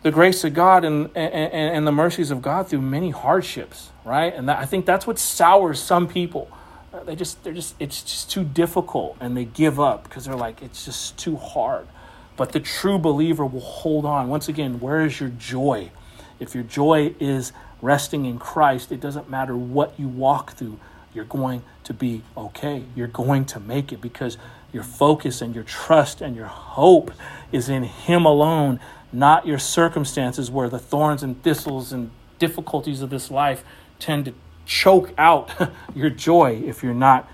the 0.01 0.11
grace 0.11 0.43
of 0.43 0.53
God 0.53 0.83
and, 0.83 1.09
and, 1.15 1.53
and 1.53 1.87
the 1.87 1.91
mercies 1.91 2.31
of 2.31 2.41
God 2.41 2.67
through 2.67 2.81
many 2.81 3.11
hardships, 3.11 3.91
right? 4.03 4.33
And 4.33 4.49
that, 4.49 4.57
I 4.57 4.65
think 4.65 4.85
that's 4.85 5.05
what 5.05 5.19
sours 5.19 5.79
some 5.79 6.07
people. 6.07 6.49
Uh, 6.91 7.03
they 7.03 7.15
just, 7.15 7.43
they're 7.43 7.53
just, 7.53 7.75
it's 7.79 8.01
just 8.01 8.31
too 8.31 8.43
difficult 8.43 9.15
and 9.19 9.37
they 9.37 9.45
give 9.45 9.79
up 9.79 10.03
because 10.03 10.25
they're 10.25 10.35
like, 10.35 10.61
it's 10.63 10.85
just 10.85 11.17
too 11.17 11.35
hard. 11.35 11.87
But 12.35 12.51
the 12.51 12.59
true 12.59 12.97
believer 12.97 13.45
will 13.45 13.59
hold 13.61 14.05
on. 14.05 14.27
Once 14.27 14.47
again, 14.47 14.79
where 14.79 15.01
is 15.01 15.19
your 15.19 15.29
joy? 15.29 15.91
If 16.39 16.55
your 16.55 16.63
joy 16.63 17.13
is 17.19 17.53
resting 17.81 18.25
in 18.25 18.39
Christ, 18.39 18.91
it 18.91 18.99
doesn't 18.99 19.29
matter 19.29 19.55
what 19.55 19.99
you 19.99 20.07
walk 20.07 20.53
through, 20.53 20.79
you're 21.13 21.25
going 21.25 21.63
to 21.83 21.93
be 21.93 22.23
okay. 22.37 22.83
You're 22.95 23.07
going 23.07 23.45
to 23.45 23.59
make 23.59 23.91
it 23.91 24.01
because 24.01 24.37
your 24.71 24.83
focus 24.83 25.41
and 25.41 25.53
your 25.53 25.63
trust 25.63 26.21
and 26.21 26.35
your 26.35 26.47
hope 26.47 27.11
is 27.51 27.69
in 27.69 27.83
Him 27.83 28.25
alone 28.25 28.79
not 29.13 29.45
your 29.45 29.59
circumstances 29.59 30.49
where 30.49 30.69
the 30.69 30.79
thorns 30.79 31.23
and 31.23 31.41
thistles 31.43 31.91
and 31.91 32.11
difficulties 32.39 33.01
of 33.01 33.09
this 33.09 33.29
life 33.29 33.63
tend 33.99 34.25
to 34.25 34.33
choke 34.65 35.13
out 35.17 35.51
your 35.95 36.09
joy 36.09 36.61
if 36.65 36.81
you're 36.83 36.93
not 36.93 37.29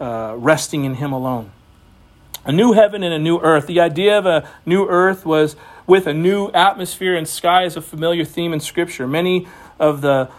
uh, 0.00 0.34
resting 0.36 0.84
in 0.84 0.94
Him 0.94 1.12
alone. 1.12 1.50
A 2.44 2.52
new 2.52 2.74
heaven 2.74 3.02
and 3.02 3.14
a 3.14 3.18
new 3.18 3.38
earth. 3.40 3.66
The 3.66 3.80
idea 3.80 4.18
of 4.18 4.26
a 4.26 4.48
new 4.66 4.86
earth 4.86 5.24
was 5.24 5.56
with 5.86 6.06
a 6.06 6.12
new 6.12 6.50
atmosphere 6.50 7.16
and 7.16 7.26
sky 7.26 7.64
is 7.64 7.76
a 7.76 7.80
familiar 7.80 8.24
theme 8.24 8.52
in 8.52 8.60
Scripture. 8.60 9.06
Many 9.06 9.48
of 9.78 10.02
the 10.02 10.30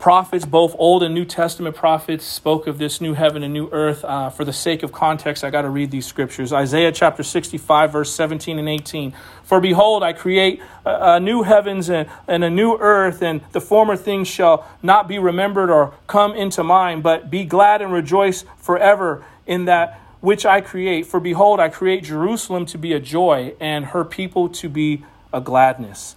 prophets, 0.00 0.46
both 0.46 0.74
Old 0.78 1.02
and 1.02 1.14
New 1.14 1.26
Testament 1.26 1.76
prophets, 1.76 2.24
spoke 2.24 2.66
of 2.66 2.78
this 2.78 3.00
new 3.00 3.12
heaven 3.12 3.42
and 3.42 3.52
new 3.52 3.68
earth. 3.70 4.02
Uh, 4.02 4.30
for 4.30 4.44
the 4.44 4.52
sake 4.52 4.82
of 4.82 4.90
context, 4.90 5.44
I 5.44 5.50
got 5.50 5.62
to 5.62 5.68
read 5.68 5.90
these 5.90 6.06
scriptures. 6.06 6.52
Isaiah 6.52 6.90
chapter 6.90 7.22
65, 7.22 7.92
verse 7.92 8.12
17 8.12 8.58
and 8.58 8.68
18. 8.68 9.12
For 9.44 9.60
behold, 9.60 10.02
I 10.02 10.14
create 10.14 10.62
a, 10.86 11.14
a 11.16 11.20
new 11.20 11.42
heavens 11.42 11.90
and, 11.90 12.08
and 12.26 12.42
a 12.42 12.50
new 12.50 12.76
earth, 12.78 13.22
and 13.22 13.42
the 13.52 13.60
former 13.60 13.94
things 13.94 14.26
shall 14.26 14.66
not 14.82 15.06
be 15.06 15.18
remembered 15.18 15.70
or 15.70 15.94
come 16.06 16.32
into 16.32 16.64
mind, 16.64 17.02
but 17.02 17.30
be 17.30 17.44
glad 17.44 17.82
and 17.82 17.92
rejoice 17.92 18.44
forever 18.56 19.24
in 19.46 19.66
that 19.66 20.00
which 20.20 20.46
I 20.46 20.62
create. 20.62 21.06
For 21.06 21.20
behold, 21.20 21.60
I 21.60 21.68
create 21.68 22.04
Jerusalem 22.04 22.64
to 22.66 22.78
be 22.78 22.94
a 22.94 23.00
joy, 23.00 23.54
and 23.60 23.86
her 23.86 24.04
people 24.04 24.48
to 24.48 24.68
be 24.70 25.04
a 25.32 25.42
gladness. 25.42 26.16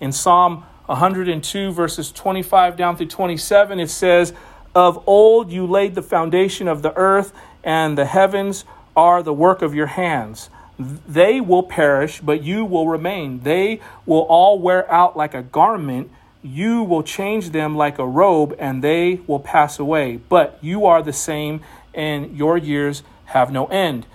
In 0.00 0.10
Psalm 0.10 0.64
102, 0.92 1.72
verses 1.72 2.12
25 2.12 2.76
down 2.76 2.96
through 2.96 3.06
27, 3.06 3.80
it 3.80 3.88
says, 3.88 4.34
Of 4.74 5.02
old 5.06 5.50
you 5.50 5.66
laid 5.66 5.94
the 5.94 6.02
foundation 6.02 6.68
of 6.68 6.82
the 6.82 6.94
earth, 6.96 7.32
and 7.64 7.96
the 7.96 8.04
heavens 8.04 8.66
are 8.94 9.22
the 9.22 9.32
work 9.32 9.62
of 9.62 9.74
your 9.74 9.86
hands. 9.86 10.50
They 10.78 11.40
will 11.40 11.62
perish, 11.62 12.20
but 12.20 12.42
you 12.42 12.66
will 12.66 12.88
remain. 12.88 13.40
They 13.40 13.80
will 14.04 14.20
all 14.20 14.58
wear 14.58 14.90
out 14.92 15.16
like 15.16 15.32
a 15.32 15.42
garment. 15.42 16.10
You 16.42 16.82
will 16.82 17.02
change 17.02 17.50
them 17.50 17.74
like 17.74 17.98
a 17.98 18.06
robe, 18.06 18.54
and 18.58 18.84
they 18.84 19.20
will 19.26 19.40
pass 19.40 19.78
away. 19.78 20.18
But 20.28 20.58
you 20.60 20.84
are 20.84 21.02
the 21.02 21.12
same, 21.14 21.62
and 21.94 22.36
your 22.36 22.58
years 22.58 23.02
have 23.26 23.50
no 23.50 23.64
end. 23.66 24.06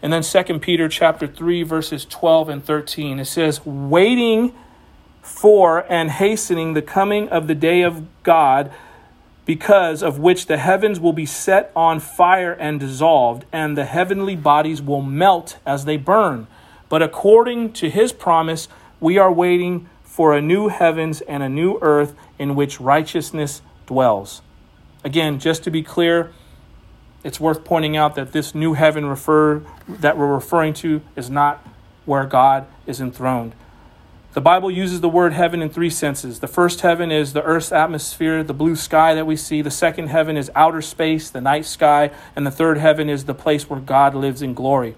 And 0.00 0.12
then 0.12 0.22
2 0.22 0.60
Peter 0.60 0.88
chapter 0.88 1.26
3 1.26 1.64
verses 1.64 2.04
12 2.04 2.48
and 2.48 2.64
13 2.64 3.18
it 3.18 3.26
says 3.26 3.64
waiting 3.66 4.54
for 5.22 5.84
and 5.90 6.10
hastening 6.10 6.74
the 6.74 6.82
coming 6.82 7.28
of 7.28 7.46
the 7.46 7.54
day 7.54 7.82
of 7.82 8.06
God, 8.22 8.72
because 9.46 10.02
of 10.02 10.18
which 10.18 10.46
the 10.46 10.58
heavens 10.58 11.00
will 11.00 11.12
be 11.12 11.26
set 11.26 11.72
on 11.74 11.98
fire 11.98 12.52
and 12.52 12.78
dissolved, 12.78 13.44
and 13.52 13.76
the 13.76 13.84
heavenly 13.84 14.36
bodies 14.36 14.80
will 14.80 15.02
melt 15.02 15.58
as 15.66 15.84
they 15.84 15.96
burn. 15.96 16.46
But 16.88 17.02
according 17.02 17.72
to 17.74 17.90
his 17.90 18.12
promise, 18.12 18.68
we 19.00 19.18
are 19.18 19.32
waiting 19.32 19.88
for 20.04 20.34
a 20.34 20.42
new 20.42 20.68
heavens 20.68 21.20
and 21.22 21.42
a 21.42 21.48
new 21.48 21.78
earth 21.80 22.14
in 22.38 22.54
which 22.54 22.80
righteousness 22.80 23.62
dwells. 23.86 24.42
Again, 25.02 25.38
just 25.38 25.64
to 25.64 25.70
be 25.70 25.82
clear, 25.82 26.32
it's 27.24 27.40
worth 27.40 27.64
pointing 27.64 27.96
out 27.96 28.14
that 28.16 28.32
this 28.32 28.54
new 28.54 28.74
heaven 28.74 29.06
refer 29.06 29.62
that 29.88 30.18
we're 30.18 30.32
referring 30.32 30.74
to 30.74 31.00
is 31.16 31.30
not 31.30 31.66
where 32.04 32.24
God 32.24 32.66
is 32.86 33.00
enthroned. 33.00 33.54
The 34.32 34.40
Bible 34.40 34.70
uses 34.70 35.00
the 35.00 35.08
word 35.08 35.32
heaven 35.32 35.60
in 35.60 35.70
three 35.70 35.90
senses. 35.90 36.38
The 36.38 36.46
first 36.46 36.82
heaven 36.82 37.10
is 37.10 37.32
the 37.32 37.42
earth's 37.42 37.72
atmosphere, 37.72 38.44
the 38.44 38.54
blue 38.54 38.76
sky 38.76 39.12
that 39.16 39.26
we 39.26 39.34
see. 39.34 39.60
The 39.60 39.72
second 39.72 40.06
heaven 40.06 40.36
is 40.36 40.52
outer 40.54 40.80
space, 40.82 41.30
the 41.30 41.40
night 41.40 41.64
sky. 41.64 42.12
And 42.36 42.46
the 42.46 42.52
third 42.52 42.78
heaven 42.78 43.10
is 43.10 43.24
the 43.24 43.34
place 43.34 43.68
where 43.68 43.80
God 43.80 44.14
lives 44.14 44.40
in 44.40 44.54
glory. 44.54 44.94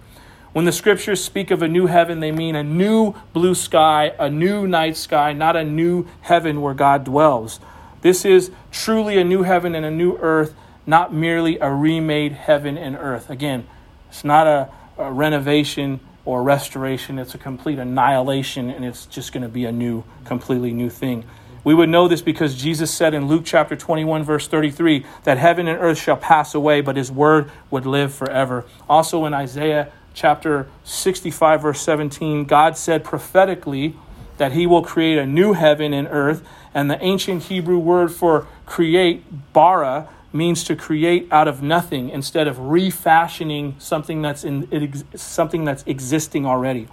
When 0.52 0.66
the 0.66 0.72
scriptures 0.72 1.24
speak 1.24 1.50
of 1.50 1.62
a 1.62 1.68
new 1.68 1.86
heaven, 1.86 2.20
they 2.20 2.30
mean 2.30 2.54
a 2.54 2.62
new 2.62 3.14
blue 3.32 3.54
sky, 3.54 4.12
a 4.18 4.28
new 4.28 4.66
night 4.66 4.98
sky, 4.98 5.32
not 5.32 5.56
a 5.56 5.64
new 5.64 6.06
heaven 6.20 6.60
where 6.60 6.74
God 6.74 7.04
dwells. 7.04 7.58
This 8.02 8.26
is 8.26 8.50
truly 8.70 9.16
a 9.16 9.24
new 9.24 9.44
heaven 9.44 9.74
and 9.74 9.86
a 9.86 9.90
new 9.90 10.18
earth, 10.18 10.54
not 10.84 11.14
merely 11.14 11.58
a 11.58 11.72
remade 11.72 12.32
heaven 12.32 12.76
and 12.76 12.96
earth. 12.96 13.30
Again, 13.30 13.66
it's 14.10 14.24
not 14.24 14.46
a, 14.46 14.68
a 14.98 15.10
renovation 15.10 16.00
or 16.24 16.42
restoration. 16.42 17.18
It's 17.18 17.34
a 17.34 17.38
complete 17.38 17.78
annihilation, 17.78 18.70
and 18.70 18.84
it's 18.84 19.06
just 19.06 19.32
going 19.32 19.42
to 19.42 19.48
be 19.48 19.64
a 19.64 19.72
new, 19.72 20.04
completely 20.24 20.72
new 20.72 20.90
thing. 20.90 21.24
We 21.64 21.74
would 21.74 21.88
know 21.88 22.08
this 22.08 22.22
because 22.22 22.56
Jesus 22.56 22.92
said 22.92 23.14
in 23.14 23.28
Luke 23.28 23.42
chapter 23.44 23.76
21, 23.76 24.24
verse 24.24 24.48
33, 24.48 25.06
that 25.24 25.38
heaven 25.38 25.68
and 25.68 25.78
earth 25.78 25.98
shall 25.98 26.16
pass 26.16 26.54
away, 26.54 26.80
but 26.80 26.96
his 26.96 27.10
word 27.10 27.50
would 27.70 27.86
live 27.86 28.12
forever. 28.12 28.64
Also 28.88 29.24
in 29.26 29.34
Isaiah 29.34 29.92
chapter 30.12 30.68
65, 30.84 31.62
verse 31.62 31.80
17, 31.80 32.44
God 32.44 32.76
said 32.76 33.04
prophetically 33.04 33.94
that 34.38 34.52
he 34.52 34.66
will 34.66 34.82
create 34.82 35.18
a 35.18 35.26
new 35.26 35.52
heaven 35.52 35.92
and 35.92 36.08
earth. 36.10 36.42
And 36.74 36.90
the 36.90 37.00
ancient 37.02 37.44
Hebrew 37.44 37.78
word 37.78 38.10
for 38.12 38.48
create, 38.66 39.52
bara, 39.52 40.08
means 40.32 40.64
to 40.64 40.76
create 40.76 41.28
out 41.30 41.46
of 41.46 41.62
nothing 41.62 42.08
instead 42.08 42.48
of 42.48 42.58
refashioning 42.58 43.74
something 43.78 44.22
that's 44.22 44.44
in 44.44 45.04
something 45.14 45.64
that's 45.64 45.82
existing 45.86 46.46
already. 46.46 46.88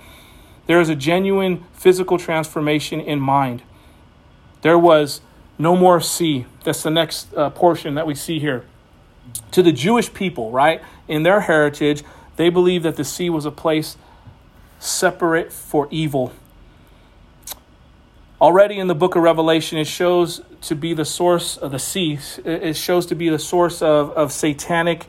There 0.68 0.80
is 0.82 0.90
a 0.90 0.96
genuine 0.96 1.64
physical 1.74 2.18
transformation 2.18 3.00
in 3.00 3.20
mind. 3.20 3.64
There 4.62 4.78
was 4.78 5.22
no 5.58 5.76
more 5.76 6.00
sea. 6.00 6.46
That's 6.64 6.84
the 6.84 6.92
next 6.92 7.34
uh, 7.34 7.50
portion 7.50 7.96
that 7.96 8.06
we 8.06 8.16
see 8.16 8.40
here. 8.40 8.66
To 9.52 9.64
the 9.64 9.72
Jewish 9.72 10.14
people, 10.14 10.52
right, 10.52 10.82
in 11.08 11.24
their 11.24 11.42
heritage, 11.42 12.04
they 12.36 12.50
believed 12.50 12.86
that 12.86 12.96
the 12.96 13.04
sea 13.04 13.30
was 13.30 13.46
a 13.46 13.52
place 13.52 13.98
separate 14.80 15.52
for 15.52 15.88
evil. 15.92 16.32
Already 18.42 18.80
in 18.80 18.88
the 18.88 18.96
book 18.96 19.18
of 19.18 19.24
Revelation, 19.24 19.78
it 19.78 19.88
shows 19.88 20.42
to 20.62 20.74
be 20.74 20.94
the 20.94 21.04
source 21.04 21.58
of 21.58 21.72
the 21.72 21.80
sea. 21.80 22.18
It 22.46 22.78
shows 22.78 23.06
to 23.08 23.16
be 23.16 23.28
the 23.28 23.40
source 23.40 23.82
of, 23.82 24.12
of 24.12 24.32
satanic 24.32 25.08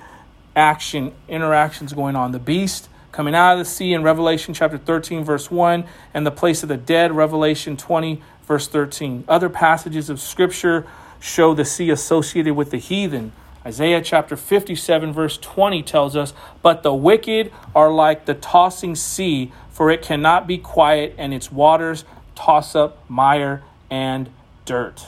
action, 0.56 1.14
interactions 1.28 1.92
going 1.92 2.16
on. 2.16 2.32
The 2.32 2.40
beast 2.40 2.88
coming 3.12 3.36
out 3.36 3.52
of 3.52 3.60
the 3.60 3.64
sea 3.64 3.92
in 3.92 4.02
Revelation 4.02 4.52
chapter 4.52 4.78
13, 4.78 5.22
verse 5.22 5.48
1, 5.48 5.84
and 6.12 6.26
the 6.26 6.32
place 6.32 6.64
of 6.64 6.68
the 6.68 6.76
dead, 6.76 7.12
Revelation 7.12 7.76
20, 7.76 8.20
verse 8.48 8.66
13. 8.66 9.22
Other 9.28 9.48
passages 9.48 10.10
of 10.10 10.18
Scripture 10.18 10.84
show 11.20 11.54
the 11.54 11.64
sea 11.64 11.90
associated 11.90 12.54
with 12.54 12.72
the 12.72 12.78
heathen. 12.78 13.30
Isaiah 13.64 14.02
chapter 14.02 14.36
57, 14.36 15.12
verse 15.12 15.36
20 15.36 15.84
tells 15.84 16.16
us, 16.16 16.34
But 16.62 16.82
the 16.82 16.94
wicked 16.94 17.52
are 17.76 17.92
like 17.92 18.24
the 18.24 18.34
tossing 18.34 18.96
sea, 18.96 19.52
for 19.70 19.88
it 19.88 20.02
cannot 20.02 20.48
be 20.48 20.58
quiet, 20.58 21.14
and 21.16 21.32
its 21.32 21.52
waters 21.52 22.04
toss 22.40 22.74
up 22.74 22.98
mire 23.08 23.62
and 23.90 24.30
dirt. 24.64 25.06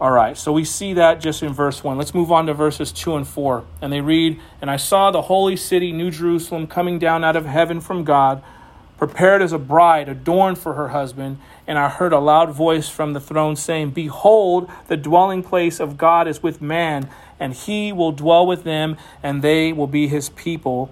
All 0.00 0.10
right, 0.10 0.36
so 0.36 0.52
we 0.52 0.64
see 0.64 0.94
that 0.94 1.20
just 1.20 1.42
in 1.42 1.52
verse 1.52 1.84
1. 1.84 1.96
Let's 1.96 2.14
move 2.14 2.32
on 2.32 2.46
to 2.46 2.54
verses 2.54 2.90
2 2.92 3.16
and 3.16 3.26
4. 3.26 3.64
And 3.80 3.92
they 3.92 4.00
read, 4.00 4.38
And 4.60 4.70
I 4.70 4.76
saw 4.76 5.10
the 5.10 5.22
holy 5.22 5.56
city, 5.56 5.92
New 5.92 6.10
Jerusalem, 6.10 6.66
coming 6.66 6.98
down 6.98 7.24
out 7.24 7.36
of 7.36 7.46
heaven 7.46 7.80
from 7.80 8.04
God, 8.04 8.42
prepared 8.98 9.40
as 9.40 9.52
a 9.52 9.58
bride 9.58 10.08
adorned 10.08 10.58
for 10.58 10.74
her 10.74 10.88
husband. 10.88 11.38
And 11.66 11.78
I 11.78 11.88
heard 11.88 12.12
a 12.12 12.18
loud 12.18 12.50
voice 12.50 12.88
from 12.88 13.12
the 13.12 13.20
throne 13.20 13.54
saying, 13.56 13.90
Behold, 13.90 14.68
the 14.88 14.96
dwelling 14.96 15.42
place 15.42 15.80
of 15.80 15.96
God 15.96 16.26
is 16.26 16.42
with 16.42 16.60
man, 16.60 17.08
and 17.38 17.54
he 17.54 17.92
will 17.92 18.12
dwell 18.12 18.46
with 18.46 18.64
them, 18.64 18.96
and 19.22 19.42
they 19.42 19.72
will 19.72 19.86
be 19.86 20.08
his 20.08 20.28
people, 20.30 20.90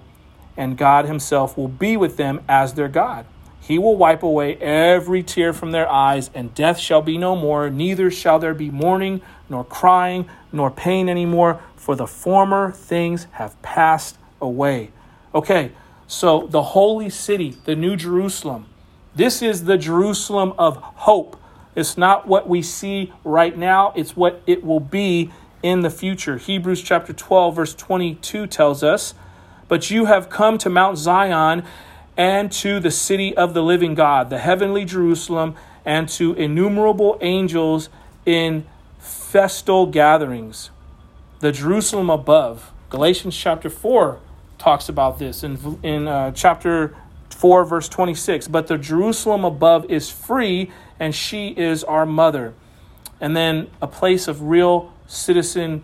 and 0.55 0.77
God 0.77 1.05
himself 1.05 1.57
will 1.57 1.67
be 1.67 1.97
with 1.97 2.17
them 2.17 2.41
as 2.47 2.73
their 2.73 2.87
God. 2.87 3.25
He 3.67 3.79
will 3.79 3.95
wipe 3.95 4.21
away 4.21 4.57
every 4.57 5.23
tear 5.23 5.51
from 5.51 5.71
their 5.71 5.91
eyes, 5.91 6.29
and 6.35 6.53
death 6.53 6.77
shall 6.77 7.01
be 7.01 7.17
no 7.17 7.35
more, 7.35 7.67
neither 7.67 8.11
shall 8.11 8.37
there 8.37 8.53
be 8.53 8.69
mourning, 8.69 9.21
nor 9.49 9.63
crying, 9.63 10.29
nor 10.51 10.69
pain 10.69 11.09
anymore, 11.09 11.59
for 11.75 11.95
the 11.95 12.05
former 12.05 12.71
things 12.71 13.25
have 13.31 13.59
passed 13.63 14.19
away. 14.39 14.91
Okay, 15.33 15.71
so 16.05 16.45
the 16.45 16.61
holy 16.61 17.09
city, 17.09 17.57
the 17.65 17.75
New 17.75 17.95
Jerusalem, 17.95 18.67
this 19.15 19.41
is 19.41 19.63
the 19.63 19.79
Jerusalem 19.79 20.53
of 20.59 20.77
hope. 20.77 21.35
It's 21.73 21.97
not 21.97 22.27
what 22.27 22.47
we 22.47 22.61
see 22.61 23.11
right 23.23 23.57
now, 23.57 23.93
it's 23.95 24.15
what 24.15 24.43
it 24.45 24.63
will 24.63 24.79
be 24.79 25.31
in 25.63 25.79
the 25.79 25.89
future. 25.89 26.37
Hebrews 26.37 26.83
chapter 26.83 27.13
12, 27.13 27.55
verse 27.55 27.73
22 27.73 28.45
tells 28.45 28.83
us, 28.83 29.15
But 29.67 29.89
you 29.89 30.05
have 30.05 30.29
come 30.29 30.59
to 30.59 30.69
Mount 30.69 30.99
Zion 30.99 31.63
and 32.17 32.51
to 32.51 32.79
the 32.79 32.91
city 32.91 33.35
of 33.35 33.53
the 33.53 33.61
living 33.61 33.95
God, 33.95 34.29
the 34.29 34.39
heavenly 34.39 34.85
Jerusalem, 34.85 35.55
and 35.85 36.07
to 36.09 36.33
innumerable 36.33 37.17
angels 37.21 37.89
in 38.25 38.65
festal 38.99 39.85
gatherings. 39.85 40.71
The 41.39 41.51
Jerusalem 41.51 42.09
above. 42.09 42.71
Galatians 42.89 43.35
chapter 43.35 43.69
4 43.69 44.19
talks 44.57 44.87
about 44.89 45.19
this 45.19 45.43
in, 45.43 45.79
in 45.83 46.07
uh, 46.07 46.31
chapter 46.31 46.95
4, 47.29 47.65
verse 47.65 47.89
26. 47.89 48.47
But 48.47 48.67
the 48.67 48.77
Jerusalem 48.77 49.43
above 49.43 49.89
is 49.91 50.09
free, 50.09 50.71
and 50.99 51.13
she 51.13 51.49
is 51.49 51.83
our 51.83 52.05
mother. 52.05 52.53
And 53.19 53.35
then 53.35 53.69
a 53.81 53.87
place 53.87 54.27
of 54.27 54.41
real 54.41 54.93
citizen 55.07 55.83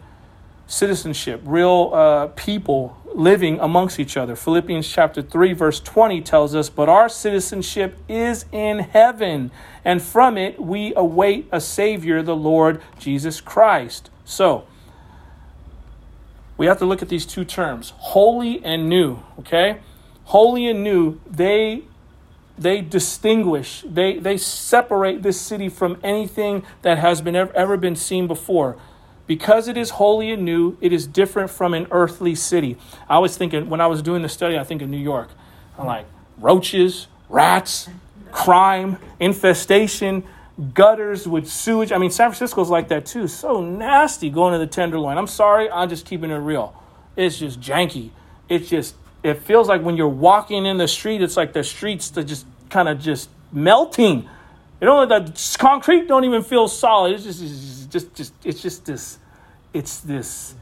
citizenship, 0.67 1.41
real 1.43 1.91
uh, 1.93 2.27
people 2.27 2.97
living 3.13 3.59
amongst 3.59 3.99
each 3.99 4.17
other. 4.17 4.35
Philippians 4.35 4.87
chapter 4.87 5.21
3 5.21 5.53
verse 5.53 5.79
20 5.79 6.21
tells 6.21 6.55
us, 6.55 6.69
"But 6.69 6.89
our 6.89 7.09
citizenship 7.09 7.97
is 8.07 8.45
in 8.51 8.79
heaven, 8.79 9.51
and 9.83 10.01
from 10.01 10.37
it 10.37 10.61
we 10.61 10.93
await 10.95 11.47
a 11.51 11.59
savior, 11.59 12.21
the 12.21 12.35
Lord 12.35 12.81
Jesus 12.99 13.41
Christ." 13.41 14.09
So, 14.25 14.63
we 16.57 16.67
have 16.67 16.77
to 16.79 16.85
look 16.85 17.01
at 17.01 17.09
these 17.09 17.25
two 17.25 17.43
terms, 17.43 17.93
holy 17.97 18.63
and 18.63 18.87
new, 18.87 19.19
okay? 19.39 19.77
Holy 20.25 20.67
and 20.67 20.83
new, 20.83 21.19
they 21.29 21.83
they 22.57 22.81
distinguish, 22.81 23.83
they 23.87 24.19
they 24.19 24.37
separate 24.37 25.23
this 25.23 25.41
city 25.41 25.69
from 25.69 25.97
anything 26.03 26.63
that 26.83 26.99
has 26.99 27.21
been 27.21 27.35
ever, 27.35 27.51
ever 27.55 27.77
been 27.77 27.95
seen 27.95 28.27
before. 28.27 28.77
Because 29.31 29.69
it 29.69 29.77
is 29.77 29.91
holy 29.91 30.29
and 30.31 30.43
new, 30.43 30.75
it 30.81 30.91
is 30.91 31.07
different 31.07 31.49
from 31.49 31.73
an 31.73 31.87
earthly 31.89 32.35
city. 32.35 32.75
I 33.07 33.19
was 33.19 33.37
thinking, 33.37 33.69
when 33.69 33.79
I 33.79 33.87
was 33.87 34.01
doing 34.01 34.23
the 34.23 34.27
study, 34.27 34.59
I 34.59 34.65
think 34.65 34.81
of 34.81 34.89
New 34.89 34.97
York. 34.97 35.29
I'm 35.79 35.85
like, 35.85 36.05
roaches, 36.37 37.07
rats, 37.29 37.87
crime, 38.33 38.97
infestation, 39.21 40.25
gutters 40.73 41.29
with 41.29 41.47
sewage. 41.47 41.93
I 41.93 41.97
mean, 41.97 42.11
San 42.11 42.27
Francisco's 42.27 42.69
like 42.69 42.89
that 42.89 43.05
too. 43.05 43.29
So 43.29 43.61
nasty 43.61 44.29
going 44.29 44.51
to 44.51 44.59
the 44.59 44.67
Tenderloin. 44.67 45.17
I'm 45.17 45.27
sorry, 45.27 45.71
I'm 45.71 45.87
just 45.87 46.05
keeping 46.05 46.29
it 46.29 46.35
real. 46.35 46.75
It's 47.15 47.39
just 47.39 47.61
janky. 47.61 48.09
It's 48.49 48.67
just, 48.67 48.95
it 49.23 49.35
feels 49.35 49.69
like 49.69 49.81
when 49.81 49.95
you're 49.95 50.09
walking 50.09 50.65
in 50.65 50.75
the 50.75 50.89
street, 50.89 51.21
it's 51.21 51.37
like 51.37 51.53
the 51.53 51.63
streets 51.63 52.17
are 52.17 52.23
just 52.25 52.45
kind 52.69 52.89
of 52.89 52.99
just 52.99 53.29
melting. 53.53 54.27
You 54.81 54.87
know, 54.87 55.05
the 55.05 55.55
concrete 55.57 56.09
don't 56.09 56.25
even 56.25 56.43
feel 56.43 56.67
solid. 56.67 57.13
It's 57.13 57.23
just, 57.23 57.41
it's 57.41 57.85
just, 57.85 58.13
just, 58.13 58.33
it's 58.43 58.61
just 58.61 58.83
this 58.83 59.19
it's 59.73 59.99
this 59.99 60.55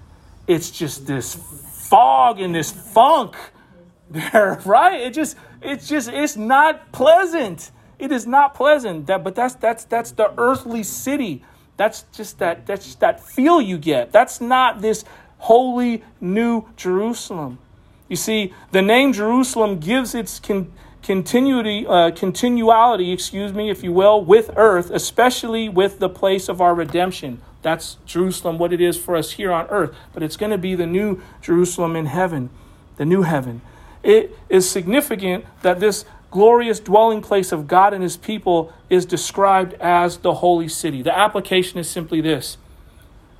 it's 0.48 0.72
just 0.72 1.06
this 1.06 1.36
fog 1.36 2.40
and 2.40 2.54
this 2.56 2.72
funk 2.72 3.36
there 4.10 4.60
right? 4.66 5.02
It 5.02 5.14
just 5.14 5.38
it's 5.62 5.88
just 5.88 6.10
it's 6.10 6.36
not 6.36 6.92
pleasant. 6.92 7.72
It 8.00 8.12
is 8.12 8.26
not 8.26 8.56
pleasant. 8.56 9.08
That 9.08 9.24
but 9.24 9.36
that's 9.36 9.56
that's 9.56 9.84
that's 9.86 10.12
the 10.12 10.34
earthly 10.38 10.84
city. 10.84 11.44
That's 11.78 12.04
just 12.14 12.40
that 12.40 12.66
that's 12.66 12.86
just 12.86 13.00
that 13.02 13.24
feel 13.24 13.62
you 13.62 13.78
get. 13.78 14.12
That's 14.12 14.42
not 14.42 14.82
this 14.82 15.06
holy 15.38 16.04
new 16.20 16.66
jerusalem. 16.76 17.60
You 18.08 18.16
see 18.16 18.54
the 18.72 18.82
name 18.82 19.14
jerusalem 19.14 19.80
gives 19.80 20.16
its 20.16 20.40
con- 20.40 20.72
continuity 21.04 21.86
uh, 21.88 22.12
continuality 22.12 23.12
excuse 23.12 23.54
me 23.54 23.70
if 23.70 23.84
you 23.84 23.94
will 23.94 24.24
with 24.24 24.52
earth 24.58 24.92
especially 24.92 25.70
with 25.70 26.00
the 26.00 26.10
place 26.10 26.50
of 26.50 26.60
our 26.60 26.76
redemption 26.76 27.42
that's 27.62 27.98
Jerusalem, 28.06 28.58
what 28.58 28.72
it 28.72 28.82
is 28.82 28.98
for 28.98 29.16
us 29.16 29.32
here 29.32 29.52
on 29.52 29.68
earth. 29.68 29.94
But 30.14 30.24
it's 30.24 30.38
going 30.38 30.52
to 30.52 30.58
be 30.58 30.76
the 30.76 30.88
new 30.88 31.22
Jerusalem 31.42 31.96
in 31.96 32.06
heaven, 32.06 32.50
the 32.98 33.06
new 33.06 33.24
heaven. 33.24 33.62
It 34.02 34.38
is 34.48 34.70
significant 34.70 35.46
that 35.62 35.80
this 35.80 36.06
glorious 36.32 36.80
dwelling 36.80 37.22
place 37.22 37.52
of 37.52 37.68
God 37.68 37.94
and 37.94 38.04
his 38.04 38.16
people 38.18 38.74
is 38.90 39.06
described 39.06 39.74
as 39.76 40.18
the 40.18 40.36
holy 40.36 40.68
city. 40.68 41.02
The 41.02 41.18
application 41.18 41.80
is 41.80 41.90
simply 41.90 42.22
this 42.22 42.58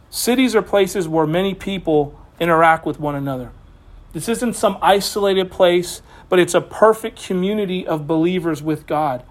cities 0.10 0.56
are 0.56 0.62
places 0.62 1.08
where 1.08 1.28
many 1.28 1.54
people 1.54 2.20
interact 2.40 2.86
with 2.86 3.00
one 3.00 3.16
another. 3.16 3.52
This 4.12 4.28
isn't 4.28 4.56
some 4.56 4.78
isolated 4.82 5.52
place, 5.52 6.02
but 6.30 6.40
it's 6.40 6.56
a 6.56 6.62
perfect 6.62 7.24
community 7.24 7.86
of 7.86 8.08
believers 8.08 8.64
with 8.64 8.88
God. 8.88 9.24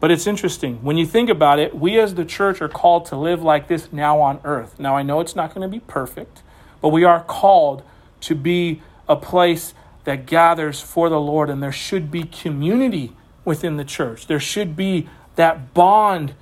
But 0.00 0.10
it's 0.10 0.26
interesting. 0.26 0.76
When 0.82 0.96
you 0.96 1.06
think 1.06 1.28
about 1.28 1.58
it, 1.58 1.76
we 1.76 1.98
as 1.98 2.14
the 2.14 2.24
church 2.24 2.62
are 2.62 2.68
called 2.68 3.06
to 3.06 3.16
live 3.16 3.42
like 3.42 3.66
this 3.66 3.92
now 3.92 4.20
on 4.20 4.40
earth. 4.44 4.78
Now, 4.78 4.96
I 4.96 5.02
know 5.02 5.20
it's 5.20 5.34
not 5.34 5.54
going 5.54 5.68
to 5.68 5.68
be 5.68 5.80
perfect, 5.80 6.42
but 6.80 6.90
we 6.90 7.04
are 7.04 7.22
called 7.22 7.82
to 8.20 8.34
be 8.34 8.82
a 9.08 9.16
place 9.16 9.74
that 10.04 10.26
gathers 10.26 10.80
for 10.80 11.08
the 11.08 11.20
Lord, 11.20 11.50
and 11.50 11.62
there 11.62 11.72
should 11.72 12.10
be 12.10 12.22
community 12.22 13.12
within 13.44 13.76
the 13.76 13.84
church. 13.84 14.26
There 14.26 14.40
should 14.40 14.76
be 14.76 15.08
that 15.34 15.74
bond 15.74 16.34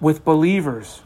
with 0.00 0.24
believers. 0.24 1.02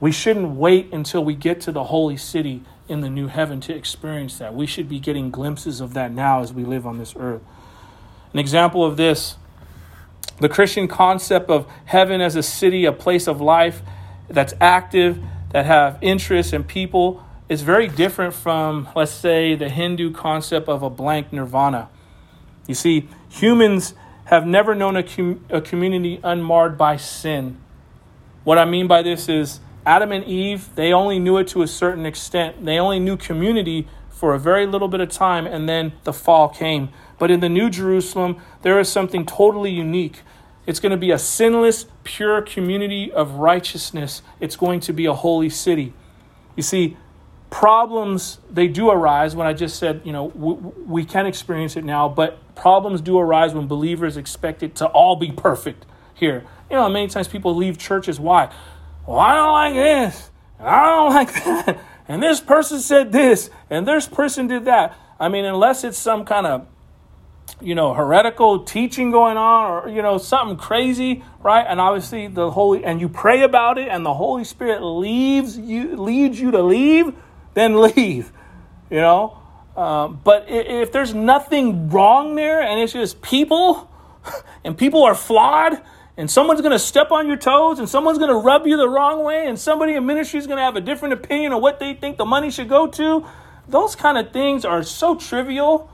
We 0.00 0.12
shouldn't 0.12 0.50
wait 0.50 0.92
until 0.92 1.24
we 1.24 1.34
get 1.34 1.60
to 1.62 1.72
the 1.72 1.84
holy 1.84 2.16
city 2.16 2.62
in 2.86 3.00
the 3.00 3.10
new 3.10 3.26
heaven 3.28 3.60
to 3.62 3.74
experience 3.74 4.38
that. 4.38 4.54
We 4.54 4.66
should 4.66 4.88
be 4.88 5.00
getting 5.00 5.30
glimpses 5.30 5.80
of 5.80 5.94
that 5.94 6.12
now 6.12 6.40
as 6.40 6.52
we 6.52 6.64
live 6.64 6.86
on 6.86 6.98
this 6.98 7.14
earth. 7.18 7.42
An 8.32 8.38
example 8.38 8.84
of 8.84 8.96
this 8.96 9.36
the 10.40 10.48
Christian 10.48 10.88
concept 10.88 11.50
of 11.50 11.70
heaven 11.84 12.20
as 12.20 12.36
a 12.36 12.42
city, 12.42 12.84
a 12.84 12.92
place 12.92 13.26
of 13.26 13.40
life 13.40 13.82
that's 14.28 14.54
active, 14.60 15.18
that 15.50 15.66
have 15.66 15.98
interests 16.02 16.52
and 16.52 16.66
people 16.66 17.24
is 17.48 17.62
very 17.62 17.88
different 17.88 18.34
from, 18.34 18.88
let's 18.94 19.10
say, 19.10 19.54
the 19.54 19.68
Hindu 19.68 20.12
concept 20.12 20.68
of 20.68 20.82
a 20.82 20.90
blank 20.90 21.32
nirvana. 21.32 21.88
You 22.66 22.74
see, 22.74 23.08
humans 23.30 23.94
have 24.26 24.46
never 24.46 24.74
known 24.74 24.96
a, 24.96 25.02
com- 25.02 25.44
a 25.48 25.60
community 25.60 26.20
unmarred 26.22 26.76
by 26.76 26.98
sin. 26.98 27.58
What 28.44 28.58
I 28.58 28.66
mean 28.66 28.86
by 28.86 29.02
this 29.02 29.28
is 29.28 29.60
Adam 29.86 30.12
and 30.12 30.24
Eve, 30.24 30.74
they 30.74 30.92
only 30.92 31.18
knew 31.18 31.38
it 31.38 31.48
to 31.48 31.62
a 31.62 31.66
certain 31.66 32.04
extent. 32.04 32.64
They 32.64 32.78
only 32.78 33.00
knew 33.00 33.16
community 33.16 33.88
for 34.10 34.34
a 34.34 34.38
very 34.38 34.66
little 34.66 34.88
bit 34.88 35.00
of 35.00 35.08
time, 35.08 35.46
and 35.46 35.66
then 35.66 35.92
the 36.04 36.12
fall 36.12 36.48
came. 36.48 36.90
But 37.18 37.30
in 37.30 37.40
the 37.40 37.48
New 37.48 37.70
Jerusalem, 37.70 38.36
there 38.62 38.78
is 38.78 38.90
something 38.90 39.24
totally 39.24 39.70
unique. 39.70 40.20
It's 40.68 40.80
going 40.80 40.90
to 40.90 40.98
be 40.98 41.12
a 41.12 41.18
sinless, 41.18 41.86
pure 42.04 42.42
community 42.42 43.10
of 43.10 43.36
righteousness. 43.36 44.20
It's 44.38 44.54
going 44.54 44.80
to 44.80 44.92
be 44.92 45.06
a 45.06 45.14
holy 45.14 45.48
city. 45.48 45.94
You 46.56 46.62
see, 46.62 46.98
problems 47.48 48.38
they 48.50 48.68
do 48.68 48.90
arise 48.90 49.34
when 49.34 49.46
i 49.46 49.54
just 49.54 49.78
said 49.78 50.02
you 50.04 50.12
know 50.12 50.24
we, 50.34 50.52
we, 50.84 51.02
can 51.02 51.24
experience 51.24 51.78
it 51.78 51.82
now 51.82 52.06
but 52.06 52.38
problems 52.54 53.00
do 53.00 53.18
arise 53.18 53.54
when 53.54 53.66
believers 53.66 54.18
expect 54.18 54.62
it 54.62 54.74
to 54.74 54.86
all 54.88 55.16
be 55.16 55.32
perfect 55.32 55.86
here. 56.12 56.44
You 56.68 56.76
know 56.76 56.90
many 56.90 57.08
times 57.08 57.26
people 57.26 57.54
leave 57.54 57.78
churches. 57.78 58.20
Why? 58.20 58.52
Well 59.06 59.18
i 59.18 59.34
don't 59.34 59.52
like 59.52 59.74
this. 59.74 60.30
I 60.60 60.84
don't 60.84 61.14
like 61.14 61.32
that. 61.44 61.80
And 62.06 62.22
this 62.22 62.40
person 62.40 62.80
said 62.80 63.12
this. 63.12 63.48
And 63.70 63.88
this 63.88 64.06
person 64.06 64.46
did 64.46 64.66
that. 64.66 64.94
I 65.18 65.30
mean 65.30 65.46
unless 65.46 65.84
it's 65.84 65.98
some 65.98 66.26
kind 66.26 66.46
of 66.46 66.66
you 67.60 67.74
know 67.74 67.92
heretical 67.92 68.60
teaching 68.64 69.10
going 69.10 69.36
on 69.36 69.70
or 69.70 69.88
you 69.88 70.00
know 70.00 70.16
something 70.16 70.56
crazy 70.56 71.24
right 71.40 71.66
and 71.68 71.80
obviously 71.80 72.28
the 72.28 72.50
holy 72.50 72.84
and 72.84 73.00
you 73.00 73.08
pray 73.08 73.42
about 73.42 73.78
it 73.78 73.88
and 73.88 74.06
the 74.06 74.14
holy 74.14 74.44
spirit 74.44 74.80
leaves 74.80 75.58
you 75.58 75.96
leads 75.96 76.40
you 76.40 76.52
to 76.52 76.62
leave 76.62 77.12
then 77.58 77.80
leave, 77.80 78.32
you 78.90 79.00
know. 79.00 79.36
Um, 79.76 80.20
but 80.24 80.46
if 80.48 80.90
there's 80.90 81.14
nothing 81.14 81.88
wrong 81.90 82.34
there 82.34 82.60
and 82.60 82.80
it's 82.80 82.92
just 82.92 83.22
people 83.22 83.88
and 84.64 84.76
people 84.76 85.04
are 85.04 85.14
flawed 85.14 85.80
and 86.16 86.28
someone's 86.28 86.60
going 86.60 86.72
to 86.72 86.80
step 86.80 87.12
on 87.12 87.28
your 87.28 87.36
toes 87.36 87.78
and 87.78 87.88
someone's 87.88 88.18
going 88.18 88.30
to 88.30 88.36
rub 88.36 88.66
you 88.66 88.76
the 88.76 88.88
wrong 88.88 89.22
way 89.22 89.46
and 89.46 89.56
somebody 89.56 89.94
in 89.94 90.04
ministry 90.04 90.40
is 90.40 90.48
going 90.48 90.56
to 90.56 90.64
have 90.64 90.74
a 90.74 90.80
different 90.80 91.14
opinion 91.14 91.52
of 91.52 91.62
what 91.62 91.78
they 91.78 91.94
think 91.94 92.16
the 92.16 92.24
money 92.24 92.50
should 92.50 92.68
go 92.68 92.88
to, 92.88 93.24
those 93.68 93.94
kind 93.94 94.18
of 94.18 94.32
things 94.32 94.64
are 94.64 94.82
so 94.82 95.14
trivial. 95.14 95.88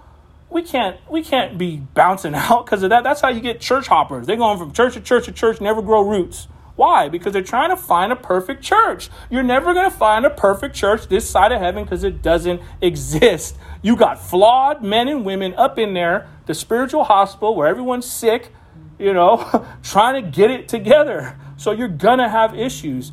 We 0.54 0.62
can't 0.62 0.96
we 1.10 1.24
can't 1.24 1.58
be 1.58 1.78
bouncing 1.78 2.34
out 2.36 2.64
because 2.64 2.84
of 2.84 2.90
that. 2.90 3.02
That's 3.02 3.20
how 3.20 3.28
you 3.28 3.40
get 3.40 3.60
church 3.60 3.88
hoppers. 3.88 4.26
They're 4.26 4.36
going 4.36 4.56
from 4.56 4.72
church 4.72 4.94
to 4.94 5.00
church 5.00 5.24
to 5.26 5.32
church, 5.32 5.60
never 5.60 5.82
grow 5.82 6.00
roots. 6.08 6.46
Why? 6.76 7.08
Because 7.08 7.32
they're 7.32 7.42
trying 7.42 7.70
to 7.70 7.76
find 7.76 8.12
a 8.12 8.16
perfect 8.16 8.62
church. 8.62 9.10
You're 9.30 9.42
never 9.42 9.74
going 9.74 9.88
to 9.88 9.96
find 9.96 10.24
a 10.24 10.30
perfect 10.30 10.74
church 10.74 11.08
this 11.08 11.28
side 11.28 11.52
of 11.52 11.60
heaven 11.60 11.84
because 11.84 12.02
it 12.02 12.22
doesn't 12.22 12.60
exist. 12.80 13.56
You 13.82 13.96
got 13.96 14.20
flawed 14.20 14.82
men 14.82 15.08
and 15.08 15.24
women 15.24 15.54
up 15.54 15.78
in 15.78 15.94
there, 15.94 16.28
the 16.46 16.54
spiritual 16.54 17.04
hospital 17.04 17.54
where 17.54 17.68
everyone's 17.68 18.10
sick, 18.10 18.52
you 18.98 19.12
know, 19.12 19.66
trying 19.84 20.24
to 20.24 20.30
get 20.30 20.50
it 20.50 20.66
together. 20.68 21.38
So 21.56 21.70
you're 21.70 21.86
going 21.86 22.18
to 22.18 22.28
have 22.28 22.58
issues. 22.58 23.12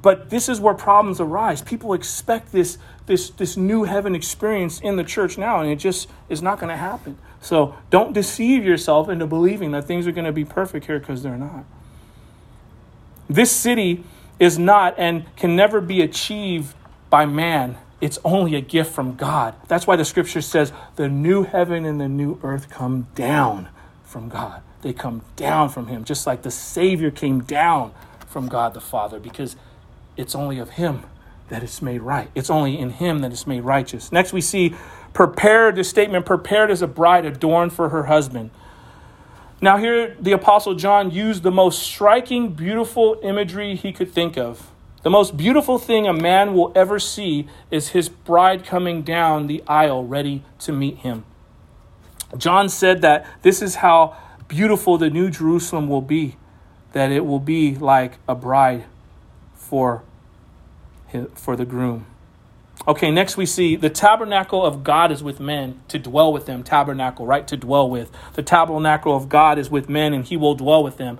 But 0.00 0.30
this 0.30 0.48
is 0.48 0.60
where 0.60 0.74
problems 0.74 1.20
arise. 1.20 1.60
People 1.60 1.92
expect 1.92 2.52
this, 2.52 2.78
this, 3.08 3.30
this 3.30 3.56
new 3.56 3.82
heaven 3.82 4.14
experience 4.14 4.78
in 4.80 4.94
the 4.94 5.02
church 5.02 5.36
now, 5.36 5.60
and 5.60 5.68
it 5.68 5.76
just 5.76 6.08
is 6.28 6.40
not 6.40 6.60
going 6.60 6.70
to 6.70 6.76
happen. 6.76 7.18
So 7.40 7.74
don't 7.90 8.12
deceive 8.12 8.64
yourself 8.64 9.08
into 9.08 9.26
believing 9.26 9.72
that 9.72 9.86
things 9.86 10.06
are 10.06 10.12
going 10.12 10.26
to 10.26 10.32
be 10.32 10.44
perfect 10.44 10.86
here 10.86 11.00
because 11.00 11.24
they're 11.24 11.36
not. 11.36 11.64
This 13.28 13.50
city 13.50 14.04
is 14.38 14.58
not 14.58 14.94
and 14.96 15.24
can 15.36 15.56
never 15.56 15.80
be 15.80 16.00
achieved 16.00 16.74
by 17.10 17.26
man. 17.26 17.76
It's 18.00 18.18
only 18.24 18.54
a 18.54 18.60
gift 18.60 18.92
from 18.92 19.16
God. 19.16 19.54
That's 19.66 19.86
why 19.86 19.96
the 19.96 20.04
scripture 20.04 20.40
says 20.40 20.72
the 20.94 21.08
new 21.08 21.42
heaven 21.42 21.84
and 21.84 22.00
the 22.00 22.08
new 22.08 22.38
earth 22.44 22.70
come 22.70 23.08
down 23.14 23.68
from 24.04 24.28
God. 24.28 24.62
They 24.82 24.92
come 24.92 25.22
down 25.34 25.70
from 25.70 25.88
Him, 25.88 26.04
just 26.04 26.26
like 26.26 26.42
the 26.42 26.50
Savior 26.52 27.10
came 27.10 27.40
down 27.40 27.92
from 28.26 28.48
God 28.48 28.74
the 28.74 28.80
Father, 28.80 29.18
because 29.18 29.56
it's 30.16 30.34
only 30.34 30.58
of 30.58 30.70
Him 30.70 31.02
that 31.48 31.62
it's 31.62 31.80
made 31.82 32.02
right. 32.02 32.30
It's 32.34 32.50
only 32.50 32.78
in 32.78 32.90
Him 32.90 33.20
that 33.20 33.32
it's 33.32 33.46
made 33.46 33.62
righteous. 33.62 34.12
Next, 34.12 34.32
we 34.32 34.40
see 34.40 34.74
prepared, 35.12 35.76
the 35.76 35.84
statement 35.84 36.26
prepared 36.26 36.70
as 36.70 36.82
a 36.82 36.86
bride 36.86 37.24
adorned 37.24 37.72
for 37.72 37.88
her 37.88 38.04
husband. 38.04 38.50
Now, 39.60 39.76
here 39.76 40.16
the 40.20 40.32
Apostle 40.32 40.74
John 40.74 41.10
used 41.10 41.42
the 41.42 41.50
most 41.50 41.82
striking, 41.82 42.52
beautiful 42.52 43.18
imagery 43.22 43.74
he 43.74 43.92
could 43.92 44.12
think 44.12 44.36
of. 44.36 44.70
The 45.02 45.10
most 45.10 45.36
beautiful 45.36 45.78
thing 45.78 46.06
a 46.06 46.12
man 46.12 46.54
will 46.54 46.72
ever 46.74 46.98
see 46.98 47.48
is 47.70 47.88
his 47.88 48.08
bride 48.08 48.64
coming 48.64 49.02
down 49.02 49.46
the 49.46 49.62
aisle 49.66 50.04
ready 50.04 50.42
to 50.60 50.72
meet 50.72 50.98
him. 50.98 51.24
John 52.36 52.68
said 52.68 53.00
that 53.02 53.26
this 53.42 53.62
is 53.62 53.76
how 53.76 54.16
beautiful 54.48 54.98
the 54.98 55.08
New 55.08 55.30
Jerusalem 55.30 55.88
will 55.88 56.02
be, 56.02 56.36
that 56.92 57.10
it 57.10 57.24
will 57.24 57.40
be 57.40 57.74
like 57.74 58.18
a 58.28 58.34
bride 58.34 58.84
for, 59.54 60.02
for 61.34 61.56
the 61.56 61.64
groom. 61.64 62.06
Okay, 62.86 63.10
next 63.10 63.36
we 63.36 63.44
see 63.44 63.76
the 63.76 63.90
tabernacle 63.90 64.64
of 64.64 64.84
God 64.84 65.10
is 65.10 65.22
with 65.22 65.40
men 65.40 65.80
to 65.88 65.98
dwell 65.98 66.32
with 66.32 66.46
them. 66.46 66.62
Tabernacle, 66.62 67.26
right? 67.26 67.46
To 67.48 67.56
dwell 67.56 67.90
with. 67.90 68.10
The 68.34 68.42
tabernacle 68.42 69.14
of 69.14 69.28
God 69.28 69.58
is 69.58 69.68
with 69.68 69.88
men 69.88 70.14
and 70.14 70.24
he 70.24 70.36
will 70.36 70.54
dwell 70.54 70.82
with 70.82 70.96
them. 70.96 71.18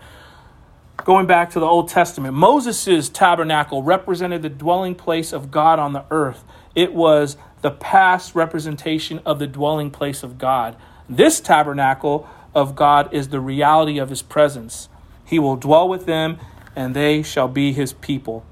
Going 1.04 1.26
back 1.26 1.50
to 1.50 1.60
the 1.60 1.66
Old 1.66 1.88
Testament, 1.88 2.34
Moses' 2.34 3.08
tabernacle 3.08 3.82
represented 3.82 4.42
the 4.42 4.48
dwelling 4.48 4.94
place 4.94 5.32
of 5.32 5.50
God 5.50 5.78
on 5.78 5.92
the 5.92 6.04
earth. 6.10 6.44
It 6.74 6.94
was 6.94 7.36
the 7.60 7.70
past 7.70 8.34
representation 8.34 9.20
of 9.26 9.38
the 9.38 9.46
dwelling 9.46 9.90
place 9.90 10.22
of 10.22 10.38
God. 10.38 10.76
This 11.08 11.40
tabernacle 11.40 12.28
of 12.54 12.76
God 12.76 13.12
is 13.12 13.28
the 13.28 13.40
reality 13.40 13.98
of 13.98 14.10
his 14.10 14.22
presence. 14.22 14.88
He 15.24 15.38
will 15.38 15.56
dwell 15.56 15.88
with 15.88 16.06
them 16.06 16.38
and 16.74 16.94
they 16.94 17.22
shall 17.22 17.48
be 17.48 17.72
his 17.72 17.92
people. 17.92 18.44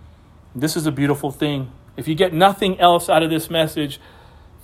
This 0.56 0.76
is 0.76 0.86
a 0.86 0.92
beautiful 0.92 1.30
thing 1.30 1.70
if 1.96 2.06
you 2.06 2.14
get 2.14 2.32
nothing 2.32 2.78
else 2.78 3.08
out 3.08 3.22
of 3.22 3.30
this 3.30 3.48
message, 3.48 4.00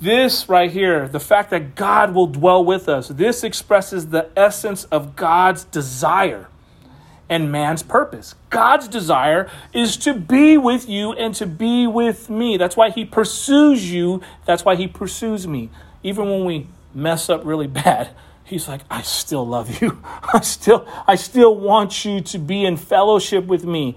this 0.00 0.48
right 0.48 0.70
here, 0.70 1.08
the 1.08 1.20
fact 1.20 1.50
that 1.50 1.74
God 1.74 2.14
will 2.14 2.26
dwell 2.26 2.64
with 2.64 2.88
us, 2.88 3.08
this 3.08 3.44
expresses 3.44 4.08
the 4.08 4.28
essence 4.36 4.84
of 4.84 5.16
God's 5.16 5.64
desire 5.64 6.48
and 7.28 7.50
man's 7.50 7.82
purpose. 7.82 8.34
God's 8.50 8.88
desire 8.88 9.48
is 9.72 9.96
to 9.98 10.12
be 10.12 10.58
with 10.58 10.88
you 10.88 11.12
and 11.12 11.34
to 11.36 11.46
be 11.46 11.86
with 11.86 12.28
me. 12.28 12.56
That's 12.56 12.76
why 12.76 12.90
he 12.90 13.04
pursues 13.04 13.90
you. 13.90 14.20
That's 14.44 14.64
why 14.64 14.76
he 14.76 14.86
pursues 14.86 15.46
me. 15.46 15.70
Even 16.02 16.28
when 16.28 16.44
we 16.44 16.66
mess 16.92 17.30
up 17.30 17.42
really 17.44 17.66
bad, 17.68 18.10
he's 18.44 18.68
like, 18.68 18.82
I 18.90 19.02
still 19.02 19.46
love 19.46 19.80
you. 19.80 20.02
I 20.34 20.40
still 20.40 20.86
I 21.06 21.14
still 21.14 21.54
want 21.54 22.04
you 22.04 22.20
to 22.20 22.38
be 22.38 22.66
in 22.66 22.76
fellowship 22.76 23.46
with 23.46 23.64
me. 23.64 23.96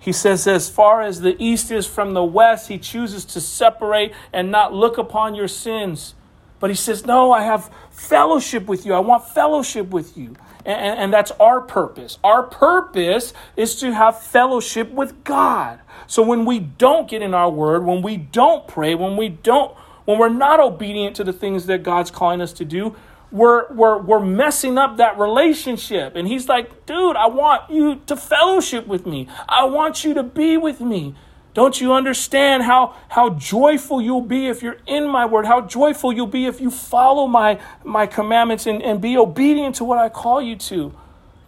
He 0.00 0.12
says, 0.12 0.46
as 0.46 0.70
far 0.70 1.02
as 1.02 1.20
the 1.20 1.36
east 1.38 1.70
is 1.70 1.86
from 1.86 2.14
the 2.14 2.24
west, 2.24 2.68
he 2.68 2.78
chooses 2.78 3.26
to 3.26 3.40
separate 3.40 4.12
and 4.32 4.50
not 4.50 4.72
look 4.72 4.96
upon 4.96 5.34
your 5.34 5.46
sins. 5.46 6.14
But 6.58 6.70
he 6.70 6.76
says, 6.76 7.04
no, 7.04 7.32
I 7.32 7.42
have 7.42 7.70
fellowship 7.90 8.66
with 8.66 8.86
you. 8.86 8.94
I 8.94 9.00
want 9.00 9.28
fellowship 9.28 9.90
with 9.90 10.16
you. 10.16 10.36
And, 10.64 10.98
and, 10.98 11.12
that's 11.12 11.30
our 11.32 11.62
purpose. 11.62 12.18
Our 12.22 12.42
purpose 12.42 13.32
is 13.56 13.76
to 13.76 13.94
have 13.94 14.20
fellowship 14.20 14.90
with 14.90 15.24
God. 15.24 15.80
So 16.06 16.22
when 16.22 16.44
we 16.44 16.58
don't 16.60 17.08
get 17.08 17.22
in 17.22 17.32
our 17.32 17.50
word, 17.50 17.84
when 17.84 18.02
we 18.02 18.18
don't 18.18 18.68
pray, 18.68 18.94
when 18.94 19.16
we 19.16 19.30
don't, 19.30 19.74
when 20.04 20.18
we're 20.18 20.28
not 20.28 20.60
obedient 20.60 21.16
to 21.16 21.24
the 21.24 21.32
things 21.32 21.64
that 21.66 21.82
God's 21.82 22.10
calling 22.10 22.42
us 22.42 22.52
to 22.54 22.66
do, 22.66 22.94
we're, 23.32 23.72
we're, 23.72 23.98
we're 23.98 24.20
messing 24.20 24.78
up 24.78 24.96
that 24.96 25.18
relationship. 25.18 26.16
And 26.16 26.26
he's 26.26 26.48
like, 26.48 26.86
dude, 26.86 27.16
I 27.16 27.26
want 27.26 27.70
you 27.70 28.00
to 28.06 28.16
fellowship 28.16 28.86
with 28.86 29.06
me. 29.06 29.28
I 29.48 29.64
want 29.64 30.04
you 30.04 30.14
to 30.14 30.22
be 30.22 30.56
with 30.56 30.80
me. 30.80 31.14
Don't 31.52 31.80
you 31.80 31.92
understand 31.92 32.62
how, 32.62 32.94
how 33.08 33.30
joyful 33.30 34.00
you'll 34.00 34.20
be 34.20 34.46
if 34.46 34.62
you're 34.62 34.78
in 34.86 35.08
my 35.08 35.26
word? 35.26 35.46
How 35.46 35.60
joyful 35.60 36.12
you'll 36.12 36.26
be 36.28 36.46
if 36.46 36.60
you 36.60 36.70
follow 36.70 37.26
my, 37.26 37.60
my 37.84 38.06
commandments 38.06 38.66
and, 38.66 38.82
and 38.82 39.00
be 39.00 39.16
obedient 39.16 39.76
to 39.76 39.84
what 39.84 39.98
I 39.98 40.08
call 40.08 40.40
you 40.40 40.56
to? 40.56 40.74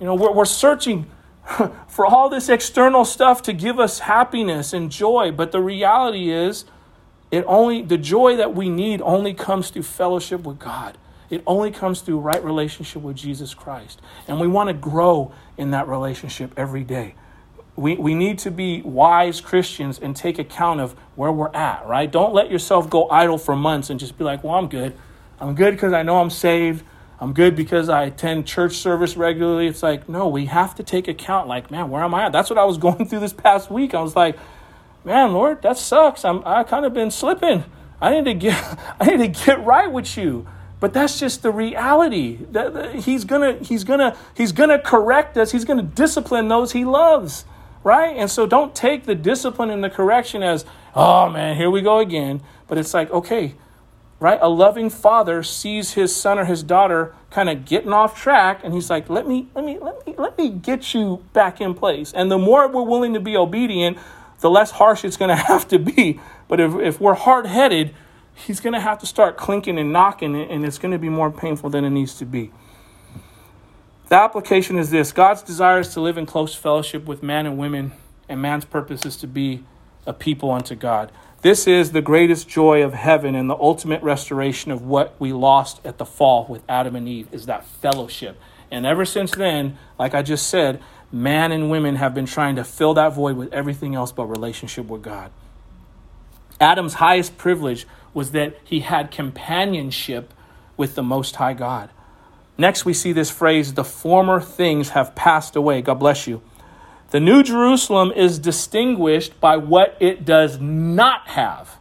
You 0.01 0.07
know, 0.07 0.15
we're, 0.15 0.33
we're 0.33 0.45
searching 0.45 1.07
for 1.89 2.05
all 2.05 2.29
this 2.29 2.49
external 2.49 3.05
stuff 3.05 3.43
to 3.43 3.53
give 3.53 3.79
us 3.79 4.01
happiness 4.01 4.73
and 4.73 4.91
joy, 4.91 5.31
but 5.31 5.53
the 5.53 5.61
reality 5.61 6.31
is, 6.31 6.65
it 7.31 7.45
only 7.47 7.81
the 7.81 7.97
joy 7.97 8.37
that 8.37 8.55
we 8.55 8.69
need 8.69 9.01
only 9.01 9.33
comes 9.33 9.71
through 9.71 9.85
fellowship 9.85 10.43
with 10.43 10.59
God. 10.59 10.99
It 11.33 11.43
only 11.47 11.71
comes 11.71 12.03
through 12.03 12.21
right 12.21 12.45
relationship 12.45 13.01
with 13.01 13.17
Jesus 13.17 13.55
Christ. 13.55 14.03
And 14.29 14.39
we 14.39 14.47
want 14.47 14.69
to 14.69 14.75
grow 14.75 15.33
in 15.57 15.71
that 15.71 15.89
relationship 15.89 16.53
every 16.59 16.85
day. 16.85 17.15
We, 17.75 17.97
we 17.97 18.15
need 18.15 18.39
to 18.41 18.51
be 18.51 18.83
wise 18.83 19.41
Christians 19.41 19.99
and 19.99 20.15
take 20.15 20.39
account 20.39 20.81
of 20.81 20.93
where 21.17 21.33
we're 21.33 21.55
at, 21.55 21.87
right? 21.87 22.13
Don't 22.13 22.35
let 22.35 22.51
yourself 22.51 22.91
go 22.91 23.09
idle 23.09 23.39
for 23.39 23.57
months 23.57 23.89
and 23.89 23.99
just 23.99 24.19
be 24.19 24.25
like, 24.25 24.45
well, 24.45 24.57
I'm 24.57 24.69
good. 24.69 24.95
I'm 25.41 25.55
good 25.55 25.71
because 25.71 25.95
I 25.95 26.03
know 26.03 26.21
I'm 26.21 26.29
saved. 26.29 26.85
I'm 27.19 27.33
good 27.33 27.57
because 27.57 27.89
I 27.89 28.03
attend 28.03 28.47
church 28.47 28.75
service 28.75 29.17
regularly. 29.17 29.69
It's 29.69 29.83
like, 29.83 30.11
no, 30.11 30.29
we 30.29 30.45
have 30.47 30.75
to 30.75 30.83
take 30.83 31.09
account, 31.09 31.49
like, 31.49 31.71
man, 31.71 31.89
where 31.89 32.05
am 32.05 32.15
I 32.15 32.27
at? 32.27 32.33
That's 32.33 32.51
what 32.51 32.59
I 32.59 32.65
was 32.67 32.77
going 32.87 33.07
through 33.07 33.21
this 33.21 33.33
past 33.33 33.71
week. 33.71 33.95
I 33.95 34.03
was 34.03 34.15
like, 34.15 34.37
man, 35.03 35.33
Lord, 35.33 35.63
that 35.63 35.79
sucks. 35.79 36.27
I'm 36.27 36.43
I 36.45 36.63
kind 36.65 36.85
of 36.85 36.93
been 36.93 37.11
slipping. 37.11 37.65
I 38.03 38.11
need 38.11 38.27
to 38.27 38.35
get 38.35 38.79
I 39.01 39.17
need 39.17 39.35
to 39.35 39.47
get 39.47 39.65
right 39.65 39.91
with 39.91 40.15
you. 40.19 40.47
But 40.83 40.93
that's 40.93 41.21
just 41.21 41.45
the 41.45 41.53
reality. 41.53 42.41
He's 43.03 43.25
gonna 43.25 43.53
he's 43.59 43.85
gonna 43.85 44.17
he's 44.35 44.51
gonna 44.51 44.81
correct 44.81 45.39
us. 45.39 45.53
He's 45.53 45.65
gonna 45.65 45.81
discipline 45.81 46.49
those 46.49 46.73
he 46.73 46.85
loves, 46.85 47.45
right? 47.85 48.17
And 48.17 48.29
so 48.29 48.47
don't 48.47 48.75
take 48.75 49.05
the 49.05 49.15
discipline 49.15 49.71
and 49.71 49.85
the 49.85 49.89
correction 49.89 50.43
as, 50.43 50.65
oh 50.97 51.31
man, 51.31 51.55
here 51.55 51.71
we 51.71 51.83
go 51.83 52.01
again. 52.01 52.43
But 52.67 52.79
it's 52.79 52.93
like, 52.95 53.13
okay, 53.13 53.55
right? 54.19 54.41
A 54.43 54.49
loving 54.49 54.91
father 54.91 55.45
sees 55.45 55.93
his 55.93 56.17
son 56.17 56.37
or 56.37 56.47
his 56.47 56.65
daughter 56.65 57.15
kind 57.31 57.49
of 57.49 57.65
getting 57.65 57.93
off 57.93 58.21
track, 58.21 58.63
and 58.65 58.75
he's 58.75 58.91
like, 58.91 59.09
let 59.09 59.29
me 59.29 59.51
let 59.55 59.65
me 59.65 59.79
let 59.79 60.05
me 60.05 60.17
let 60.19 60.37
me 60.37 60.49
get 60.49 60.95
you 60.95 61.25
back 61.33 61.61
in 61.61 61.75
place. 61.75 62.13
And 62.13 62.29
the 62.29 62.39
more 62.39 62.67
we're 62.67 62.83
willing 62.83 63.15
to 63.15 63.21
be 63.21 63.37
obedient, 63.37 63.99
the 64.41 64.51
less 64.51 64.73
harsh 64.73 65.05
it's 65.05 65.17
to 65.17 65.37
have 65.37 65.69
to 65.69 65.79
be. 65.79 66.19
But 66.49 66.59
if, 66.59 66.75
if 66.75 67.01
we're 67.01 67.15
hard 67.15 67.47
headed, 67.47 67.95
he's 68.35 68.61
going 68.61 68.73
to 68.73 68.81
have 68.81 68.99
to 69.01 69.07
start 69.07 69.37
clinking 69.37 69.79
and 69.79 69.93
knocking, 69.93 70.35
and 70.35 70.65
it's 70.65 70.79
going 70.79 70.93
to 70.93 70.99
be 70.99 71.09
more 71.09 71.31
painful 71.31 71.71
than 71.71 71.85
it 71.85 71.91
needs 71.91 72.15
to 72.15 72.25
be. 72.25 72.51
The 74.09 74.17
application 74.17 74.79
is 74.79 74.91
this 74.91 75.13
God's 75.13 75.43
desire 75.43 75.81
is 75.81 75.89
to 75.95 76.01
live 76.01 76.19
in 76.19 76.27
close 76.27 76.55
fellowship 76.55 77.07
with 77.07 77.23
man 77.23 77.47
and 77.47 77.57
women, 77.57 77.93
and 78.29 78.43
man's 78.43 78.65
purpose 78.65 79.07
is 79.07 79.17
to 79.17 79.27
be 79.27 79.65
a 80.07 80.13
people 80.13 80.51
unto 80.51 80.75
God. 80.75 81.13
This 81.43 81.67
is 81.67 81.91
the 81.91 82.03
greatest 82.03 82.49
joy 82.49 82.85
of 82.85 82.95
heaven 82.95 83.35
and 83.35 83.51
the 83.51 83.57
ultimate 83.57 84.01
restoration 84.03 84.71
of 84.71 84.83
what 84.83 85.17
we 85.19 85.33
lost 85.33 85.85
at 85.85 85.99
the 85.99 86.05
fall 86.05 86.47
with 86.49 86.63
Adam 86.69 86.95
and 86.95 87.09
Eve 87.09 87.27
is 87.33 87.47
that 87.47 87.67
fellowship. 87.67 88.41
And 88.71 88.87
ever 88.87 89.05
since 89.05 89.33
then, 89.33 89.77
like 89.99 90.15
I 90.15 90.23
just 90.23 90.47
said, 90.47 90.81
man 91.11 91.51
and 91.51 91.69
women 91.69 91.97
have 91.97 92.15
been 92.15 92.27
trying 92.27 92.57
to 92.57 92.65
fill 92.65 92.95
that 92.95 93.13
void 93.13 93.37
with 93.37 93.53
everything 93.53 93.95
else 93.95 94.13
but 94.13 94.27
relationship 94.27 94.87
with 94.87 95.03
God. 95.03 95.33
Adam's 96.61 96.95
highest 96.95 97.37
privilege 97.37 97.87
was 98.15 98.33
that 98.33 98.57
he 98.65 98.81
had 98.81 99.11
companionship 99.11 100.33
with 100.77 100.95
the 100.95 101.03
Most 101.03 101.37
High 101.37 101.55
God. 101.55 101.91
Next, 102.59 102.85
we 102.85 102.93
see 102.93 103.13
this 103.13 103.31
phrase, 103.31 103.75
the 103.75 103.85
former 103.85 104.41
things 104.41 104.91
have 104.91 105.15
passed 105.15 105.57
away. 105.57 105.83
God 105.83 105.99
bless 105.99 106.27
you. 106.27 106.43
The 107.11 107.21
New 107.21 107.43
Jerusalem 107.43 108.13
is 108.13 108.39
distinguished 108.39 109.39
by 109.41 109.57
what 109.57 109.97
it 110.01 110.25
does 110.25 110.59
not 110.61 111.29
have. 111.29 111.77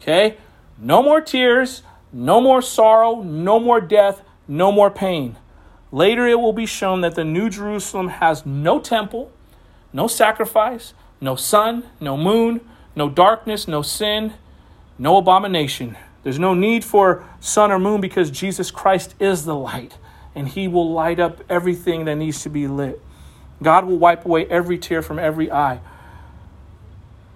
Okay? 0.00 0.36
No 0.78 1.02
more 1.02 1.20
tears, 1.20 1.82
no 2.12 2.40
more 2.40 2.62
sorrow, 2.62 3.22
no 3.22 3.58
more 3.60 3.80
death, 3.80 4.22
no 4.46 4.72
more 4.72 4.90
pain. 4.90 5.36
Later, 5.92 6.26
it 6.26 6.40
will 6.40 6.52
be 6.52 6.66
shown 6.66 7.02
that 7.02 7.14
the 7.14 7.24
New 7.24 7.48
Jerusalem 7.48 8.08
has 8.08 8.44
no 8.44 8.80
temple, 8.80 9.30
no 9.92 10.08
sacrifice, 10.08 10.92
no 11.20 11.36
sun, 11.36 11.84
no 12.00 12.16
moon, 12.16 12.60
no 12.96 13.08
darkness, 13.08 13.68
no 13.68 13.82
sin, 13.82 14.34
no 14.98 15.16
abomination. 15.16 15.96
There's 16.22 16.38
no 16.38 16.54
need 16.54 16.84
for 16.84 17.24
sun 17.40 17.70
or 17.70 17.78
moon 17.78 18.00
because 18.00 18.30
Jesus 18.30 18.70
Christ 18.70 19.14
is 19.20 19.44
the 19.44 19.54
light 19.54 19.98
and 20.34 20.48
he 20.48 20.68
will 20.68 20.92
light 20.92 21.20
up 21.20 21.42
everything 21.48 22.06
that 22.06 22.16
needs 22.16 22.42
to 22.42 22.48
be 22.48 22.66
lit. 22.66 23.00
God 23.62 23.86
will 23.86 23.98
wipe 23.98 24.24
away 24.24 24.46
every 24.46 24.78
tear 24.78 25.02
from 25.02 25.18
every 25.18 25.50
eye. 25.50 25.80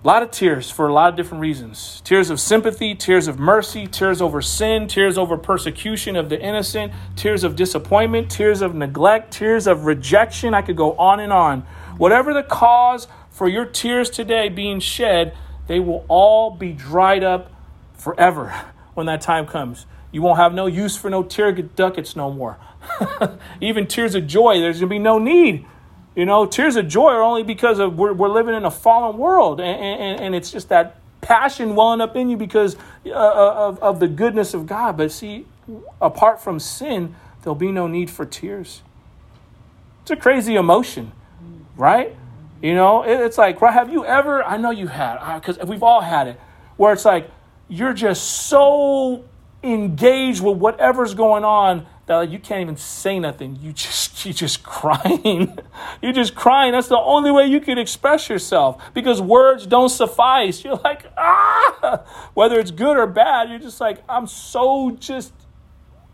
A 0.03 0.07
lot 0.07 0.23
of 0.23 0.31
tears 0.31 0.71
for 0.71 0.87
a 0.87 0.93
lot 0.93 1.11
of 1.11 1.17
different 1.17 1.41
reasons 1.41 2.01
tears 2.05 2.31
of 2.31 2.39
sympathy, 2.39 2.95
tears 2.95 3.27
of 3.27 3.39
mercy, 3.39 3.87
tears 3.87 4.23
over 4.23 4.41
sin, 4.41 4.87
tears 4.87 5.19
over 5.19 5.37
persecution 5.37 6.15
of 6.15 6.29
the 6.29 6.41
innocent, 6.41 6.93
tears 7.17 7.43
of 7.43 7.57
disappointment, 7.57 8.31
tears 8.31 8.63
of 8.63 8.75
neglect, 8.75 9.33
tears 9.33 9.67
of 9.67 9.87
rejection. 9.87 10.55
I 10.55 10.63
could 10.63 10.77
go 10.77 10.93
on 10.93 11.19
and 11.19 11.33
on. 11.33 11.63
Whatever 11.97 12.33
the 12.33 12.45
cause 12.45 13.09
for 13.29 13.49
your 13.49 13.65
tears 13.65 14.09
today 14.09 14.49
being 14.49 14.79
shed, 14.79 15.37
they 15.69 15.79
will 15.79 16.05
all 16.09 16.51
be 16.51 16.73
dried 16.73 17.23
up 17.23 17.53
forever 17.95 18.49
when 18.95 19.07
that 19.07 19.21
time 19.21 19.47
comes. 19.47 19.87
You 20.11 20.23
won't 20.23 20.39
have 20.39 20.53
no 20.55 20.67
use 20.67 20.97
for 20.97 21.09
no 21.11 21.23
tear 21.23 21.53
ducats 21.53 22.17
no 22.17 22.33
more. 22.33 22.59
Even 23.61 23.87
tears 23.87 24.15
of 24.15 24.27
joy, 24.27 24.59
there's 24.59 24.81
going 24.81 24.89
to 24.89 24.95
be 24.95 24.99
no 24.99 25.19
need 25.19 25.67
you 26.19 26.27
know, 26.27 26.47
tears 26.47 26.75
of 26.75 26.89
joy 26.89 27.11
are 27.11 27.23
only 27.23 27.45
because 27.45 27.79
of 27.79 27.97
we're, 27.97 28.13
we're 28.13 28.29
living 28.29 28.53
in 28.53 28.65
a 28.65 28.73
fallen 28.73 29.19
world, 29.19 29.61
and, 29.61 29.81
and, 29.81 30.21
and 30.21 30.35
it's 30.35 30.51
just 30.51 30.69
that 30.69 30.97
passion 31.21 31.77
welling 31.77 32.01
up 32.01 32.17
in 32.17 32.29
you 32.29 32.37
because 32.37 32.75
uh, 33.07 33.11
uh, 33.11 33.69
of, 33.69 33.79
of 33.79 34.01
the 34.01 34.09
goodness 34.09 34.53
of 34.53 34.67
God. 34.67 34.97
But 34.97 35.13
see, 35.13 35.47
apart 36.01 36.41
from 36.41 36.59
sin, 36.59 37.15
there'll 37.43 37.55
be 37.55 37.71
no 37.71 37.87
need 37.87 38.11
for 38.11 38.27
tears. 38.27 38.83
It's 40.03 40.11
a 40.11 40.17
crazy 40.17 40.57
emotion, 40.57 41.13
right? 41.77 42.17
You 42.63 42.75
know, 42.75 43.03
it, 43.03 43.21
it's 43.21 43.39
like, 43.39 43.61
right, 43.61 43.73
have 43.73 43.93
you 43.93 44.05
ever, 44.05 44.43
I 44.43 44.57
know 44.57 44.71
you 44.71 44.89
had, 44.89 45.37
because 45.37 45.59
we've 45.59 45.83
all 45.83 46.01
had 46.01 46.29
it, 46.29 46.41
where 46.77 46.93
it's 46.93 47.05
like 47.05 47.31
you're 47.69 47.93
just 47.93 48.49
so 48.49 49.25
engaged 49.63 50.43
with 50.43 50.57
whatever's 50.59 51.15
going 51.15 51.45
on 51.45 51.87
that 52.07 52.17
like, 52.17 52.31
you 52.31 52.39
can't 52.39 52.63
even 52.63 52.77
say 52.77 53.19
nothing. 53.19 53.59
You 53.61 53.73
just 53.73 54.25
you 54.25 54.33
just 54.33 54.63
crying. 54.63 55.59
You're 56.03 56.13
just 56.13 56.35
crying. 56.35 56.73
That's 56.73 56.89
the 56.89 56.99
only 56.99 57.31
way 57.31 57.47
you 57.47 57.61
can 57.61 57.79
express 57.79 58.29
yourself 58.29 58.83
because 58.95 59.21
words 59.21 59.67
don't 59.67 59.91
suffice. 59.91 60.65
You're 60.65 60.77
like 60.77 61.07
ah, 61.17 62.03
whether 62.35 62.59
it's 62.59 62.71
good 62.71 62.97
or 62.97 63.07
bad. 63.07 63.51
You're 63.51 63.59
just 63.59 63.81
like 63.81 64.03
I'm 64.09 64.27
so 64.27 64.93
just 64.99 65.33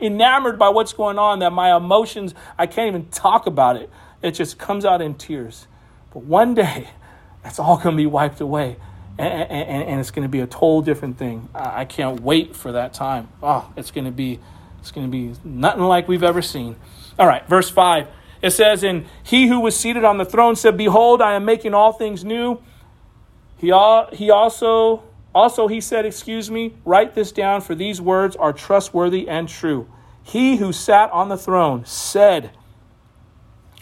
enamored 0.00 0.58
by 0.58 0.68
what's 0.68 0.92
going 0.92 1.18
on 1.18 1.38
that 1.38 1.52
my 1.52 1.74
emotions 1.74 2.34
I 2.58 2.66
can't 2.66 2.88
even 2.88 3.06
talk 3.08 3.46
about 3.46 3.76
it. 3.76 3.88
It 4.20 4.32
just 4.32 4.58
comes 4.58 4.84
out 4.84 5.00
in 5.00 5.14
tears. 5.14 5.66
But 6.14 6.22
one 6.22 6.54
day, 6.54 6.88
that's 7.42 7.58
all 7.58 7.76
going 7.76 7.96
to 7.96 8.02
be 8.02 8.06
wiped 8.06 8.40
away. 8.40 8.76
And, 9.16 9.50
and, 9.50 9.84
and, 9.84 10.00
it's 10.00 10.10
going 10.10 10.24
to 10.24 10.28
be 10.28 10.40
a 10.40 10.46
total 10.46 10.82
different 10.82 11.18
thing. 11.18 11.48
I 11.54 11.84
can't 11.84 12.18
wait 12.20 12.56
for 12.56 12.72
that 12.72 12.94
time. 12.94 13.28
Oh, 13.40 13.72
it's 13.76 13.92
going 13.92 14.06
to 14.06 14.10
be 14.10 14.40
it's 14.80 14.90
going 14.90 15.06
to 15.06 15.10
be 15.10 15.32
nothing 15.44 15.84
like 15.84 16.08
we've 16.08 16.22
ever 16.22 16.42
seen. 16.42 16.76
All 17.18 17.26
right, 17.26 17.48
verse 17.48 17.70
5. 17.70 18.06
It 18.42 18.50
says, 18.50 18.82
And 18.82 19.06
he 19.22 19.46
who 19.46 19.60
was 19.60 19.74
seated 19.74 20.04
on 20.04 20.18
the 20.18 20.26
throne 20.26 20.56
said, 20.56 20.76
Behold, 20.76 21.22
I 21.22 21.32
am 21.32 21.46
making 21.46 21.72
all 21.72 21.92
things 21.92 22.22
new. 22.22 22.60
He, 23.56 23.70
all, 23.70 24.10
he 24.12 24.30
also, 24.30 25.02
also 25.34 25.68
he 25.68 25.80
said, 25.80 26.04
Excuse 26.04 26.50
me, 26.50 26.74
write 26.84 27.14
this 27.14 27.32
down, 27.32 27.62
for 27.62 27.74
these 27.74 27.98
words 27.98 28.36
are 28.36 28.52
trustworthy 28.52 29.26
and 29.26 29.48
true. 29.48 29.88
He 30.22 30.56
who 30.56 30.70
sat 30.70 31.10
on 31.12 31.30
the 31.30 31.38
throne 31.38 31.86
said, 31.86 32.50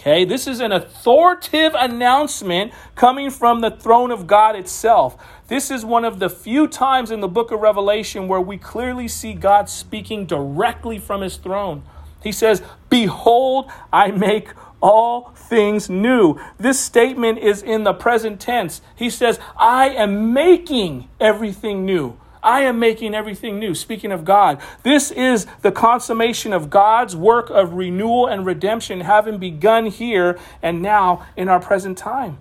Okay, 0.02 0.24
this 0.24 0.48
is 0.48 0.58
an 0.58 0.72
authoritative 0.72 1.76
announcement 1.78 2.72
coming 2.96 3.30
from 3.30 3.60
the 3.60 3.70
throne 3.70 4.10
of 4.10 4.26
God 4.26 4.56
itself. 4.56 5.16
This 5.46 5.70
is 5.70 5.84
one 5.84 6.04
of 6.04 6.18
the 6.18 6.28
few 6.28 6.66
times 6.66 7.12
in 7.12 7.20
the 7.20 7.28
book 7.28 7.52
of 7.52 7.60
Revelation 7.60 8.26
where 8.26 8.40
we 8.40 8.58
clearly 8.58 9.06
see 9.06 9.32
God 9.32 9.68
speaking 9.68 10.26
directly 10.26 10.98
from 10.98 11.20
his 11.20 11.36
throne. 11.36 11.84
He 12.20 12.32
says, 12.32 12.64
Behold, 12.90 13.70
I 13.92 14.10
make 14.10 14.48
all 14.82 15.30
things 15.36 15.88
new. 15.88 16.36
This 16.58 16.80
statement 16.80 17.38
is 17.38 17.62
in 17.62 17.84
the 17.84 17.94
present 17.94 18.40
tense. 18.40 18.82
He 18.96 19.08
says, 19.08 19.38
I 19.56 19.90
am 19.90 20.32
making 20.32 21.10
everything 21.20 21.86
new. 21.86 22.18
I 22.42 22.62
am 22.62 22.78
making 22.78 23.14
everything 23.14 23.58
new. 23.58 23.74
Speaking 23.74 24.10
of 24.10 24.24
God, 24.24 24.60
this 24.82 25.10
is 25.10 25.46
the 25.62 25.70
consummation 25.70 26.52
of 26.52 26.70
God's 26.70 27.14
work 27.14 27.50
of 27.50 27.74
renewal 27.74 28.26
and 28.26 28.44
redemption 28.44 29.00
having 29.00 29.38
begun 29.38 29.86
here 29.86 30.38
and 30.60 30.82
now 30.82 31.24
in 31.36 31.48
our 31.48 31.60
present 31.60 31.96
time. 31.96 32.38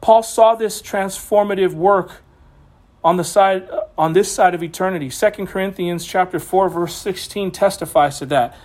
Paul 0.00 0.22
saw 0.22 0.54
this 0.54 0.80
transformative 0.80 1.74
work 1.74 2.22
on 3.02 3.16
the 3.16 3.24
side 3.24 3.68
uh, 3.70 3.84
on 3.98 4.12
this 4.12 4.30
side 4.30 4.54
of 4.54 4.62
eternity. 4.62 5.10
2 5.10 5.46
Corinthians 5.46 6.06
chapter 6.06 6.38
4 6.38 6.68
verse 6.68 6.94
16 6.94 7.50
testifies 7.50 8.18
to 8.18 8.26
that. 8.26 8.56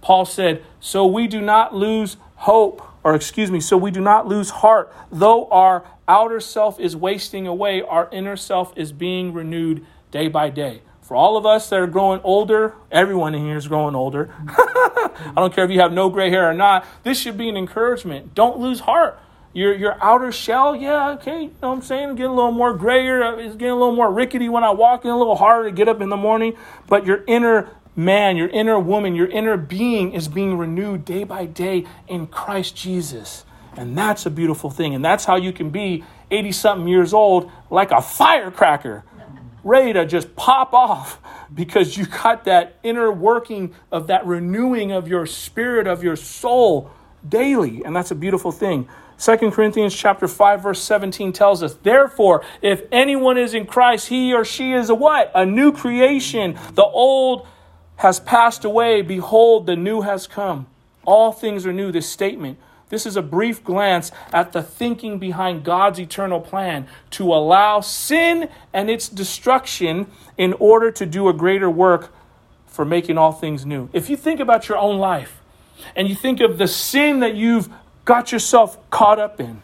Paul 0.00 0.24
said, 0.24 0.62
"So 0.80 1.06
we 1.06 1.26
do 1.26 1.40
not 1.40 1.74
lose 1.74 2.16
hope, 2.36 2.82
or 3.02 3.14
excuse 3.14 3.50
me, 3.50 3.60
so 3.60 3.76
we 3.76 3.90
do 3.90 4.00
not 4.00 4.26
lose 4.26 4.50
heart, 4.50 4.92
though 5.10 5.48
our 5.48 5.84
outer 6.08 6.40
self 6.40 6.80
is 6.80 6.96
wasting 6.96 7.46
away, 7.46 7.82
our 7.82 8.08
inner 8.10 8.36
self 8.36 8.72
is 8.76 8.92
being 8.92 9.32
renewed 9.32 9.86
day 10.10 10.28
by 10.28 10.50
day. 10.50 10.82
For 11.02 11.14
all 11.14 11.36
of 11.36 11.46
us 11.46 11.70
that 11.70 11.80
are 11.80 11.86
growing 11.86 12.20
older, 12.22 12.74
everyone 12.90 13.34
in 13.34 13.42
here 13.42 13.56
is 13.56 13.66
growing 13.68 13.94
older. 13.94 14.30
I 14.48 15.32
don't 15.36 15.54
care 15.54 15.64
if 15.64 15.70
you 15.70 15.80
have 15.80 15.92
no 15.92 16.10
gray 16.10 16.28
hair 16.28 16.50
or 16.50 16.54
not. 16.54 16.84
This 17.02 17.18
should 17.18 17.38
be 17.38 17.48
an 17.48 17.56
encouragement. 17.56 18.34
Don't 18.34 18.58
lose 18.58 18.80
heart. 18.80 19.18
Your, 19.54 19.74
your 19.74 19.96
outer 20.02 20.30
shell, 20.30 20.76
yeah, 20.76 21.12
okay, 21.12 21.44
you 21.44 21.54
know 21.62 21.70
what 21.70 21.76
I'm 21.76 21.82
saying? 21.82 22.16
Getting 22.16 22.32
a 22.32 22.34
little 22.34 22.52
more 22.52 22.74
grayer. 22.74 23.22
Uh, 23.24 23.36
it's 23.36 23.54
getting 23.54 23.70
a 23.70 23.78
little 23.78 23.96
more 23.96 24.12
rickety 24.12 24.50
when 24.50 24.64
I 24.64 24.70
walk 24.70 25.04
in, 25.04 25.10
a 25.10 25.16
little 25.16 25.36
harder 25.36 25.70
to 25.70 25.74
get 25.74 25.88
up 25.88 26.02
in 26.02 26.10
the 26.10 26.16
morning. 26.16 26.54
But 26.86 27.06
your 27.06 27.24
inner 27.26 27.70
man, 27.96 28.36
your 28.36 28.48
inner 28.48 28.78
woman, 28.78 29.14
your 29.14 29.28
inner 29.28 29.56
being 29.56 30.12
is 30.12 30.28
being 30.28 30.58
renewed 30.58 31.04
day 31.06 31.24
by 31.24 31.46
day 31.46 31.86
in 32.06 32.26
Christ 32.26 32.76
Jesus. 32.76 33.44
And 33.76 33.96
that's 33.96 34.26
a 34.26 34.30
beautiful 34.30 34.70
thing. 34.70 34.94
And 34.94 35.04
that's 35.04 35.24
how 35.24 35.36
you 35.36 35.52
can 35.52 35.70
be 35.70 36.04
80 36.30 36.52
something 36.52 36.88
years 36.88 37.12
old 37.14 37.50
like 37.70 37.90
a 37.90 38.00
firecracker, 38.00 39.04
ready 39.64 39.92
to 39.92 40.04
just 40.06 40.34
pop 40.36 40.72
off 40.72 41.20
because 41.54 41.96
you 41.96 42.06
got 42.06 42.44
that 42.44 42.76
inner 42.82 43.10
working 43.10 43.74
of 43.90 44.08
that 44.08 44.26
renewing 44.26 44.92
of 44.92 45.08
your 45.08 45.26
spirit, 45.26 45.86
of 45.86 46.02
your 46.02 46.16
soul 46.16 46.90
daily. 47.26 47.84
And 47.84 47.94
that's 47.94 48.10
a 48.10 48.14
beautiful 48.14 48.52
thing. 48.52 48.88
2 49.18 49.50
Corinthians 49.50 49.94
chapter 49.94 50.28
5 50.28 50.62
verse 50.62 50.80
17 50.80 51.32
tells 51.32 51.62
us, 51.62 51.74
"Therefore, 51.74 52.42
if 52.62 52.82
anyone 52.92 53.36
is 53.36 53.52
in 53.52 53.66
Christ, 53.66 54.08
he 54.08 54.32
or 54.32 54.44
she 54.44 54.72
is 54.72 54.90
a 54.90 54.94
what? 54.94 55.32
A 55.34 55.44
new 55.44 55.72
creation. 55.72 56.56
The 56.74 56.84
old 56.84 57.46
has 57.96 58.20
passed 58.20 58.64
away, 58.64 59.02
behold, 59.02 59.66
the 59.66 59.74
new 59.74 60.02
has 60.02 60.28
come." 60.28 60.66
All 61.04 61.32
things 61.32 61.66
are 61.66 61.72
new, 61.72 61.90
this 61.90 62.08
statement. 62.08 62.58
This 62.88 63.04
is 63.04 63.16
a 63.16 63.22
brief 63.22 63.62
glance 63.62 64.10
at 64.32 64.52
the 64.52 64.62
thinking 64.62 65.18
behind 65.18 65.64
God's 65.64 66.00
eternal 66.00 66.40
plan 66.40 66.86
to 67.10 67.32
allow 67.32 67.80
sin 67.80 68.48
and 68.72 68.88
its 68.88 69.08
destruction 69.08 70.06
in 70.36 70.54
order 70.54 70.90
to 70.92 71.04
do 71.04 71.28
a 71.28 71.32
greater 71.32 71.70
work 71.70 72.12
for 72.66 72.84
making 72.84 73.18
all 73.18 73.32
things 73.32 73.66
new. 73.66 73.88
If 73.92 74.08
you 74.08 74.16
think 74.16 74.40
about 74.40 74.68
your 74.68 74.78
own 74.78 74.98
life 74.98 75.40
and 75.94 76.08
you 76.08 76.14
think 76.14 76.40
of 76.40 76.58
the 76.58 76.68
sin 76.68 77.20
that 77.20 77.34
you've 77.34 77.68
got 78.04 78.32
yourself 78.32 78.78
caught 78.90 79.18
up 79.18 79.38
in. 79.38 79.60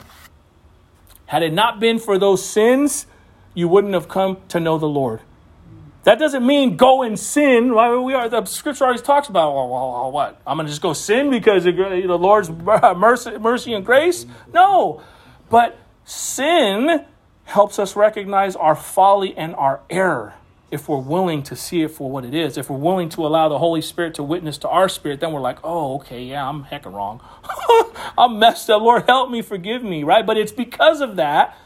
Had 1.26 1.42
it 1.42 1.52
not 1.52 1.80
been 1.80 1.98
for 1.98 2.18
those 2.18 2.44
sins, 2.44 3.06
you 3.54 3.68
wouldn't 3.68 3.94
have 3.94 4.06
come 4.06 4.36
to 4.48 4.60
know 4.60 4.76
the 4.76 4.86
Lord. 4.86 5.20
That 6.04 6.18
doesn't 6.18 6.46
mean 6.46 6.76
go 6.76 7.02
and 7.02 7.18
sin. 7.18 7.70
We 7.70 8.14
are 8.14 8.28
the 8.28 8.44
scripture 8.44 8.84
always 8.84 9.02
talks 9.02 9.28
about 9.28 9.54
well, 9.54 9.68
well, 9.68 10.12
what 10.12 10.40
I'm 10.46 10.56
going 10.56 10.66
to 10.66 10.70
just 10.70 10.82
go 10.82 10.92
sin 10.92 11.30
because 11.30 11.66
of 11.66 11.76
the 11.76 12.18
Lord's 12.18 12.50
mercy, 12.96 13.38
mercy 13.38 13.72
and 13.72 13.84
grace. 13.84 14.26
No, 14.52 15.02
but 15.50 15.78
sin 16.04 17.04
helps 17.44 17.78
us 17.78 17.96
recognize 17.96 18.54
our 18.56 18.76
folly 18.76 19.36
and 19.36 19.54
our 19.56 19.80
error 19.90 20.34
if 20.74 20.88
we're 20.88 20.98
willing 20.98 21.42
to 21.44 21.54
see 21.54 21.82
it 21.82 21.88
for 21.92 22.10
what 22.10 22.24
it 22.24 22.34
is, 22.34 22.58
if 22.58 22.68
we're 22.68 22.76
willing 22.76 23.08
to 23.08 23.24
allow 23.24 23.48
the 23.48 23.58
Holy 23.58 23.80
Spirit 23.80 24.14
to 24.14 24.24
witness 24.24 24.58
to 24.58 24.68
our 24.68 24.88
spirit, 24.88 25.20
then 25.20 25.32
we're 25.32 25.40
like, 25.40 25.58
oh, 25.62 25.96
okay, 25.96 26.24
yeah, 26.24 26.48
I'm 26.48 26.64
heckin' 26.64 26.92
wrong. 26.92 27.20
I'm 28.18 28.40
messed 28.40 28.68
up. 28.68 28.82
Lord, 28.82 29.04
help 29.06 29.30
me, 29.30 29.40
forgive 29.40 29.84
me, 29.84 30.02
right? 30.02 30.26
But 30.26 30.36
it's 30.36 30.50
because 30.50 31.00
of 31.00 31.14
that 31.14 31.56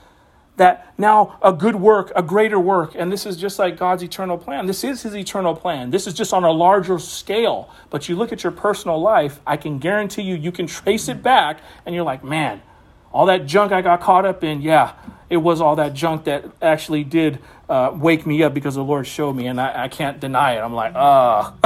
that 0.58 0.92
now 0.98 1.38
a 1.42 1.52
good 1.52 1.76
work, 1.76 2.12
a 2.14 2.22
greater 2.22 2.60
work, 2.60 2.94
and 2.94 3.10
this 3.10 3.26
is 3.26 3.36
just 3.36 3.58
like 3.58 3.78
God's 3.78 4.02
eternal 4.02 4.36
plan. 4.36 4.66
This 4.66 4.84
is 4.84 5.02
His 5.02 5.16
eternal 5.16 5.54
plan. 5.56 5.90
This 5.90 6.06
is 6.06 6.14
just 6.14 6.32
on 6.32 6.44
a 6.44 6.50
larger 6.50 6.98
scale. 6.98 7.70
But 7.90 8.08
you 8.08 8.16
look 8.16 8.32
at 8.32 8.44
your 8.44 8.52
personal 8.52 9.00
life, 9.00 9.40
I 9.46 9.56
can 9.56 9.78
guarantee 9.78 10.22
you, 10.22 10.34
you 10.34 10.52
can 10.52 10.66
trace 10.66 11.08
it 11.08 11.22
back, 11.22 11.60
and 11.86 11.94
you're 11.94 12.04
like, 12.04 12.22
man, 12.22 12.62
all 13.12 13.26
that 13.26 13.46
junk 13.46 13.72
I 13.72 13.80
got 13.80 14.00
caught 14.00 14.26
up 14.26 14.44
in, 14.44 14.60
yeah, 14.60 14.92
it 15.30 15.38
was 15.38 15.60
all 15.60 15.76
that 15.76 15.94
junk 15.94 16.24
that 16.24 16.44
actually 16.62 17.04
did 17.04 17.38
uh, 17.68 17.92
wake 17.94 18.26
me 18.26 18.42
up 18.42 18.54
because 18.54 18.76
the 18.76 18.84
Lord 18.84 19.06
showed 19.06 19.34
me, 19.34 19.46
and 19.46 19.60
I, 19.60 19.84
I 19.84 19.88
can't 19.88 20.18
deny 20.18 20.54
it. 20.56 20.60
I'm 20.60 20.72
like, 20.72 20.94
uh, 20.94 21.52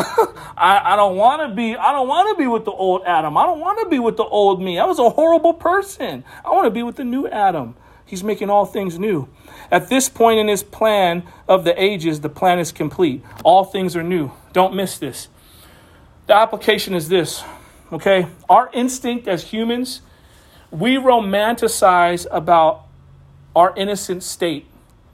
I, 0.56 0.80
I 0.84 0.96
don't 0.96 1.16
want 1.16 1.48
to 1.48 1.54
be, 1.54 1.76
I 1.76 1.92
don't 1.92 2.08
want 2.08 2.36
to 2.36 2.42
be 2.42 2.48
with 2.48 2.64
the 2.64 2.72
old 2.72 3.02
Adam. 3.06 3.36
I 3.36 3.46
don't 3.46 3.60
want 3.60 3.78
to 3.80 3.88
be 3.88 4.00
with 4.00 4.16
the 4.16 4.24
old 4.24 4.60
me. 4.60 4.78
I 4.78 4.84
was 4.84 4.98
a 4.98 5.08
horrible 5.08 5.54
person. 5.54 6.24
I 6.44 6.50
want 6.50 6.66
to 6.66 6.70
be 6.70 6.82
with 6.82 6.96
the 6.96 7.04
new 7.04 7.28
Adam. 7.28 7.76
He's 8.12 8.22
making 8.22 8.50
all 8.50 8.66
things 8.66 8.98
new. 8.98 9.26
At 9.70 9.88
this 9.88 10.10
point 10.10 10.38
in 10.38 10.46
his 10.46 10.62
plan 10.62 11.22
of 11.48 11.64
the 11.64 11.82
ages, 11.82 12.20
the 12.20 12.28
plan 12.28 12.58
is 12.58 12.70
complete. 12.70 13.24
All 13.42 13.64
things 13.64 13.96
are 13.96 14.02
new. 14.02 14.32
Don't 14.52 14.74
miss 14.74 14.98
this. 14.98 15.28
The 16.26 16.34
application 16.34 16.92
is 16.92 17.08
this, 17.08 17.42
okay? 17.90 18.26
Our 18.50 18.68
instinct 18.74 19.28
as 19.28 19.44
humans, 19.44 20.02
we 20.70 20.96
romanticize 20.96 22.26
about 22.30 22.82
our 23.56 23.74
innocent 23.78 24.22
state 24.22 24.66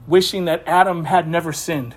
wishing 0.09 0.46
that 0.46 0.64
Adam 0.66 1.05
had 1.05 1.28
never 1.28 1.53
sinned, 1.53 1.94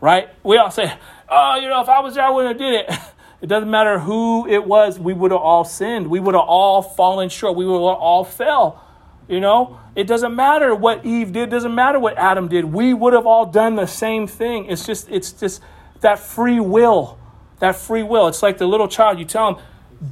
right? 0.00 0.28
We 0.44 0.56
all 0.56 0.70
say, 0.70 0.96
oh, 1.28 1.58
you 1.60 1.68
know, 1.68 1.80
if 1.80 1.88
I 1.88 1.98
was 1.98 2.14
there, 2.14 2.26
I 2.26 2.30
wouldn't 2.30 2.60
have 2.60 2.70
did 2.70 2.74
it. 2.88 3.00
It 3.42 3.48
doesn't 3.48 3.70
matter 3.70 3.98
who 3.98 4.48
it 4.48 4.64
was, 4.64 4.98
we 4.98 5.12
would 5.12 5.30
have 5.30 5.40
all 5.40 5.64
sinned. 5.64 6.06
We 6.06 6.18
would 6.18 6.34
have 6.34 6.44
all 6.46 6.80
fallen 6.80 7.28
short. 7.28 7.56
We 7.56 7.66
would 7.66 7.74
have 7.74 7.98
all 7.98 8.24
fell. 8.24 8.82
You 9.28 9.40
know, 9.40 9.80
it 9.96 10.06
doesn't 10.06 10.34
matter 10.34 10.74
what 10.74 11.04
Eve 11.06 11.32
did, 11.32 11.50
doesn't 11.50 11.74
matter 11.74 11.98
what 11.98 12.18
Adam 12.18 12.48
did. 12.48 12.66
We 12.66 12.92
would 12.92 13.14
have 13.14 13.26
all 13.26 13.46
done 13.46 13.76
the 13.76 13.86
same 13.86 14.26
thing. 14.26 14.66
It's 14.66 14.84
just, 14.84 15.08
it's 15.08 15.32
just 15.32 15.62
that 16.00 16.18
free 16.18 16.60
will. 16.60 17.18
That 17.60 17.76
free 17.76 18.02
will. 18.02 18.28
It's 18.28 18.42
like 18.42 18.58
the 18.58 18.66
little 18.66 18.88
child, 18.88 19.18
you 19.18 19.24
tell 19.24 19.54
him, 19.54 19.64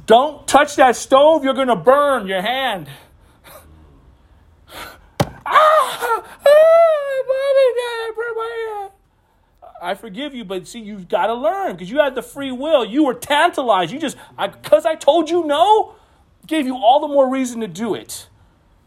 don't 0.07 0.47
touch 0.47 0.75
that 0.77 0.95
stove, 0.95 1.43
you're 1.43 1.53
going 1.53 1.67
to 1.67 1.75
burn 1.75 2.25
your 2.25 2.41
hand. 2.41 2.87
ah, 5.19 5.37
ah, 5.45 6.23
I 9.81 9.95
forgive 9.95 10.33
you, 10.33 10.45
but 10.45 10.65
see, 10.65 10.79
you've 10.79 11.09
got 11.09 11.27
to 11.27 11.33
learn 11.33 11.73
because 11.73 11.91
you 11.91 11.99
had 11.99 12.15
the 12.15 12.21
free 12.21 12.53
will. 12.53 12.85
You 12.85 13.03
were 13.03 13.13
tantalized. 13.13 13.91
You 13.91 13.99
just, 13.99 14.15
because 14.41 14.85
I, 14.85 14.91
I 14.91 14.95
told 14.95 15.29
you 15.29 15.45
no, 15.45 15.95
gave 16.47 16.65
you 16.65 16.77
all 16.77 17.01
the 17.01 17.07
more 17.09 17.29
reason 17.29 17.59
to 17.59 17.67
do 17.67 17.93
it 17.93 18.29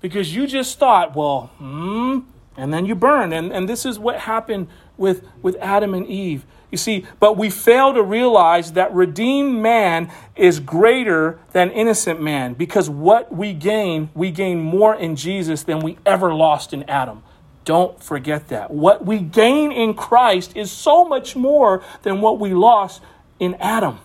because 0.01 0.35
you 0.35 0.47
just 0.47 0.79
thought, 0.79 1.17
well, 1.17 1.51
hmm, 1.59 2.21
and 2.57 2.73
then 2.73 2.87
you 2.87 2.95
burn. 2.95 3.33
And, 3.33 3.53
and 3.53 3.69
this 3.69 3.85
is 3.85 3.99
what 3.99 4.21
happened 4.21 4.69
with, 4.97 5.27
with 5.43 5.57
Adam 5.57 5.95
and 5.95 6.07
Eve. 6.07 6.45
You 6.71 6.79
see, 6.79 7.07
but 7.21 7.37
we 7.37 7.49
fail 7.49 7.95
to 7.95 8.03
realize 8.03 8.73
that 8.73 8.93
redeemed 8.93 9.63
man 9.63 10.11
is 10.35 10.59
greater 10.59 11.39
than 11.53 11.71
innocent 11.71 12.21
man 12.21 12.55
because 12.55 12.91
what 12.91 13.35
we 13.35 13.53
gain, 13.53 14.11
we 14.15 14.31
gain 14.31 14.61
more 14.61 14.95
in 14.95 15.17
Jesus 15.17 15.63
than 15.63 15.81
we 15.81 15.97
ever 16.05 16.35
lost 16.35 16.73
in 16.73 16.83
Adam. 16.85 17.23
Don't 17.65 18.03
forget 18.03 18.49
that. 18.49 18.71
What 18.71 19.05
we 19.05 19.19
gain 19.19 19.73
in 19.73 19.95
Christ 19.95 20.57
is 20.57 20.71
so 20.71 21.05
much 21.05 21.37
more 21.37 21.83
than 22.03 22.21
what 22.21 22.39
we 22.39 22.53
lost 22.53 23.01
in 23.39 23.55
Adam. 23.57 23.99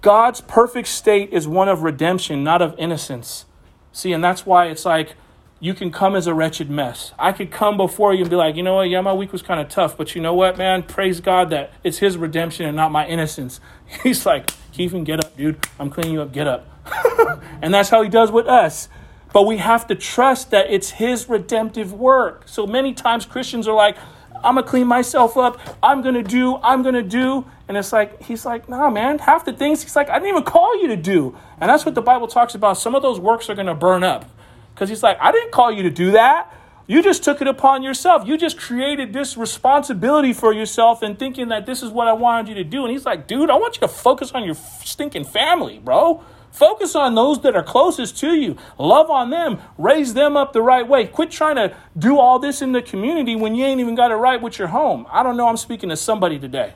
God's 0.00 0.40
perfect 0.40 0.88
state 0.88 1.30
is 1.32 1.46
one 1.46 1.68
of 1.68 1.82
redemption, 1.82 2.42
not 2.42 2.62
of 2.62 2.74
innocence. 2.78 3.44
See, 3.92 4.12
and 4.12 4.22
that's 4.22 4.46
why 4.46 4.66
it's 4.66 4.84
like 4.84 5.16
you 5.60 5.74
can 5.74 5.90
come 5.90 6.16
as 6.16 6.26
a 6.26 6.34
wretched 6.34 6.70
mess. 6.70 7.12
I 7.18 7.32
could 7.32 7.50
come 7.50 7.76
before 7.76 8.14
you 8.14 8.22
and 8.22 8.30
be 8.30 8.36
like, 8.36 8.56
you 8.56 8.62
know 8.62 8.76
what, 8.76 8.88
yeah, 8.88 9.00
my 9.02 9.12
week 9.12 9.30
was 9.30 9.42
kind 9.42 9.60
of 9.60 9.68
tough, 9.68 9.96
but 9.96 10.14
you 10.14 10.22
know 10.22 10.32
what, 10.32 10.56
man? 10.56 10.82
Praise 10.82 11.20
God 11.20 11.50
that 11.50 11.72
it's 11.84 11.98
His 11.98 12.16
redemption 12.16 12.66
and 12.66 12.76
not 12.76 12.90
my 12.90 13.06
innocence. 13.06 13.60
He's 14.02 14.24
like, 14.24 14.50
Keegan, 14.72 15.04
get 15.04 15.24
up, 15.24 15.36
dude. 15.36 15.66
I'm 15.78 15.90
cleaning 15.90 16.14
you 16.14 16.22
up, 16.22 16.32
get 16.32 16.48
up. 16.48 16.66
and 17.62 17.74
that's 17.74 17.90
how 17.90 18.02
He 18.02 18.08
does 18.08 18.30
with 18.30 18.46
us. 18.46 18.88
But 19.32 19.46
we 19.46 19.58
have 19.58 19.86
to 19.88 19.94
trust 19.94 20.50
that 20.50 20.70
it's 20.70 20.90
His 20.90 21.28
redemptive 21.28 21.92
work. 21.92 22.44
So 22.46 22.66
many 22.66 22.94
times 22.94 23.26
Christians 23.26 23.68
are 23.68 23.76
like, 23.76 23.96
I'm 24.42 24.54
gonna 24.54 24.66
clean 24.66 24.86
myself 24.86 25.36
up. 25.36 25.60
I'm 25.82 26.00
gonna 26.00 26.22
do. 26.22 26.56
I'm 26.56 26.82
gonna 26.82 27.02
do. 27.02 27.44
And 27.70 27.76
it's 27.76 27.92
like 27.92 28.20
he's 28.24 28.44
like, 28.44 28.68
nah, 28.68 28.90
man. 28.90 29.20
Half 29.20 29.44
the 29.44 29.52
things 29.52 29.80
he's 29.80 29.94
like, 29.94 30.10
I 30.10 30.14
didn't 30.14 30.30
even 30.30 30.42
call 30.42 30.82
you 30.82 30.88
to 30.88 30.96
do. 30.96 31.38
And 31.60 31.70
that's 31.70 31.86
what 31.86 31.94
the 31.94 32.02
Bible 32.02 32.26
talks 32.26 32.56
about. 32.56 32.78
Some 32.78 32.96
of 32.96 33.02
those 33.02 33.20
works 33.20 33.48
are 33.48 33.54
gonna 33.54 33.76
burn 33.76 34.02
up. 34.02 34.28
Because 34.74 34.88
he's 34.88 35.04
like, 35.04 35.16
I 35.20 35.30
didn't 35.30 35.52
call 35.52 35.70
you 35.70 35.84
to 35.84 35.90
do 35.90 36.10
that. 36.10 36.52
You 36.88 37.00
just 37.00 37.22
took 37.22 37.40
it 37.40 37.46
upon 37.46 37.84
yourself. 37.84 38.26
You 38.26 38.36
just 38.36 38.58
created 38.58 39.12
this 39.12 39.36
responsibility 39.36 40.32
for 40.32 40.52
yourself 40.52 41.00
and 41.00 41.16
thinking 41.16 41.46
that 41.50 41.64
this 41.64 41.80
is 41.84 41.92
what 41.92 42.08
I 42.08 42.12
wanted 42.12 42.48
you 42.48 42.54
to 42.56 42.64
do. 42.64 42.82
And 42.82 42.90
he's 42.90 43.06
like, 43.06 43.28
dude, 43.28 43.50
I 43.50 43.54
want 43.54 43.76
you 43.76 43.82
to 43.82 43.88
focus 43.88 44.32
on 44.32 44.42
your 44.42 44.56
stinking 44.56 45.26
family, 45.26 45.78
bro. 45.78 46.24
Focus 46.50 46.96
on 46.96 47.14
those 47.14 47.40
that 47.42 47.54
are 47.54 47.62
closest 47.62 48.18
to 48.18 48.34
you. 48.34 48.56
Love 48.78 49.10
on 49.10 49.30
them. 49.30 49.60
Raise 49.78 50.14
them 50.14 50.36
up 50.36 50.52
the 50.52 50.60
right 50.60 50.88
way. 50.88 51.06
Quit 51.06 51.30
trying 51.30 51.54
to 51.54 51.72
do 51.96 52.18
all 52.18 52.40
this 52.40 52.62
in 52.62 52.72
the 52.72 52.82
community 52.82 53.36
when 53.36 53.54
you 53.54 53.64
ain't 53.64 53.78
even 53.78 53.94
got 53.94 54.10
it 54.10 54.16
right 54.16 54.42
with 54.42 54.58
your 54.58 54.66
home. 54.66 55.06
I 55.08 55.22
don't 55.22 55.36
know. 55.36 55.46
I'm 55.46 55.56
speaking 55.56 55.90
to 55.90 55.96
somebody 55.96 56.36
today. 56.36 56.74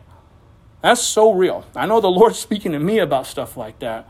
That's 0.85 1.01
so 1.01 1.33
real. 1.33 1.65
I 1.75 1.87
know 1.87 2.03
the 2.03 2.11
Lord's 2.11 2.39
speaking 2.39 2.73
to 2.73 2.79
me 2.79 2.99
about 2.99 3.27
stuff 3.27 3.57
like 3.57 3.79
that. 3.79 4.07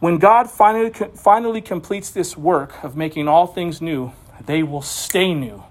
When 0.00 0.18
God 0.18 0.50
finally, 0.50 0.90
finally 1.14 1.60
completes 1.60 2.10
this 2.10 2.36
work 2.36 2.82
of 2.82 2.96
making 2.96 3.28
all 3.28 3.46
things 3.46 3.80
new, 3.80 4.10
they 4.46 4.64
will 4.64 4.82
stay 4.82 5.32
new. 5.32 5.62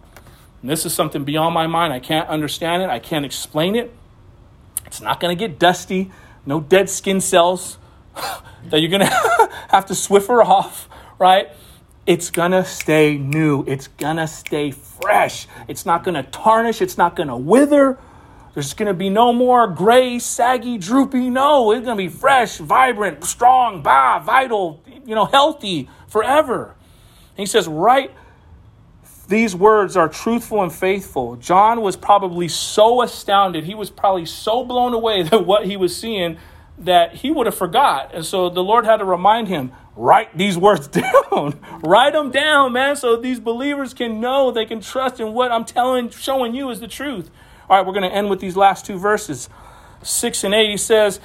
And 0.61 0.69
this 0.69 0.85
is 0.85 0.93
something 0.93 1.25
beyond 1.25 1.53
my 1.53 1.67
mind. 1.67 1.91
I 1.91 1.99
can't 1.99 2.29
understand 2.29 2.81
it, 2.81 2.89
I 2.89 2.99
can't 2.99 3.25
explain 3.25 3.75
it. 3.75 3.93
It's 4.85 5.01
not 5.01 5.19
going 5.19 5.37
to 5.37 5.47
get 5.47 5.59
dusty, 5.59 6.11
no 6.45 6.61
dead 6.61 6.89
skin 6.89 7.19
cells 7.19 7.77
that 8.69 8.79
you're 8.79 8.89
going 8.89 9.01
to 9.05 9.49
have 9.67 9.85
to 9.87 9.95
swiffer 9.95 10.41
off, 10.41 10.87
right? 11.17 11.49
It's 12.05 12.31
going 12.31 12.51
to 12.51 12.63
stay 12.63 13.17
new. 13.17 13.65
It's 13.67 13.89
going 13.89 14.15
to 14.15 14.27
stay 14.27 14.71
fresh. 14.71 15.45
It's 15.67 15.85
not 15.85 16.05
going 16.05 16.15
to 16.15 16.23
tarnish. 16.23 16.81
It's 16.81 16.97
not 16.97 17.17
going 17.17 17.27
to 17.27 17.35
wither. 17.35 17.99
There's 18.53 18.73
going 18.73 18.87
to 18.87 18.93
be 18.93 19.09
no 19.09 19.31
more 19.31 19.67
gray, 19.67 20.19
saggy, 20.19 20.77
droopy. 20.77 21.29
No, 21.29 21.71
it's 21.71 21.85
going 21.85 21.97
to 21.97 22.03
be 22.03 22.09
fresh, 22.09 22.57
vibrant, 22.57 23.23
strong, 23.23 23.81
bah, 23.81 24.19
vital, 24.19 24.83
you 25.05 25.15
know, 25.15 25.25
healthy 25.25 25.89
forever. 26.07 26.75
And 27.31 27.39
he 27.39 27.45
says, 27.45 27.67
right 27.67 28.11
these 29.29 29.55
words 29.55 29.95
are 29.95 30.09
truthful 30.09 30.63
and 30.63 30.73
faithful. 30.73 31.35
John 31.35 31.81
was 31.81 31.95
probably 31.95 32.47
so 32.47 33.03
astounded. 33.03 33.63
He 33.63 33.75
was 33.75 33.91
probably 33.91 34.25
so 34.25 34.65
blown 34.65 34.93
away 34.93 35.23
that 35.29 35.45
what 35.45 35.65
he 35.65 35.77
was 35.77 35.95
seeing 35.95 36.37
that 36.79 37.15
he 37.15 37.29
would 37.29 37.45
have 37.45 37.55
forgot. 37.55 38.11
And 38.13 38.25
so 38.25 38.49
the 38.49 38.63
Lord 38.63 38.85
had 38.85 38.97
to 38.97 39.05
remind 39.05 39.47
him, 39.47 39.71
write 39.95 40.37
these 40.37 40.57
words 40.57 40.87
down. 41.31 41.59
write 41.83 42.13
them 42.13 42.31
down, 42.31 42.73
man, 42.73 42.95
so 42.95 43.15
these 43.15 43.39
believers 43.39 43.93
can 43.93 44.19
know, 44.19 44.51
they 44.51 44.65
can 44.65 44.81
trust 44.81 45.19
in 45.19 45.33
what 45.33 45.51
I'm 45.51 45.65
telling, 45.65 46.09
showing 46.09 46.55
you 46.55 46.69
is 46.69 46.79
the 46.79 46.87
truth. 46.87 47.29
All 47.69 47.77
right, 47.77 47.85
we're 47.85 47.93
going 47.93 48.09
to 48.09 48.15
end 48.15 48.31
with 48.31 48.39
these 48.39 48.57
last 48.57 48.85
two 48.87 48.97
verses. 48.97 49.47
6 50.01 50.43
and 50.43 50.55
8, 50.55 50.71
he 50.71 50.77
says, 50.77 51.19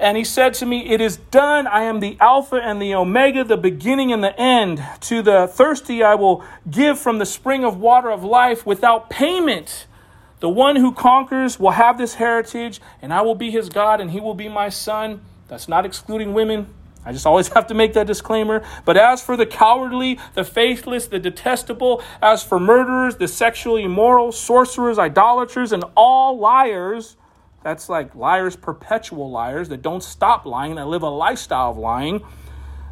And 0.00 0.16
he 0.16 0.24
said 0.24 0.54
to 0.54 0.66
me, 0.66 0.90
It 0.90 1.00
is 1.00 1.16
done. 1.16 1.68
I 1.68 1.82
am 1.82 2.00
the 2.00 2.16
Alpha 2.18 2.56
and 2.56 2.82
the 2.82 2.94
Omega, 2.94 3.44
the 3.44 3.56
beginning 3.56 4.12
and 4.12 4.24
the 4.24 4.36
end. 4.36 4.82
To 5.02 5.22
the 5.22 5.46
thirsty, 5.46 6.02
I 6.02 6.16
will 6.16 6.44
give 6.68 6.98
from 6.98 7.18
the 7.18 7.26
spring 7.26 7.64
of 7.64 7.78
water 7.78 8.10
of 8.10 8.24
life 8.24 8.66
without 8.66 9.10
payment. 9.10 9.86
The 10.40 10.48
one 10.48 10.74
who 10.74 10.90
conquers 10.92 11.60
will 11.60 11.70
have 11.70 11.98
this 11.98 12.14
heritage, 12.14 12.80
and 13.00 13.12
I 13.12 13.20
will 13.20 13.36
be 13.36 13.52
his 13.52 13.68
God, 13.68 14.00
and 14.00 14.10
he 14.10 14.18
will 14.18 14.34
be 14.34 14.48
my 14.48 14.70
son. 14.70 15.20
That's 15.46 15.68
not 15.68 15.86
excluding 15.86 16.34
women. 16.34 16.66
I 17.04 17.12
just 17.12 17.26
always 17.26 17.48
have 17.54 17.66
to 17.68 17.74
make 17.74 17.94
that 17.94 18.06
disclaimer. 18.06 18.62
But 18.84 18.96
as 18.96 19.22
for 19.22 19.36
the 19.36 19.46
cowardly, 19.46 20.18
the 20.34 20.44
faithless, 20.44 21.06
the 21.06 21.18
detestable, 21.18 22.02
as 22.22 22.42
for 22.42 22.60
murderers, 22.60 23.16
the 23.16 23.28
sexually 23.28 23.84
immoral, 23.84 24.32
sorcerers, 24.32 24.98
idolaters, 24.98 25.72
and 25.72 25.84
all 25.96 26.38
liars, 26.38 27.16
that's 27.62 27.88
like 27.88 28.14
liars, 28.14 28.56
perpetual 28.56 29.30
liars 29.30 29.68
that 29.68 29.82
don't 29.82 30.02
stop 30.02 30.46
lying, 30.46 30.76
that 30.76 30.88
live 30.88 31.02
a 31.02 31.10
lifestyle 31.10 31.70
of 31.70 31.78
lying. 31.78 32.22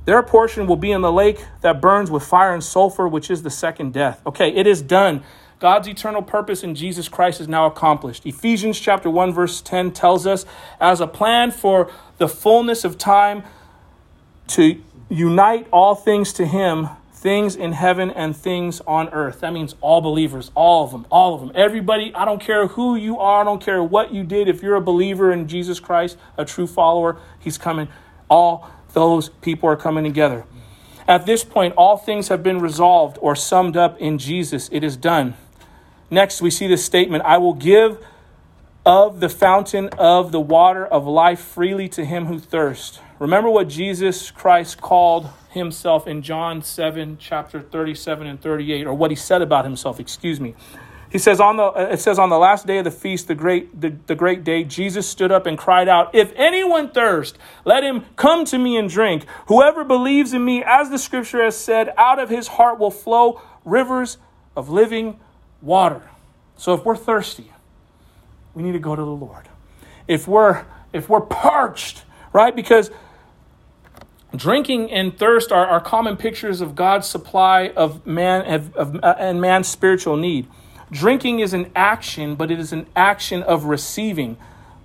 Their 0.04 0.22
portion 0.22 0.66
will 0.66 0.76
be 0.76 0.90
in 0.90 1.02
the 1.02 1.12
lake 1.12 1.44
that 1.60 1.80
burns 1.80 2.10
with 2.10 2.22
fire 2.22 2.52
and 2.52 2.64
sulfur, 2.64 3.06
which 3.06 3.30
is 3.30 3.42
the 3.42 3.50
second 3.50 3.92
death. 3.92 4.22
Okay, 4.26 4.48
it 4.54 4.66
is 4.66 4.80
done. 4.80 5.22
God's 5.58 5.88
eternal 5.88 6.22
purpose 6.22 6.62
in 6.62 6.74
Jesus 6.74 7.08
Christ 7.08 7.40
is 7.40 7.48
now 7.48 7.66
accomplished. 7.66 8.24
Ephesians 8.24 8.78
chapter 8.78 9.10
1 9.10 9.32
verse 9.32 9.60
10 9.60 9.90
tells 9.90 10.26
us 10.26 10.46
as 10.80 11.00
a 11.00 11.06
plan 11.06 11.50
for 11.50 11.90
the 12.18 12.28
fullness 12.28 12.84
of 12.84 12.96
time 12.96 13.42
to 14.48 14.80
unite 15.08 15.66
all 15.72 15.94
things 15.94 16.32
to 16.34 16.46
him, 16.46 16.88
things 17.12 17.56
in 17.56 17.72
heaven 17.72 18.10
and 18.10 18.36
things 18.36 18.80
on 18.86 19.08
earth. 19.10 19.40
That 19.40 19.52
means 19.52 19.74
all 19.80 20.00
believers, 20.00 20.50
all 20.54 20.84
of 20.84 20.92
them, 20.92 21.06
all 21.10 21.34
of 21.34 21.40
them. 21.40 21.52
Everybody, 21.54 22.12
I 22.14 22.24
don't 22.24 22.40
care 22.40 22.68
who 22.68 22.94
you 22.94 23.18
are, 23.18 23.40
I 23.40 23.44
don't 23.44 23.62
care 23.62 23.82
what 23.82 24.12
you 24.12 24.22
did. 24.24 24.48
If 24.48 24.62
you're 24.62 24.76
a 24.76 24.80
believer 24.80 25.32
in 25.32 25.48
Jesus 25.48 25.80
Christ, 25.80 26.16
a 26.36 26.44
true 26.44 26.66
follower, 26.66 27.18
he's 27.38 27.58
coming. 27.58 27.88
All 28.28 28.70
those 28.92 29.28
people 29.28 29.68
are 29.68 29.76
coming 29.76 30.04
together. 30.04 30.44
At 31.06 31.24
this 31.24 31.42
point, 31.42 31.74
all 31.76 31.96
things 31.96 32.28
have 32.28 32.42
been 32.42 32.60
resolved 32.60 33.18
or 33.22 33.34
summed 33.34 33.76
up 33.76 33.98
in 33.98 34.18
Jesus. 34.18 34.68
It 34.70 34.84
is 34.84 34.96
done. 34.96 35.34
Next, 36.10 36.40
we 36.42 36.50
see 36.50 36.66
this 36.66 36.84
statement 36.84 37.24
I 37.24 37.38
will 37.38 37.54
give 37.54 37.98
of 38.84 39.20
the 39.20 39.28
fountain 39.28 39.88
of 39.98 40.32
the 40.32 40.40
water 40.40 40.86
of 40.86 41.06
life 41.06 41.40
freely 41.40 41.88
to 41.88 42.04
him 42.04 42.26
who 42.26 42.38
thirsts. 42.38 43.00
Remember 43.18 43.50
what 43.50 43.68
Jesus 43.68 44.30
Christ 44.30 44.80
called 44.80 45.28
himself 45.50 46.06
in 46.06 46.22
John 46.22 46.62
7, 46.62 47.16
chapter 47.18 47.60
37 47.60 48.26
and 48.26 48.40
38, 48.40 48.86
or 48.86 48.94
what 48.94 49.10
he 49.10 49.16
said 49.16 49.42
about 49.42 49.64
himself, 49.64 49.98
excuse 49.98 50.38
me. 50.38 50.54
He 51.10 51.18
says 51.18 51.40
on 51.40 51.56
the 51.56 51.64
uh, 51.64 51.88
it 51.90 52.00
says 52.00 52.18
on 52.18 52.28
the 52.28 52.38
last 52.38 52.66
day 52.66 52.78
of 52.78 52.84
the 52.84 52.90
feast, 52.90 53.28
the 53.28 53.34
great 53.34 53.80
the, 53.80 53.96
the 54.06 54.14
great 54.14 54.44
day, 54.44 54.62
Jesus 54.62 55.08
stood 55.08 55.32
up 55.32 55.46
and 55.46 55.56
cried 55.56 55.88
out, 55.88 56.14
If 56.14 56.32
anyone 56.36 56.90
thirst, 56.90 57.38
let 57.64 57.82
him 57.82 58.04
come 58.16 58.44
to 58.44 58.58
me 58.58 58.76
and 58.76 58.90
drink. 58.90 59.24
Whoever 59.46 59.84
believes 59.84 60.34
in 60.34 60.44
me, 60.44 60.62
as 60.62 60.90
the 60.90 60.98
scripture 60.98 61.42
has 61.42 61.56
said, 61.56 61.94
out 61.96 62.18
of 62.18 62.28
his 62.28 62.46
heart 62.46 62.78
will 62.78 62.90
flow 62.90 63.40
rivers 63.64 64.18
of 64.54 64.68
living 64.68 65.18
water. 65.62 66.02
So 66.58 66.74
if 66.74 66.84
we're 66.84 66.96
thirsty, 66.96 67.52
we 68.52 68.62
need 68.62 68.72
to 68.72 68.78
go 68.78 68.94
to 68.94 69.02
the 69.02 69.06
Lord. 69.06 69.48
If 70.06 70.28
we're 70.28 70.66
if 70.92 71.08
we're 71.08 71.22
parched, 71.22 72.02
right? 72.34 72.54
Because 72.54 72.90
Drinking 74.34 74.90
and 74.90 75.16
thirst 75.16 75.50
are, 75.52 75.66
are 75.66 75.80
common 75.80 76.16
pictures 76.16 76.60
of 76.60 76.74
God's 76.74 77.06
supply 77.06 77.68
of 77.68 78.06
man 78.06 78.42
of, 78.52 78.76
of, 78.76 78.96
uh, 79.02 79.14
and 79.18 79.40
man's 79.40 79.68
spiritual 79.68 80.16
need. 80.16 80.46
Drinking 80.90 81.40
is 81.40 81.54
an 81.54 81.70
action, 81.74 82.34
but 82.34 82.50
it 82.50 82.58
is 82.58 82.72
an 82.72 82.86
action 82.94 83.42
of 83.42 83.64
receiving. 83.64 84.36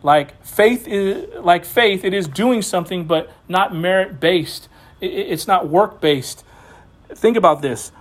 Like 0.02 0.42
faith 0.46 0.88
is 0.88 1.28
like 1.42 1.66
faith, 1.66 2.06
it 2.06 2.14
is 2.14 2.28
doing 2.28 2.62
something, 2.62 3.06
but 3.06 3.32
not 3.50 3.76
merit 3.76 4.20
based. 4.20 4.70
It, 5.02 5.08
it's 5.08 5.48
not 5.48 5.68
work 5.68 6.00
based. 6.00 6.46
Think 7.10 7.36
about 7.36 7.62
this. 7.62 7.92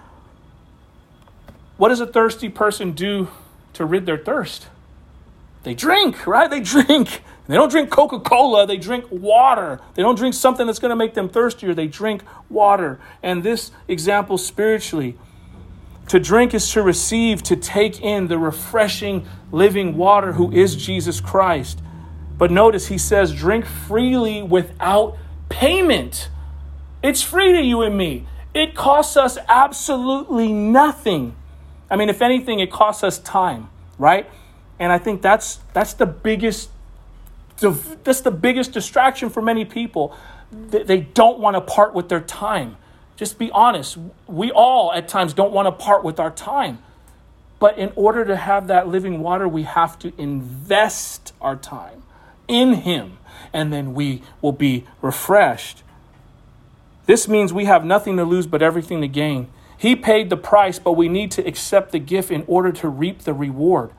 What 1.77 1.89
does 1.89 2.01
a 2.01 2.07
thirsty 2.07 2.49
person 2.49 2.93
do 2.93 3.29
to 3.73 3.85
rid 3.85 4.07
their 4.07 4.19
thirst? 4.19 4.69
They 5.65 5.75
drink, 5.75 6.27
right? 6.27 6.49
They 6.49 6.61
drink. 6.75 7.23
They 7.49 7.55
don't 7.55 7.71
drink 7.71 7.91
Coca 7.91 8.21
Cola, 8.21 8.67
they 8.67 8.77
drink 8.77 9.05
water. 9.11 9.81
They 9.95 10.03
don't 10.03 10.15
drink 10.15 10.35
something 10.35 10.67
that's 10.67 10.79
going 10.79 10.91
to 10.91 10.97
make 10.97 11.15
them 11.15 11.29
thirstier, 11.29 11.75
they 11.75 11.89
drink 11.89 12.23
water. 12.49 13.01
And 13.23 13.43
this 13.43 13.73
example 13.89 14.39
spiritually, 14.39 15.19
to 16.09 16.21
drink 16.21 16.55
is 16.55 16.71
to 16.73 16.83
receive, 16.83 17.43
to 17.45 17.57
take 17.57 18.01
in 18.01 18.29
the 18.29 18.39
refreshing, 18.39 19.27
living 19.51 19.97
water 19.97 20.33
who 20.33 20.53
is 20.53 20.77
Jesus 20.77 21.21
Christ. 21.21 21.81
But 22.39 22.51
notice 22.51 22.89
he 22.89 22.99
says, 22.99 23.33
drink 23.33 23.65
freely 23.65 24.43
without 24.43 25.17
payment. 25.49 26.29
It's 27.03 27.23
free 27.23 27.53
to 27.53 27.63
you 27.63 27.83
and 27.83 27.97
me. 27.97 28.27
It 28.55 28.75
costs 28.75 29.17
us 29.17 29.39
absolutely 29.49 30.53
nothing. 30.53 31.35
I 31.91 31.97
mean, 31.97 32.09
if 32.09 32.21
anything, 32.21 32.61
it 32.61 32.71
costs 32.71 33.05
us 33.05 33.19
time, 33.19 33.69
right? 33.99 34.29
And 34.79 34.93
I 34.93 34.99
think 34.99 35.23
that's 35.23 35.61
that's 35.73 35.95
the 35.95 36.07
biggest 36.07 36.71
that's 37.71 38.21
the 38.21 38.31
biggest 38.31 38.73
distraction 38.73 39.31
for 39.31 39.41
many 39.41 39.65
people. 39.65 40.17
They 40.51 41.01
don't 41.01 41.39
want 41.39 41.57
to 41.57 41.61
part 41.61 41.95
with 41.95 42.09
their 42.09 42.21
time. 42.21 42.77
Just 43.17 43.39
be 43.39 43.51
honest. 43.53 43.99
We 44.27 44.51
all 44.51 44.93
at 44.93 45.09
times 45.09 45.33
don't 45.33 45.53
want 45.53 45.67
to 45.67 45.73
part 45.73 46.05
with 46.05 46.21
our 46.21 46.31
time. 46.31 46.79
But 47.59 47.79
in 47.79 47.93
order 47.95 48.25
to 48.25 48.37
have 48.37 48.67
that 48.67 48.89
living 48.89 49.21
water, 49.21 49.47
we 49.47 49.63
have 49.63 49.99
to 50.01 50.13
invest 50.19 51.33
our 51.41 51.55
time 51.55 52.03
in 52.49 52.75
Him, 52.75 53.19
and 53.53 53.73
then 53.73 53.95
we 53.95 54.23
will 54.41 54.53
be 54.53 54.85
refreshed. 55.01 55.85
This 57.07 57.29
means 57.29 57.53
we 57.53 57.67
have 57.67 57.85
nothing 57.85 58.17
to 58.17 58.25
lose 58.25 58.47
but 58.47 58.63
everything 58.63 59.01
to 59.01 59.09
gain. 59.09 59.49
He 59.79 59.95
paid 59.95 60.29
the 60.29 60.37
price, 60.37 60.79
but 60.79 60.93
we 60.93 61.09
need 61.09 61.31
to 61.33 61.47
accept 61.47 61.93
the 61.93 61.99
gift 61.99 62.31
in 62.31 62.45
order 62.47 62.73
to 62.73 62.89
reap 62.89 63.21
the 63.21 63.33
reward 63.33 63.93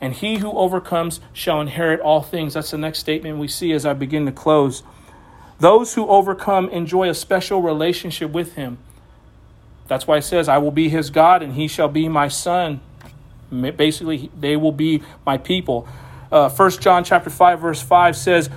and 0.00 0.14
he 0.14 0.38
who 0.38 0.50
overcomes 0.52 1.20
shall 1.32 1.60
inherit 1.60 2.00
all 2.00 2.22
things. 2.22 2.54
That's 2.54 2.70
the 2.70 2.78
next 2.78 2.98
statement 2.98 3.38
we 3.38 3.48
see 3.48 3.72
as 3.72 3.86
I 3.86 3.94
begin 3.94 4.26
to 4.26 4.32
close. 4.32 4.82
Those 5.58 5.94
who 5.94 6.06
overcome 6.08 6.68
enjoy 6.68 7.08
a 7.08 7.14
special 7.14 7.62
relationship 7.62 8.30
with 8.30 8.54
him. 8.54 8.78
That's 9.88 10.06
why 10.06 10.18
it 10.18 10.22
says, 10.22 10.48
I 10.48 10.58
will 10.58 10.70
be 10.70 10.88
his 10.88 11.10
God 11.10 11.42
and 11.42 11.54
he 11.54 11.68
shall 11.68 11.88
be 11.88 12.08
my 12.08 12.28
son. 12.28 12.80
Basically, 13.50 14.30
they 14.38 14.56
will 14.56 14.72
be 14.72 15.02
my 15.24 15.38
people. 15.38 15.88
Uh, 16.30 16.50
1 16.50 16.70
John 16.72 17.04
chapter 17.04 17.30
5, 17.30 17.60
verse 17.60 17.80
5 17.80 18.16
says, 18.16 18.50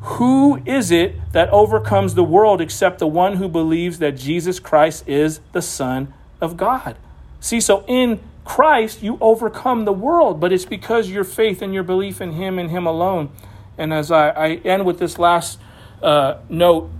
Who 0.00 0.60
is 0.64 0.90
it 0.90 1.14
that 1.32 1.50
overcomes 1.50 2.14
the 2.14 2.24
world 2.24 2.60
except 2.60 2.98
the 2.98 3.06
one 3.06 3.36
who 3.36 3.48
believes 3.48 3.98
that 3.98 4.12
Jesus 4.12 4.58
Christ 4.58 5.06
is 5.06 5.40
the 5.52 5.62
Son 5.62 6.12
of 6.40 6.56
God? 6.56 6.96
See, 7.40 7.60
so 7.60 7.84
in 7.86 8.20
Christ, 8.50 9.00
you 9.00 9.16
overcome 9.20 9.84
the 9.84 9.92
world, 9.92 10.40
but 10.40 10.52
it's 10.52 10.64
because 10.64 11.08
your 11.08 11.22
faith 11.22 11.62
and 11.62 11.72
your 11.72 11.84
belief 11.84 12.20
in 12.20 12.32
Him 12.32 12.58
and 12.58 12.68
Him 12.68 12.84
alone. 12.84 13.30
And 13.78 13.94
as 13.94 14.10
I, 14.10 14.30
I 14.30 14.48
end 14.64 14.84
with 14.84 14.98
this 14.98 15.20
last 15.20 15.60
uh, 16.02 16.38
note, 16.48 16.90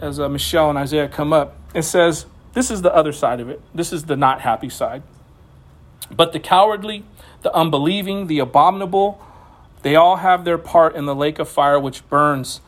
as 0.00 0.20
uh, 0.20 0.28
Michelle 0.28 0.70
and 0.70 0.78
Isaiah 0.78 1.08
come 1.08 1.32
up, 1.32 1.56
it 1.74 1.82
says, 1.82 2.26
This 2.52 2.70
is 2.70 2.82
the 2.82 2.94
other 2.94 3.10
side 3.10 3.40
of 3.40 3.48
it. 3.48 3.60
This 3.74 3.92
is 3.92 4.04
the 4.04 4.14
not 4.14 4.42
happy 4.42 4.68
side. 4.68 5.02
But 6.12 6.32
the 6.32 6.38
cowardly, 6.38 7.02
the 7.42 7.52
unbelieving, 7.52 8.28
the 8.28 8.38
abominable, 8.38 9.20
they 9.82 9.96
all 9.96 10.18
have 10.18 10.44
their 10.44 10.58
part 10.58 10.94
in 10.94 11.06
the 11.06 11.14
lake 11.14 11.40
of 11.40 11.48
fire 11.48 11.80
which 11.80 12.08
burns 12.08 12.60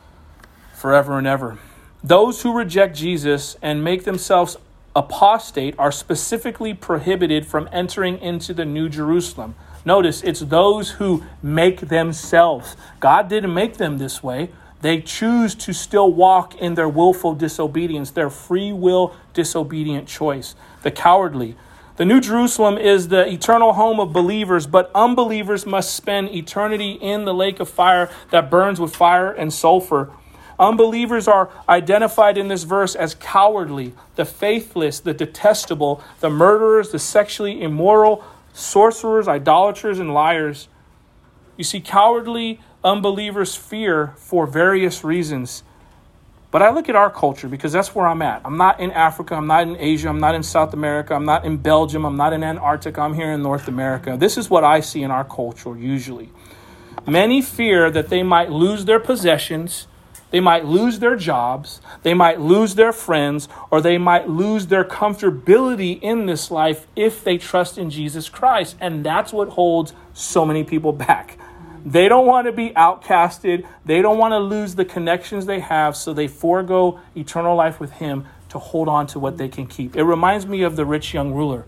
forever 0.75 1.17
and 1.17 1.25
ever. 1.25 1.59
Those 2.03 2.41
who 2.41 2.53
reject 2.53 2.97
Jesus 2.97 3.55
and 3.61 3.85
make 3.85 4.03
themselves 4.03 4.57
apostate 4.95 5.75
are 5.77 5.91
specifically 5.91 6.73
prohibited 6.73 7.45
from 7.45 7.67
entering 7.71 8.19
into 8.19 8.53
the 8.53 8.65
New 8.65 8.89
Jerusalem. 8.89 9.55
Notice 9.85 10.23
it's 10.23 10.39
those 10.41 10.91
who 10.91 11.23
make 11.41 11.81
themselves. 11.81 12.75
God 12.99 13.27
didn't 13.27 13.53
make 13.53 13.77
them 13.77 13.97
this 13.97 14.23
way. 14.23 14.49
They 14.81 15.01
choose 15.01 15.55
to 15.55 15.73
still 15.73 16.11
walk 16.11 16.55
in 16.55 16.75
their 16.75 16.89
willful 16.89 17.35
disobedience, 17.35 18.11
their 18.11 18.29
free 18.29 18.71
will 18.73 19.15
disobedient 19.33 20.07
choice. 20.07 20.55
The 20.83 20.91
cowardly. 20.91 21.55
The 21.95 22.05
New 22.05 22.19
Jerusalem 22.19 22.77
is 22.77 23.09
the 23.09 23.27
eternal 23.31 23.73
home 23.73 23.99
of 23.99 24.11
believers, 24.11 24.65
but 24.65 24.91
unbelievers 24.95 25.65
must 25.65 25.95
spend 25.95 26.29
eternity 26.31 26.93
in 26.93 27.25
the 27.25 27.33
lake 27.33 27.59
of 27.59 27.69
fire 27.69 28.09
that 28.31 28.49
burns 28.49 28.79
with 28.79 28.95
fire 28.95 29.31
and 29.31 29.53
sulfur. 29.53 30.11
Unbelievers 30.63 31.27
are 31.27 31.49
identified 31.67 32.37
in 32.37 32.47
this 32.47 32.63
verse 32.63 32.95
as 32.95 33.15
cowardly, 33.15 33.93
the 34.15 34.23
faithless, 34.23 35.01
the 35.01 35.13
detestable, 35.13 36.01
the 36.21 36.29
murderers, 36.29 36.91
the 36.91 36.99
sexually 36.99 37.61
immoral, 37.61 38.23
sorcerers, 38.53 39.27
idolaters, 39.27 39.99
and 39.99 40.13
liars. 40.13 40.69
You 41.57 41.65
see, 41.65 41.81
cowardly 41.81 42.61
unbelievers 42.81 43.55
fear 43.55 44.13
for 44.15 44.47
various 44.47 45.03
reasons. 45.03 45.63
But 46.49 46.61
I 46.61 46.69
look 46.69 46.87
at 46.87 46.95
our 46.95 47.09
culture 47.09 47.49
because 47.49 47.73
that's 47.73 47.93
where 47.93 48.07
I'm 48.07 48.21
at. 48.21 48.41
I'm 48.45 48.55
not 48.57 48.79
in 48.79 48.91
Africa, 48.91 49.35
I'm 49.35 49.47
not 49.47 49.67
in 49.67 49.75
Asia, 49.75 50.07
I'm 50.07 50.19
not 50.21 50.33
in 50.33 50.43
South 50.43 50.73
America, 50.73 51.13
I'm 51.13 51.25
not 51.25 51.43
in 51.43 51.57
Belgium, 51.57 52.05
I'm 52.05 52.15
not 52.15 52.31
in 52.31 52.41
Antarctica, 52.41 53.01
I'm 53.01 53.15
here 53.15 53.33
in 53.33 53.41
North 53.41 53.67
America. 53.67 54.15
This 54.17 54.37
is 54.37 54.49
what 54.49 54.63
I 54.63 54.79
see 54.79 55.03
in 55.03 55.11
our 55.11 55.25
culture 55.25 55.77
usually. 55.77 56.29
Many 57.05 57.41
fear 57.41 57.91
that 57.91 58.07
they 58.07 58.23
might 58.23 58.49
lose 58.49 58.85
their 58.85 58.99
possessions 58.99 59.87
They 60.33 60.39
might 60.39 60.65
lose 60.65 60.97
their 60.97 61.15
jobs, 61.15 61.79
they 62.01 62.15
might 62.15 62.41
lose 62.41 62.73
their 62.73 62.91
friends, 62.91 63.47
or 63.69 63.81
they 63.81 63.99
might 63.99 64.27
lose 64.27 64.65
their 64.65 64.83
comfortability 64.83 66.01
in 66.01 66.25
this 66.25 66.49
life 66.49 66.87
if 66.95 67.23
they 67.23 67.37
trust 67.37 67.77
in 67.77 67.91
Jesus 67.91 68.29
Christ. 68.29 68.75
And 68.79 69.05
that's 69.05 69.31
what 69.31 69.49
holds 69.49 69.93
so 70.13 70.43
many 70.43 70.63
people 70.63 70.91
back. 70.91 71.37
They 71.85 72.09
don't 72.09 72.25
want 72.25 72.47
to 72.47 72.51
be 72.51 72.71
outcasted. 72.71 73.67
They 73.85 74.01
don't 74.01 74.17
want 74.17 74.31
to 74.31 74.39
lose 74.39 74.73
the 74.73 74.85
connections 74.85 75.45
they 75.45 75.59
have, 75.59 75.95
so 75.95 76.13
they 76.13 76.27
forego 76.27 76.99
eternal 77.15 77.55
life 77.55 77.79
with 77.79 77.91
Him 77.91 78.25
to 78.49 78.57
hold 78.57 78.87
on 78.87 79.05
to 79.07 79.19
what 79.19 79.37
they 79.37 79.49
can 79.49 79.67
keep. 79.67 79.95
It 79.95 80.03
reminds 80.03 80.47
me 80.47 80.63
of 80.63 80.75
the 80.75 80.85
rich 80.85 81.13
young 81.13 81.31
ruler. 81.31 81.67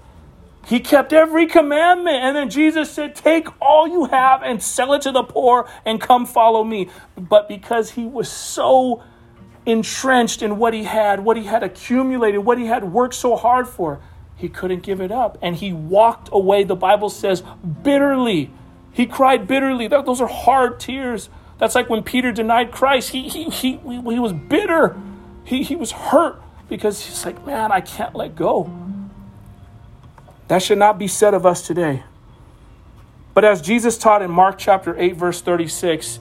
He 0.66 0.80
kept 0.80 1.14
every 1.14 1.46
commandment, 1.46 2.18
and 2.18 2.36
then 2.36 2.50
Jesus 2.50 2.92
said, 2.92 3.16
Take 3.16 3.48
all 3.62 3.88
you 3.88 4.06
have 4.06 4.42
and 4.42 4.62
sell 4.62 4.94
it 4.94 5.04
to 5.04 5.12
the 5.12 5.24
poor 5.24 5.70
and 5.86 6.02
come 6.02 6.26
follow 6.26 6.64
me. 6.64 6.90
But 7.16 7.48
because 7.48 7.92
he 7.92 8.06
was 8.06 8.30
so 8.32 9.04
entrenched 9.66 10.42
in 10.42 10.58
what 10.58 10.74
he 10.74 10.84
had, 10.84 11.20
what 11.24 11.38
he 11.38 11.44
had 11.44 11.64
accumulated, 11.64 12.44
what 12.44 12.58
he 12.58 12.66
had 12.66 12.92
worked 12.92 13.14
so 13.14 13.36
hard 13.36 13.68
for, 13.68 14.02
he 14.36 14.50
couldn't 14.50 14.82
give 14.82 15.02
it 15.02 15.12
up. 15.12 15.38
And 15.42 15.56
he 15.56 15.72
walked 15.72 16.30
away, 16.32 16.64
the 16.64 16.76
Bible 16.76 17.10
says, 17.10 17.44
bitterly 17.84 18.52
he 18.96 19.06
cried 19.06 19.46
bitterly. 19.46 19.90
Those 19.90 20.22
are 20.22 20.28
hard 20.28 20.80
tears. 20.80 21.28
That's 21.58 21.76
like 21.76 21.90
when 21.90 22.02
Peter 22.02 22.32
denied 22.32 22.72
Christ. 22.72 23.10
He, 23.10 23.28
he, 23.28 23.44
he, 23.50 23.72
he 23.76 24.20
was 24.20 24.32
bitter. 24.32 24.96
He, 25.44 25.64
he 25.64 25.76
was 25.76 25.92
hurt 25.92 26.42
because 26.70 27.06
he's 27.06 27.26
like, 27.26 27.46
man, 27.46 27.74
I 27.74 27.82
can't 27.82 28.16
let 28.16 28.38
go. 28.38 28.72
That 30.48 30.62
should 30.62 30.78
not 30.78 31.00
be 31.00 31.08
said 31.08 31.34
of 31.34 31.46
us 31.46 31.66
today. 31.66 32.04
But 33.34 33.44
as 33.44 33.62
Jesus 33.62 33.98
taught 33.98 34.22
in 34.22 34.32
Mark 34.32 34.58
chapter 34.58 34.98
8, 34.98 35.16
verse 35.16 35.42
36, 35.42 36.20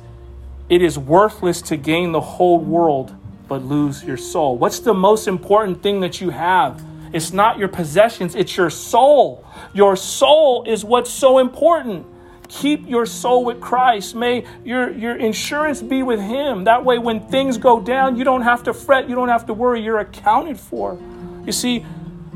it 0.69 0.83
is 0.83 0.99
worthless 0.99 1.63
to 1.63 1.77
gain 1.77 2.13
the 2.13 2.21
whole 2.21 2.59
world 2.59 3.15
but 3.49 3.63
lose 3.63 4.03
your 4.03 4.17
soul. 4.17 4.57
What's 4.57 4.81
the 4.81 4.95
most 4.95 5.29
important 5.29 5.83
thing 5.83 6.01
that 6.01 6.21
you 6.21 6.31
have? 6.31 6.83
It's 7.13 7.33
not 7.33 7.59
your 7.59 7.69
possessions, 7.69 8.35
it's 8.35 8.57
your 8.57 8.71
soul. 8.71 9.45
Your 9.73 9.95
soul 9.97 10.65
is 10.67 10.85
what's 10.85 11.11
so 11.11 11.39
important. 11.39 12.07
Keep 12.49 12.89
your 12.89 13.07
soul 13.07 13.45
with 13.45 13.61
Christ. 13.61 14.15
May 14.15 14.45
your, 14.65 14.91
your 14.91 15.17
insurance 15.17 15.83
be 15.83 16.03
with 16.03 16.21
Him. 16.21 16.65
That 16.65 16.85
way, 16.85 16.99
when 16.99 17.21
things 17.29 17.59
go 17.59 17.81
down, 17.81 18.17
you 18.17 18.25
don't 18.25 18.43
have 18.43 18.65
to 18.65 18.75
fret, 18.75 19.09
you 19.09 19.15
don't 19.15 19.29
have 19.29 19.47
to 19.47 19.55
worry, 19.55 19.83
you're 19.83 20.01
accounted 20.01 20.59
for. 20.59 20.99
You 21.47 21.53
see, 21.53 21.87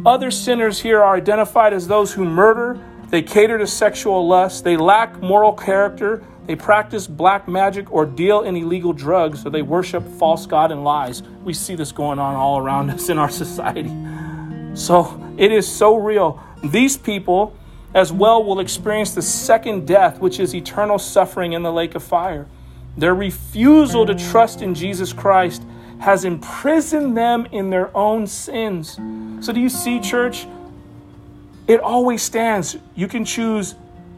other 0.07 0.31
sinners 0.31 0.81
here 0.81 1.03
are 1.03 1.17
identified 1.17 1.73
as 1.73 1.89
those 1.89 2.13
who 2.13 2.25
murder, 2.25 2.79
they 3.11 3.23
cater 3.23 3.59
to 3.59 3.67
sexual 3.67 4.27
lust, 4.27 4.65
they 4.65 4.77
lack 4.77 5.21
moral 5.21 5.53
character, 5.53 6.25
they 6.47 6.57
practice 6.57 7.07
black 7.07 7.47
magic 7.47 7.93
or 7.93 8.07
deal 8.07 8.43
in 8.43 8.57
illegal 8.57 8.93
drugs, 8.93 9.45
or 9.45 9.51
they 9.51 9.63
worship 9.63 10.03
false 10.19 10.47
God 10.47 10.73
and 10.73 10.83
lies. 10.83 11.23
We 11.45 11.53
see 11.53 11.75
this 11.75 11.93
going 11.93 12.19
on 12.19 12.35
all 12.35 12.59
around 12.59 12.91
us 12.91 13.09
in 13.09 13.19
our 13.19 13.31
society. 13.31 13.95
So 14.75 15.21
it 15.37 15.53
is 15.53 15.69
so 15.69 15.97
real. 15.97 16.43
These 16.65 16.97
people 16.97 17.55
as 17.95 18.13
well 18.13 18.45
will 18.45 18.61
experience 18.61 19.15
the 19.15 19.23
second 19.23 19.87
death, 19.87 20.21
which 20.21 20.41
is 20.41 20.55
eternal 20.55 20.99
suffering 20.99 21.53
in 21.53 21.63
the 21.63 21.73
lake 21.73 21.95
of 21.95 22.03
fire. 22.03 22.47
Their 22.97 23.15
refusal 23.15 24.07
to 24.07 24.15
trust 24.15 24.63
in 24.63 24.75
Jesus 24.75 25.13
Christ 25.13 25.63
has 26.01 26.25
imprisoned 26.25 27.17
them 27.17 27.47
in 27.53 27.71
their 27.71 27.95
own 27.97 28.27
sins. 28.27 28.99
So, 29.45 29.53
do 29.53 29.61
you 29.61 29.69
see, 29.69 30.01
church? 30.01 30.47
It 31.67 31.81
always 31.81 32.23
stands. 32.23 32.77
You 32.95 33.09
can 33.09 33.25
choose 33.25 33.75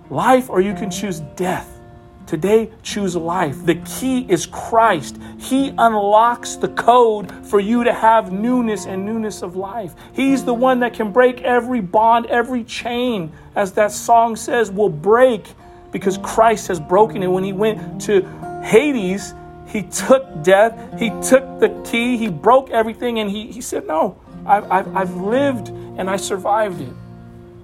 life 0.09 0.49
or 0.49 0.61
you 0.61 0.74
can 0.74 0.91
choose 0.91 1.20
death. 1.37 1.81
Today, 2.26 2.70
choose 2.85 3.16
life. 3.16 3.66
The 3.66 3.74
key 3.74 4.24
is 4.28 4.47
Christ. 4.47 5.18
He 5.37 5.70
unlocks 5.76 6.55
the 6.55 6.68
code 6.68 7.28
for 7.45 7.59
you 7.59 7.83
to 7.83 7.93
have 7.93 8.31
newness 8.31 8.87
and 8.87 9.05
newness 9.05 9.43
of 9.43 9.57
life. 9.57 9.95
He's 10.12 10.45
the 10.45 10.55
one 10.55 10.78
that 10.78 10.95
can 10.95 11.11
break 11.11 11.41
every 11.41 11.81
bond, 11.81 12.26
every 12.26 12.62
chain, 12.62 13.33
as 13.57 13.72
that 13.72 13.91
song 13.91 14.37
says, 14.37 14.70
will 14.70 14.89
break 14.89 15.45
because 15.91 16.18
Christ 16.18 16.68
has 16.68 16.78
broken 16.78 17.20
it. 17.24 17.26
When 17.26 17.43
he 17.43 17.53
went 17.53 18.01
to 18.03 18.22
Hades, 18.62 19.35
he 19.70 19.82
took 19.82 20.42
death, 20.42 20.98
he 20.98 21.10
took 21.10 21.60
the 21.60 21.68
key, 21.88 22.16
he 22.16 22.28
broke 22.28 22.70
everything, 22.70 23.18
and 23.18 23.30
he, 23.30 23.52
he 23.52 23.60
said, 23.60 23.86
No, 23.86 24.20
I've, 24.46 24.70
I've, 24.70 24.96
I've 24.96 25.16
lived 25.16 25.68
and 25.68 26.10
I 26.10 26.16
survived 26.16 26.80
it. 26.80 26.92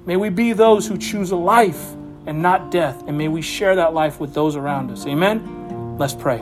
May 0.04 0.16
we 0.16 0.28
be 0.28 0.52
those 0.52 0.86
who 0.86 0.96
choose 0.96 1.32
a 1.32 1.36
life 1.36 1.94
and 2.26 2.42
not 2.42 2.70
death. 2.70 3.02
And 3.06 3.16
may 3.16 3.28
we 3.28 3.42
share 3.42 3.76
that 3.76 3.94
life 3.94 4.20
with 4.20 4.34
those 4.34 4.56
around 4.56 4.90
us. 4.90 5.06
Amen? 5.06 5.96
Let's 5.98 6.14
pray. 6.14 6.38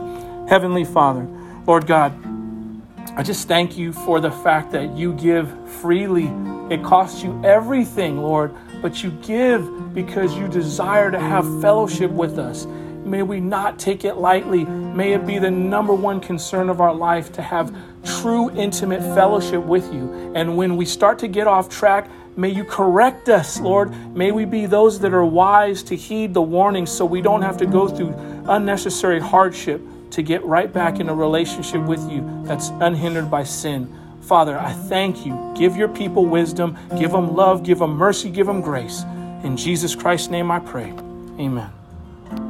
Heavenly 0.49 0.85
Father, 0.85 1.27
Lord 1.67 1.87
God, 1.87 2.13
I 3.17 3.23
just 3.23 3.47
thank 3.47 3.79
you 3.79 3.93
for 3.93 4.21
the 4.21 4.31
fact 4.31 4.73
that 4.73 4.97
you 4.97 5.13
give 5.13 5.71
freely. 5.71 6.27
It 6.69 6.83
costs 6.83 7.23
you 7.23 7.41
everything, 7.45 8.19
Lord, 8.19 8.53
but 8.83 9.03
you 9.03 9.11
give 9.23 9.95
because 9.95 10.35
you 10.37 10.49
desire 10.49 11.11
to 11.11 11.21
have 11.21 11.45
fellowship 11.61 12.11
with 12.11 12.39
us. 12.39 12.67
May 13.05 13.23
we 13.23 13.41
not 13.41 13.79
take 13.79 14.05
it 14.05 14.17
lightly. 14.17 14.65
May 14.65 15.13
it 15.13 15.27
be 15.27 15.39
the 15.39 15.51
number 15.51 15.95
one 15.95 16.21
concern 16.21 16.69
of 16.69 16.81
our 16.81 16.95
life 16.95 17.33
to 17.35 17.43
have 17.43 17.75
true, 18.05 18.51
intimate 18.51 19.01
fellowship 19.15 19.63
with 19.63 19.93
you. 19.93 20.33
And 20.35 20.57
when 20.57 20.77
we 20.77 20.85
start 20.85 21.19
to 21.21 21.29
get 21.29 21.47
off 21.47 21.69
track, 21.69 22.09
May 22.37 22.49
you 22.49 22.65
correct 22.65 23.29
us, 23.29 23.61
Lord. 23.61 23.93
May 24.15 24.33
we 24.33 24.45
be 24.45 24.67
those 24.67 24.99
that 25.01 25.15
are 25.15 25.25
wise 25.25 25.85
to 25.85 25.95
heed 25.95 26.35
the 26.35 26.43
warnings 26.43 26.91
so 26.91 27.05
we 27.05 27.23
don't 27.23 27.43
have 27.43 27.57
to 27.59 27.67
go 27.67 27.87
through 27.87 28.13
unnecessary 28.49 29.21
hardship 29.21 29.81
to 30.11 30.23
get 30.23 30.45
right 30.45 30.73
back 30.73 30.99
in 30.99 31.09
a 31.09 31.15
relationship 31.15 31.83
with 31.83 32.01
you 32.11 32.43
that's 32.45 32.71
unhindered 32.81 33.31
by 33.31 33.45
sin. 33.45 33.93
Father, 34.23 34.59
I 34.59 34.73
thank 34.73 35.25
you. 35.25 35.53
Give 35.57 35.77
your 35.77 35.89
people 35.89 36.25
wisdom, 36.27 36.77
give 36.99 37.13
them 37.13 37.37
love, 37.37 37.63
give 37.63 37.79
them 37.79 37.97
mercy, 37.97 38.31
give 38.31 38.47
them 38.47 38.61
grace. 38.61 39.03
In 39.45 39.57
Jesus 39.57 39.95
Christ's 39.95 40.29
name 40.29 40.51
I 40.51 40.59
pray. 40.59 40.93
Amen. 41.39 41.84